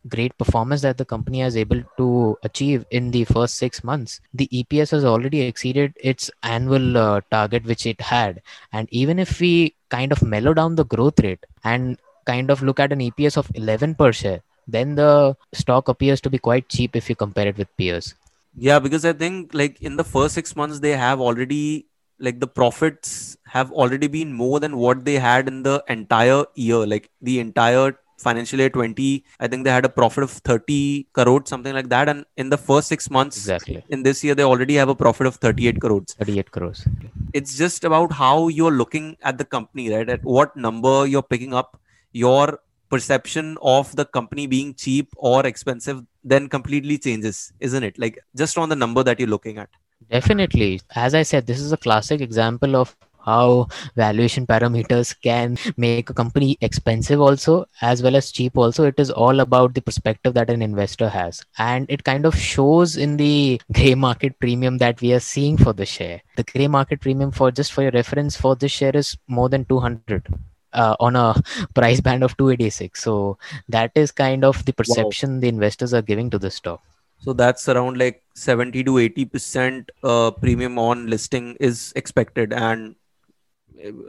great 0.08 0.38
performance 0.38 0.82
that 0.82 0.98
the 0.98 1.06
company 1.06 1.40
has 1.42 1.56
able 1.56 1.84
to 1.98 2.38
achieve 2.44 2.86
in 2.92 3.12
the 3.12 3.24
first 3.26 3.56
six 3.56 3.84
months. 3.84 4.20
The 4.34 4.48
eps 4.48 4.92
has 4.92 5.06
already 5.06 5.42
exceeded 5.42 5.94
its 6.00 6.32
annual 6.44 6.98
uh, 6.98 7.22
target 7.30 7.66
which 7.66 7.86
it 7.86 8.02
had. 8.02 8.42
And 8.74 8.88
even 8.92 9.20
if 9.20 9.40
we 9.40 9.76
kind 9.90 10.12
of 10.12 10.22
mellow 10.22 10.54
down 10.54 10.76
the 10.76 10.86
growth 10.86 11.20
rate 11.20 11.46
and 11.64 11.98
kind 12.26 12.50
of 12.50 12.62
look 12.62 12.80
at 12.80 12.92
an 12.92 13.00
eps 13.00 13.38
of 13.38 13.52
11 13.56 13.96
per 13.96 14.12
share 14.12 14.42
then 14.68 14.96
the 14.96 15.36
stock 15.54 15.88
appears 15.88 16.22
to 16.22 16.30
be 16.30 16.38
quite 16.38 16.70
cheap 16.70 16.96
if 16.96 17.10
you 17.10 17.16
compare 17.16 17.48
it 17.48 17.58
with 17.58 17.76
peers. 17.78 18.16
Yeah 18.56 18.80
because 18.80 19.06
i 19.06 19.14
think 19.14 19.54
like 19.54 19.82
in 19.82 19.96
the 19.96 20.04
first 20.04 20.34
six 20.36 20.56
months 20.56 20.80
they 20.80 20.92
have 20.92 21.22
already 21.22 21.86
like 22.20 22.40
the 22.40 22.48
profits 22.48 23.38
have 23.46 23.72
already 23.72 24.08
been 24.08 24.34
more 24.34 24.60
than 24.60 24.78
what 24.78 25.06
they 25.06 25.16
had 25.16 25.48
in 25.48 25.64
the 25.64 25.84
entire 25.88 26.44
year 26.56 26.86
like 26.86 27.10
the 27.22 27.40
entire 27.40 27.96
financial 28.28 28.60
year 28.60 28.70
20 28.70 29.24
i 29.40 29.48
think 29.48 29.64
they 29.66 29.74
had 29.78 29.86
a 29.86 29.94
profit 30.00 30.24
of 30.28 30.32
30 30.50 31.08
crores 31.14 31.50
something 31.54 31.74
like 31.74 31.90
that. 31.90 32.10
And 32.10 32.26
in 32.38 32.50
the 32.50 32.58
first 32.58 32.88
six 32.88 33.10
months 33.10 33.38
exactly. 33.38 33.84
in 33.90 34.04
this 34.04 34.24
year 34.24 34.36
they 34.36 34.44
already 34.44 34.76
have 34.76 34.90
a 34.90 34.96
profit 34.96 35.28
of 35.28 35.36
38 35.36 35.80
crores. 35.80 36.14
38 36.20 36.52
crores. 36.52 36.88
It's 37.34 37.58
just 37.58 37.84
about 37.84 38.12
how 38.12 38.48
you're 38.48 38.78
looking 38.82 39.18
at 39.24 39.38
the 39.38 39.46
company 39.46 39.94
right? 39.94 40.10
At 40.10 40.24
what 40.24 40.56
number 40.56 40.96
you're 41.08 41.30
picking 41.34 41.54
up 41.54 41.80
your 42.12 42.60
perception 42.90 43.58
of 43.62 43.96
the 43.96 44.06
company 44.06 44.48
being 44.48 44.74
cheap 44.74 45.14
or 45.16 45.46
expensive 45.46 46.02
then 46.24 46.48
completely 46.48 46.98
changes 46.98 47.54
isn't 47.60 47.84
it? 47.84 47.98
Like 47.98 48.20
just 48.36 48.58
on 48.58 48.70
the 48.70 48.76
number 48.76 49.04
that 49.04 49.20
you're 49.20 49.36
looking 49.38 49.58
at. 49.58 49.70
Definitely. 50.10 50.82
As 50.96 51.14
i 51.14 51.24
said 51.24 51.48
this 51.48 51.60
is 51.60 51.72
a 51.72 51.78
classic 51.78 52.22
example 52.22 52.76
of 52.76 52.96
how 53.24 53.68
valuation 53.96 54.46
parameters 54.46 55.16
can 55.22 55.58
make 55.78 56.10
a 56.10 56.14
company 56.14 56.58
expensive 56.62 57.20
also 57.20 57.66
as 57.82 58.04
well 58.04 58.16
as 58.16 58.32
cheap 58.32 58.58
also. 58.58 58.86
It 58.86 59.00
is 59.00 59.12
all 59.12 59.40
about 59.40 59.74
the 59.74 59.82
perspective 59.82 60.34
that 60.34 60.50
an 60.50 60.62
investor 60.62 61.10
has. 61.10 61.44
And 61.58 61.86
it 61.90 62.04
kind 62.04 62.26
of 62.26 62.36
shows 62.36 62.98
in 62.98 63.18
the 63.18 63.62
gray 63.72 63.96
market 63.96 64.40
premium 64.40 64.78
that 64.80 65.02
we 65.02 65.14
are 65.14 65.20
seeing 65.20 65.58
for 65.58 65.74
the 65.74 65.86
share. 65.86 66.22
The 66.36 66.44
gray 66.44 66.68
market 66.68 67.02
premium 67.02 67.32
for 67.32 67.52
just 67.52 67.74
for 67.74 67.82
your 67.84 67.92
reference 67.92 68.36
for 68.36 68.56
this 68.56 68.72
share 68.72 68.96
is 68.96 69.18
more 69.28 69.50
than 69.50 69.66
200 69.66 70.28
uh, 70.74 70.96
on 71.00 71.16
a 71.16 71.36
price 71.74 72.02
band 72.02 72.24
of 72.24 72.36
286 72.38 73.02
so 73.02 73.38
that 73.68 73.92
is 73.96 74.12
kind 74.12 74.46
of 74.46 74.64
the 74.66 74.74
perception 74.74 75.36
wow. 75.36 75.40
the 75.42 75.48
investors 75.48 75.94
are 75.94 76.02
giving 76.02 76.30
to 76.30 76.40
the 76.40 76.52
stock. 76.52 76.82
So 77.20 77.34
that's 77.34 77.70
around 77.70 78.00
like 78.00 78.24
70 78.36 78.84
to 78.86 78.98
80 78.98 79.26
percent 79.26 79.92
uh, 80.04 80.32
premium 80.32 80.80
on 80.80 81.08
listing 81.08 81.56
is 81.60 81.94
expected 81.96 82.52
and 82.52 82.96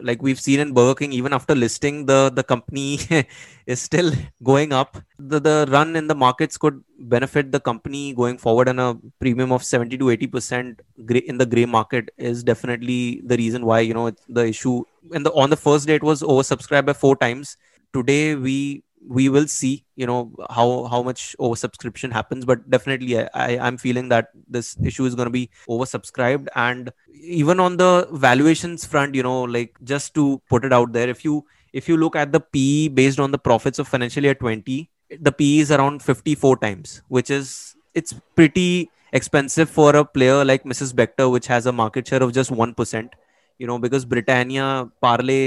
like 0.03 0.23
we've 0.23 0.41
seen 0.41 0.61
in 0.61 0.73
Burger 0.73 0.95
King, 0.95 1.13
even 1.13 1.33
after 1.33 1.55
listing, 1.55 2.07
the 2.07 2.31
the 2.35 2.43
company 2.43 2.99
is 3.67 3.81
still 3.81 4.13
going 4.43 4.73
up. 4.73 4.99
The 5.19 5.41
the 5.41 5.67
run 5.71 5.97
in 5.97 6.07
the 6.07 6.15
markets 6.15 6.57
could 6.57 6.83
benefit 6.99 7.53
the 7.53 7.61
company 7.61 8.13
going 8.13 8.39
forward, 8.39 8.69
and 8.69 8.81
a 8.81 8.97
premium 9.21 9.53
of 9.53 9.65
seventy 9.65 9.99
to 9.99 10.11
eighty 10.11 10.27
percent 10.27 10.81
in 10.99 11.39
the 11.39 11.47
gray 11.47 11.65
market 11.65 12.11
is 12.17 12.43
definitely 12.45 13.23
the 13.25 13.37
reason 13.37 13.65
why 13.65 13.81
you 13.81 13.95
know 13.95 14.11
the 14.29 14.47
issue. 14.47 14.83
And 15.13 15.27
the 15.27 15.33
on 15.33 15.51
the 15.51 15.57
first 15.57 15.87
day 15.87 15.95
it 15.97 16.03
was 16.03 16.23
oversubscribed 16.23 16.87
by 16.87 16.93
four 16.93 17.17
times. 17.17 17.57
Today 17.93 18.35
we 18.35 18.83
we 19.09 19.29
will 19.29 19.47
see 19.47 19.85
you 19.97 20.07
know 20.07 20.33
how 20.51 20.85
how 20.85 21.03
much 21.03 21.35
oversubscription 21.41 22.13
happens 22.13 22.45
but 22.45 22.69
definitely 22.71 23.19
i, 23.19 23.59
i'm 23.61 23.77
feeling 23.77 24.09
that 24.09 24.29
this 24.49 24.77
issue 24.85 25.05
is 25.05 25.15
going 25.15 25.27
to 25.27 25.31
be 25.31 25.51
oversubscribed. 25.69 26.49
And 26.55 26.93
even 27.23 27.61
on 27.61 27.77
the 27.77 28.09
valuations 28.13 28.85
front 28.85 29.15
you 29.15 29.23
know 29.23 29.43
like 29.43 29.77
just 29.85 30.15
to 30.15 30.41
put 30.49 30.65
it 30.65 30.73
out 30.73 30.93
there 30.93 31.09
if 31.09 31.25
you 31.25 31.45
if 31.73 31.89
you 31.89 31.97
look 31.97 32.17
at 32.17 32.33
the 32.33 32.41
pe 32.41 32.89
based 32.89 33.21
on 33.21 33.31
the 33.31 33.39
profits 33.39 33.79
of 33.79 33.89
financial 33.89 34.23
year 34.23 34.35
20 34.35 34.91
the 35.21 35.33
pe 35.33 35.59
is 35.59 35.71
around 35.71 36.03
54 36.03 36.57
times 36.59 37.03
which 37.09 37.31
is 37.31 37.77
it's 37.95 38.15
pretty 38.35 38.91
expensive 39.13 39.69
for 39.69 39.95
a 39.95 40.05
player 40.05 40.45
like 40.45 40.65
mrs 40.65 40.95
bector 40.95 41.29
which 41.29 41.47
has 41.47 41.67
a 41.67 41.73
market 41.73 42.07
share 42.07 42.23
of 42.23 42.33
just 42.33 42.51
1% 42.51 43.11
you 43.59 43.67
know 43.67 43.79
because 43.79 44.05
britannia 44.05 44.89
parle 45.01 45.39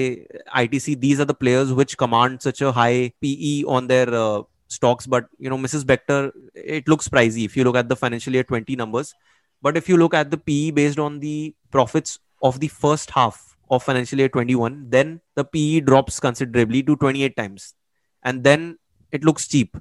itc 0.62 1.00
these 1.00 1.20
are 1.20 1.26
the 1.26 1.34
players 1.34 1.74
which 1.74 1.98
command 1.98 2.42
such 2.42 2.62
a 2.62 2.72
high 2.72 3.12
pe 3.22 3.64
on 3.66 3.88
their 3.88 4.14
uh, 4.14 4.42
stocks. 4.68 5.08
But 5.08 5.28
you 5.38 5.50
know 5.50 5.58
mrs 5.58 5.84
bector 5.84 6.32
it 6.54 6.88
looks 6.88 7.08
pricey 7.08 7.46
if 7.46 7.58
you 7.58 7.64
look 7.64 7.76
at 7.76 7.90
the 7.90 7.96
financial 7.96 8.34
year 8.34 8.44
20 8.44 8.76
numbers. 8.76 9.14
But 9.62 9.78
if 9.78 9.90
you 9.90 9.98
look 9.98 10.14
at 10.14 10.32
the 10.32 10.38
pe 10.38 10.72
based 10.72 11.00
on 11.00 11.20
the 11.20 11.56
profits 11.72 12.20
of 12.44 12.60
the 12.60 12.68
first 12.68 13.12
half 13.12 13.56
of 13.70 13.84
financial 13.84 14.20
year 14.20 14.30
21 14.30 14.90
then 14.90 15.22
the 15.36 15.44
pe 15.44 15.80
drops 15.80 16.20
considerably 16.20 16.84
to 16.84 16.96
28 16.96 17.36
times. 17.36 17.74
And 18.24 18.44
then 18.44 18.78
it 19.12 19.24
looks 19.24 19.48
cheap. 19.48 19.78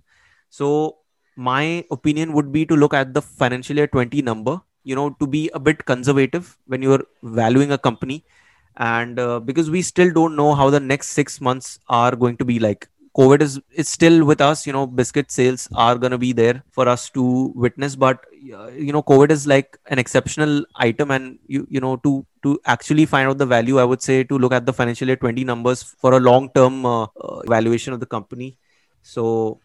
So 0.50 0.98
my 1.37 1.84
opinion 1.90 2.32
would 2.32 2.52
be 2.52 2.64
to 2.66 2.76
look 2.76 2.94
at 2.94 3.12
the 3.12 3.22
financial 3.22 3.76
year 3.76 3.87
20 3.87 4.22
number 4.22 4.60
you 4.85 4.94
know 4.94 5.11
to 5.20 5.27
be 5.27 5.51
a 5.55 5.61
bit 5.61 5.85
conservative 5.85 6.57
when 6.66 6.83
you're 6.83 7.05
valuing 7.23 7.73
a 7.73 7.79
company. 7.79 8.25
And 8.77 9.18
uh, 9.18 9.38
because 9.40 9.70
we 9.70 9.83
still 9.83 10.12
don't 10.12 10.35
know 10.37 10.55
how 10.55 10.68
the 10.70 10.81
next 10.81 11.09
6 11.11 11.40
months 11.40 11.79
are 11.88 12.16
going 12.16 12.37
to 12.38 12.44
be 12.44 12.59
like. 12.59 12.88
Covid 13.16 13.42
is 13.42 13.61
is 13.70 13.88
still 13.88 14.25
with 14.25 14.40
us 14.40 14.66
you 14.66 14.73
know 14.73 14.87
biscuit 14.88 15.31
sales 15.31 15.68
are 15.75 15.97
going 15.97 16.11
to 16.11 16.18
be 16.18 16.33
there 16.33 16.64
for 16.73 16.88
us 16.88 17.09
to 17.11 17.53
witness. 17.55 17.94
But 17.94 18.25
uh, 18.53 18.68
you 18.87 18.92
know 18.92 19.03
covid 19.03 19.31
is 19.31 19.47
like 19.47 19.79
an 19.87 19.99
exceptional 19.99 20.64
item 20.77 21.11
and 21.11 21.38
you 21.47 21.66
you 21.70 21.81
know 21.81 21.97
to 22.07 22.27
to 22.42 22.59
actually 22.66 23.07
find 23.07 23.29
out 23.29 23.38
the 23.38 23.47
value 23.47 23.79
i 23.79 23.85
would 23.85 24.03
say 24.03 24.16
to 24.25 24.38
look 24.38 24.53
at 24.53 24.66
the 24.66 24.73
financial 24.73 25.07
year 25.07 25.16
20 25.16 25.44
numbers 25.44 25.83
for 25.83 26.12
a 26.14 26.20
long 26.20 26.51
term 26.55 26.85
uh, 26.85 27.05
uh, 27.05 27.38
evaluation 27.44 27.92
of 27.92 28.01
the 28.01 28.07
company. 28.07 28.57
So 29.03 29.61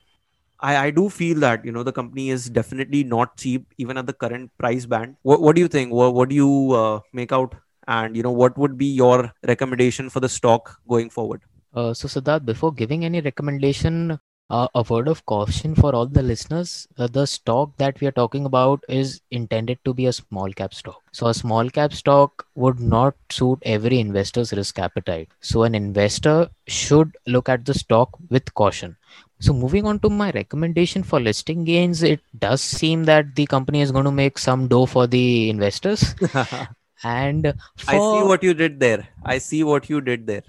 I, 0.61 0.77
I 0.77 0.91
do 0.91 1.09
feel 1.09 1.39
that 1.39 1.63
you 1.63 1.71
know 1.71 1.83
the 1.83 1.91
company 1.91 2.29
is 2.29 2.49
definitely 2.49 3.03
not 3.03 3.37
cheap 3.37 3.65
even 3.77 3.97
at 3.97 4.05
the 4.05 4.13
current 4.13 4.51
price 4.57 4.85
band. 4.85 5.15
What, 5.21 5.41
what 5.41 5.55
do 5.55 5.61
you 5.61 5.67
think? 5.67 5.93
What, 5.93 6.13
what 6.13 6.29
do 6.29 6.35
you 6.35 6.71
uh, 6.73 6.99
make 7.13 7.31
out? 7.31 7.55
And 7.87 8.15
you 8.15 8.21
know 8.21 8.31
what 8.31 8.57
would 8.57 8.77
be 8.77 8.85
your 8.85 9.31
recommendation 9.47 10.09
for 10.09 10.19
the 10.19 10.29
stock 10.29 10.79
going 10.87 11.09
forward? 11.09 11.41
Uh, 11.73 11.93
so 11.93 12.07
Siddharth, 12.07 12.45
before 12.45 12.71
giving 12.71 13.05
any 13.05 13.21
recommendation, 13.21 14.19
uh, 14.49 14.67
a 14.75 14.83
word 14.89 15.07
of 15.07 15.25
caution 15.25 15.75
for 15.75 15.93
all 15.95 16.05
the 16.05 16.23
listeners 16.23 16.87
uh, 16.97 17.07
the 17.07 17.25
stock 17.25 17.71
that 17.77 17.99
we 17.99 18.07
are 18.07 18.11
talking 18.19 18.45
about 18.45 18.83
is 18.89 19.21
intended 19.31 19.77
to 19.85 19.93
be 19.93 20.05
a 20.07 20.13
small 20.13 20.51
cap 20.51 20.73
stock 20.73 21.01
so 21.11 21.27
a 21.27 21.33
small 21.33 21.69
cap 21.69 21.93
stock 21.93 22.45
would 22.55 22.79
not 22.79 23.15
suit 23.29 23.59
every 23.63 23.99
investor's 23.99 24.53
risk 24.53 24.79
appetite 24.79 25.29
so 25.39 25.63
an 25.63 25.75
investor 25.75 26.49
should 26.67 27.15
look 27.27 27.49
at 27.49 27.65
the 27.65 27.73
stock 27.73 28.09
with 28.29 28.53
caution 28.53 28.95
so 29.41 29.53
moving 29.53 29.85
on 29.85 29.99
to 29.99 30.09
my 30.09 30.31
recommendation 30.31 31.01
for 31.01 31.19
listing 31.19 31.63
gains, 31.63 32.03
it 32.03 32.19
does 32.37 32.61
seem 32.61 33.05
that 33.05 33.35
the 33.35 33.45
company 33.45 33.79
is 33.79 33.89
going 33.89 34.03
to 34.03 34.11
make 34.11 34.37
some 34.37 34.67
dough 34.67 34.85
for 34.85 35.07
the 35.07 35.49
investors. 35.49 36.13
and 37.03 37.53
for, 37.77 37.89
I 37.89 37.93
see 37.93 38.27
what 38.27 38.43
you 38.43 38.53
did 38.53 38.81
there. 38.81 39.07
I 39.23 39.37
see 39.37 39.63
what 39.63 39.89
you 39.89 40.01
did 40.01 40.27
there. 40.27 40.43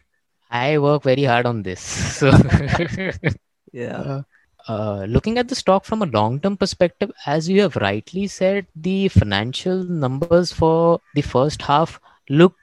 I 0.50 0.78
work 0.78 1.04
very 1.04 1.22
hard 1.22 1.46
on 1.46 1.62
this. 1.62 1.80
So 1.80 2.32
yeah. 3.72 3.96
Uh, 3.96 4.22
uh, 4.68 5.04
looking 5.08 5.38
at 5.38 5.48
the 5.48 5.54
stock 5.54 5.84
from 5.84 6.02
a 6.02 6.06
long-term 6.06 6.56
perspective, 6.56 7.10
as 7.26 7.48
you 7.48 7.62
have 7.62 7.76
rightly 7.76 8.26
said, 8.26 8.66
the 8.76 9.08
financial 9.08 9.84
numbers 9.84 10.52
for 10.52 11.00
the 11.14 11.22
first 11.22 11.62
half 11.62 11.98
look 12.28 12.54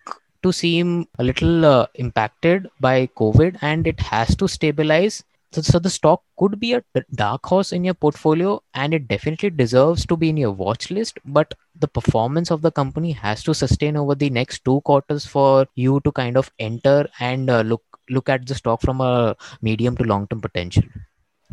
to 0.43 0.51
seem 0.51 1.07
a 1.17 1.23
little 1.23 1.65
uh, 1.65 1.87
impacted 1.95 2.69
by 2.79 3.07
COVID, 3.07 3.57
and 3.61 3.87
it 3.87 3.99
has 3.99 4.35
to 4.35 4.47
stabilize 4.47 5.23
so, 5.53 5.61
so 5.61 5.79
the 5.79 5.89
stock 5.89 6.23
could 6.37 6.59
be 6.59 6.73
a 6.73 6.83
dark 7.15 7.45
horse 7.45 7.71
in 7.71 7.83
your 7.83 7.93
portfolio 7.93 8.61
and 8.73 8.93
it 8.93 9.07
definitely 9.07 9.49
deserves 9.49 10.05
to 10.05 10.17
be 10.17 10.29
in 10.29 10.37
your 10.37 10.51
watch 10.51 10.91
list 10.91 11.19
but 11.23 11.53
the 11.79 11.87
performance 11.87 12.51
of 12.51 12.61
the 12.61 12.71
company 12.71 13.11
has 13.11 13.43
to 13.43 13.53
sustain 13.53 13.95
over 13.95 14.13
the 14.13 14.29
next 14.29 14.65
two 14.65 14.81
quarters 14.81 15.25
for 15.25 15.65
you 15.75 16.01
to 16.03 16.11
kind 16.11 16.35
of 16.35 16.51
enter 16.59 17.07
and 17.19 17.49
uh, 17.49 17.61
look 17.61 17.83
look 18.09 18.29
at 18.29 18.45
the 18.45 18.55
stock 18.55 18.81
from 18.81 19.01
a 19.01 19.35
medium 19.61 19.95
to 19.97 20.03
long 20.03 20.27
term 20.27 20.41
potential. 20.41 20.83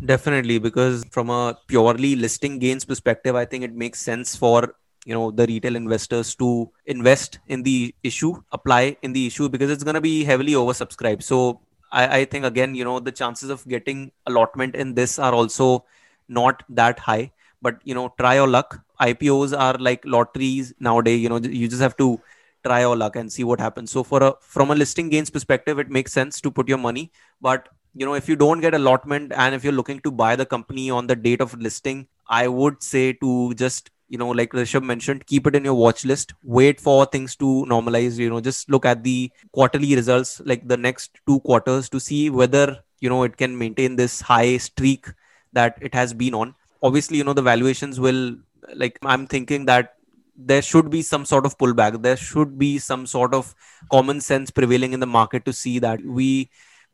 Definitely, 0.03 0.59
because 0.59 1.05
from 1.11 1.29
a 1.29 1.57
purely 1.67 2.15
listing 2.15 2.59
gains 2.59 2.83
perspective, 2.83 3.35
I 3.35 3.45
think 3.45 3.63
it 3.63 3.73
makes 3.73 4.01
sense 4.01 4.35
for 4.35 4.75
you 5.05 5.13
know 5.13 5.31
the 5.31 5.45
retail 5.45 5.75
investors 5.75 6.35
to 6.35 6.69
invest 6.85 7.39
in 7.47 7.63
the 7.63 7.95
issue, 8.03 8.41
apply 8.51 8.97
in 9.01 9.13
the 9.13 9.25
issue 9.27 9.47
because 9.47 9.69
it's 9.69 9.83
going 9.83 9.93
to 9.95 10.01
be 10.01 10.23
heavily 10.23 10.53
oversubscribed. 10.53 11.23
So 11.23 11.61
I, 11.91 12.19
I 12.19 12.25
think 12.25 12.45
again, 12.45 12.75
you 12.75 12.83
know, 12.83 12.99
the 12.99 13.11
chances 13.11 13.49
of 13.49 13.65
getting 13.67 14.11
allotment 14.25 14.75
in 14.75 14.95
this 14.95 15.17
are 15.17 15.33
also 15.33 15.85
not 16.27 16.63
that 16.69 16.99
high. 16.99 17.31
But 17.61 17.79
you 17.83 17.95
know, 17.95 18.13
try 18.19 18.35
your 18.35 18.47
luck. 18.47 18.79
IPOs 18.99 19.57
are 19.57 19.77
like 19.79 20.03
lotteries 20.05 20.73
nowadays. 20.79 21.21
You 21.21 21.29
know, 21.29 21.37
you 21.37 21.67
just 21.67 21.81
have 21.81 21.97
to 21.97 22.19
try 22.65 22.81
your 22.81 22.95
luck 22.95 23.15
and 23.15 23.31
see 23.31 23.43
what 23.43 23.59
happens. 23.59 23.91
So 23.91 24.03
for 24.03 24.21
a 24.23 24.33
from 24.41 24.71
a 24.71 24.75
listing 24.75 25.09
gains 25.09 25.29
perspective, 25.29 25.79
it 25.79 25.89
makes 25.89 26.13
sense 26.13 26.41
to 26.41 26.51
put 26.51 26.67
your 26.67 26.77
money. 26.77 27.11
But 27.41 27.69
you 27.93 28.05
know, 28.05 28.13
if 28.13 28.27
you 28.27 28.35
don't 28.35 28.61
get 28.61 28.73
allotment 28.75 29.31
and 29.35 29.55
if 29.55 29.63
you're 29.63 29.73
looking 29.73 29.99
to 30.01 30.11
buy 30.11 30.35
the 30.35 30.45
company 30.45 30.89
on 30.89 31.07
the 31.07 31.15
date 31.15 31.41
of 31.41 31.59
listing, 31.59 32.07
I 32.27 32.47
would 32.47 32.81
say 32.83 33.13
to 33.13 33.53
just 33.55 33.91
you 34.07 34.17
know 34.17 34.29
like 34.29 34.51
rishabh 34.51 34.83
mentioned 34.83 35.25
keep 35.25 35.47
it 35.47 35.55
in 35.55 35.65
your 35.65 35.73
watch 35.73 36.05
list 36.05 36.33
wait 36.43 36.79
for 36.79 37.05
things 37.07 37.35
to 37.35 37.65
normalize 37.67 38.17
you 38.17 38.29
know 38.29 38.39
just 38.39 38.69
look 38.69 38.85
at 38.85 39.03
the 39.03 39.31
quarterly 39.51 39.95
results 39.95 40.41
like 40.45 40.67
the 40.67 40.77
next 40.77 41.19
two 41.27 41.39
quarters 41.39 41.89
to 41.89 41.99
see 41.99 42.29
whether 42.29 42.79
you 42.99 43.09
know 43.09 43.23
it 43.23 43.35
can 43.37 43.57
maintain 43.57 43.95
this 43.95 44.21
high 44.21 44.57
streak 44.57 45.07
that 45.53 45.77
it 45.81 45.95
has 45.95 46.13
been 46.13 46.35
on 46.35 46.53
obviously 46.83 47.17
you 47.17 47.23
know 47.23 47.33
the 47.33 47.41
valuations 47.41 47.99
will 47.99 48.35
like 48.75 48.99
i'm 49.03 49.25
thinking 49.25 49.65
that 49.65 49.94
there 50.35 50.61
should 50.61 50.89
be 50.89 51.01
some 51.01 51.25
sort 51.25 51.45
of 51.45 51.57
pullback. 51.57 52.01
There 52.01 52.17
should 52.17 52.57
be 52.57 52.79
some 52.79 53.05
sort 53.05 53.33
of 53.33 53.55
common 53.91 54.21
sense 54.21 54.51
prevailing 54.51 54.93
in 54.93 54.99
the 54.99 55.07
market 55.07 55.45
to 55.45 55.53
see 55.53 55.79
that. 55.79 56.03
We 56.03 56.49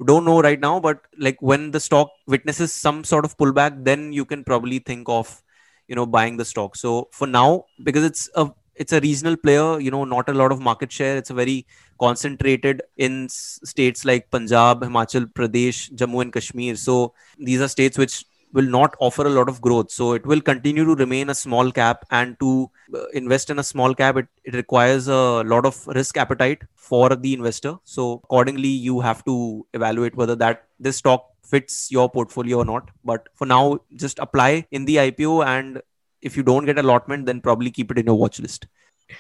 don't 0.06 0.26
know 0.26 0.42
right 0.42 0.60
now 0.60 0.80
but 0.80 1.02
like 1.20 1.38
when 1.42 1.72
the 1.72 1.80
stock 1.80 2.10
witnesses 2.26 2.74
some 2.74 3.04
sort 3.04 3.24
of 3.24 3.38
pullback 3.38 3.84
then 3.84 4.12
you 4.12 4.26
can 4.26 4.44
probably 4.44 4.80
think 4.80 5.08
of 5.08 5.44
you 5.88 5.96
know 5.96 6.06
buying 6.06 6.38
the 6.38 6.46
stock. 6.46 6.76
So 6.76 7.10
for 7.12 7.28
now 7.28 7.66
because 7.84 8.04
it's 8.04 8.30
a 8.36 8.52
it's 8.76 8.94
a 8.94 9.00
regional 9.02 9.38
player 9.38 9.80
you 9.80 9.92
know 9.92 10.06
not 10.06 10.30
a 10.30 10.34
lot 10.34 10.52
of 10.52 10.60
market 10.60 10.92
share 10.92 11.18
it's 11.18 11.30
a 11.30 11.34
very 11.34 11.68
concentrated 12.00 12.82
in 12.98 13.28
states 13.30 14.06
like 14.06 14.32
punjab 14.32 14.82
himachal 14.82 15.26
pradesh 15.40 15.92
jammu 15.94 16.22
and 16.22 16.34
kashmir. 16.34 16.76
So 16.76 17.14
these 17.38 17.62
are 17.62 17.68
states 17.68 17.98
which 17.98 18.26
will 18.54 18.70
not 18.78 18.96
offer 19.00 19.26
a 19.26 19.30
lot 19.30 19.48
of 19.50 19.62
growth 19.62 19.92
so 19.92 20.14
it 20.14 20.26
will 20.26 20.42
continue 20.42 20.86
to 20.86 20.96
remain 20.96 21.30
a 21.30 21.36
small 21.36 21.72
cap 21.72 22.06
and 22.12 22.40
to 22.40 22.70
uh, 22.96 23.06
invest 23.14 23.50
in 23.50 23.60
a 23.60 23.64
small 23.64 23.94
cap 23.94 24.18
it, 24.18 24.28
it 24.44 24.54
requires 24.54 25.08
a 25.08 25.44
lot 25.44 25.66
of 25.66 25.86
risk 25.88 26.18
appetite 26.18 26.62
for 26.76 27.16
the 27.16 27.34
investor 27.34 27.76
so 27.84 28.22
accordingly 28.24 28.68
you 28.68 29.00
have 29.00 29.24
to 29.26 29.66
evaluate 29.74 30.16
whether 30.16 30.36
that 30.36 30.66
this 30.80 30.98
stock 30.98 31.32
fits 31.52 31.92
your 31.92 32.10
portfolio 32.10 32.58
or 32.64 32.66
not. 32.66 32.90
But 33.04 33.28
for 33.36 33.46
now, 33.46 33.80
just 33.96 34.20
apply 34.20 34.66
in 34.72 34.86
the 34.86 34.98
IPO, 34.98 35.42
and 35.42 35.82
if 36.22 36.38
you 36.38 36.44
don't 36.44 36.66
get 36.66 36.80
allotment, 36.80 37.26
then 37.26 37.42
probably 37.42 37.72
keep 37.72 37.92
it 37.92 37.98
in 37.98 38.06
your 38.06 38.18
watch 38.24 38.40
list. 38.40 38.68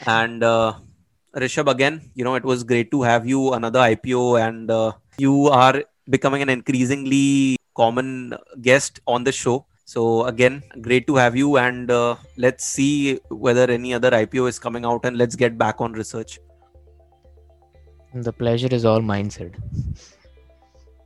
And 0.06 0.44
uh, 0.44 0.74
Rishabh, 1.36 1.70
again, 1.70 2.12
you 2.16 2.24
know, 2.24 2.36
it 2.36 2.44
was 2.44 2.64
great 2.64 2.92
to 2.92 3.02
have 3.04 3.28
you 3.28 3.54
another 3.54 3.80
IPO, 3.80 4.24
and 4.48 4.72
uh, 4.72 4.94
you 5.18 5.48
are 5.48 5.84
becoming 6.10 6.42
an 6.42 6.50
increasingly 6.50 7.58
common 7.76 8.34
guest 8.61 8.99
on 9.07 9.24
the 9.24 9.32
show. 9.32 9.65
So 9.86 10.26
again, 10.26 10.63
great 10.82 11.07
to 11.07 11.15
have 11.15 11.36
you, 11.36 11.57
and 11.57 11.91
uh, 11.91 12.15
let's 12.38 12.65
see 12.65 13.19
whether 13.30 13.69
any 13.69 13.93
other 13.93 14.11
IPO 14.11 14.47
is 14.47 14.59
coming 14.59 14.86
out, 14.86 15.03
and 15.03 15.17
let's 15.17 15.36
get 15.36 15.57
back 15.57 15.82
on 15.82 15.93
research. 15.93 16.39
The 18.13 18.34
pleasure 18.34 18.69
is 18.72 18.86
all 18.86 19.01
mine, 19.01 19.30
Sid. 19.30 19.57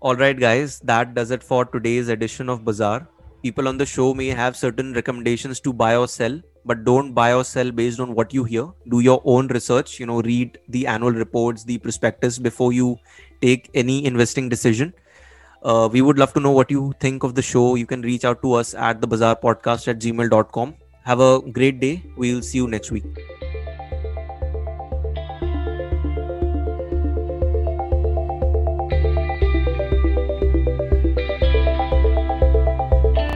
All 0.02 0.16
right, 0.16 0.40
guys, 0.40 0.80
that 0.82 1.16
does 1.16 1.32
it 1.32 1.42
for 1.44 1.66
today's 1.66 2.10
edition 2.10 2.50
of 2.50 2.64
Bazaar. 2.64 3.08
People 3.42 3.68
on 3.68 3.78
the 3.78 3.86
show 3.86 4.14
may 4.14 4.28
have 4.28 4.56
certain 4.56 4.94
recommendations 4.94 5.60
to 5.62 5.74
buy 5.74 5.96
or 5.96 6.08
sell, 6.08 6.40
but 6.66 6.84
don't 6.84 7.14
buy 7.14 7.34
or 7.34 7.44
sell 7.44 7.72
based 7.72 8.00
on 8.00 8.14
what 8.14 8.34
you 8.34 8.44
hear. 8.44 8.68
Do 8.90 9.00
your 9.00 9.22
own 9.24 9.48
research, 9.48 10.00
you 10.00 10.06
know, 10.06 10.22
read 10.22 10.58
the 10.70 10.88
annual 10.88 11.12
reports, 11.12 11.64
the 11.64 11.78
prospectus 11.78 12.40
before 12.40 12.74
you 12.74 12.98
take 13.42 13.70
any 13.74 14.04
investing 14.06 14.50
decision. 14.50 14.94
Uh, 15.66 15.90
we 15.92 16.02
would 16.02 16.20
love 16.20 16.32
to 16.34 16.40
know 16.40 16.52
what 16.52 16.70
you 16.70 16.94
think 17.00 17.24
of 17.24 17.34
the 17.34 17.42
show. 17.42 17.74
You 17.76 17.88
can 17.88 18.02
reach 18.02 18.24
out 18.24 18.42
to 18.44 18.54
us 18.54 18.74
at 18.76 19.02
the 19.02 19.08
bazaar 19.08 19.36
podcast 19.36 19.88
at 19.88 20.00
gmail.com. 20.00 20.76
Have 21.04 21.20
a 21.20 21.42
great 21.60 21.80
day. 21.80 22.04
We'll 22.16 22.44
see 22.44 22.60
you 22.60 22.68
next 22.68 22.92
week. 22.92 23.04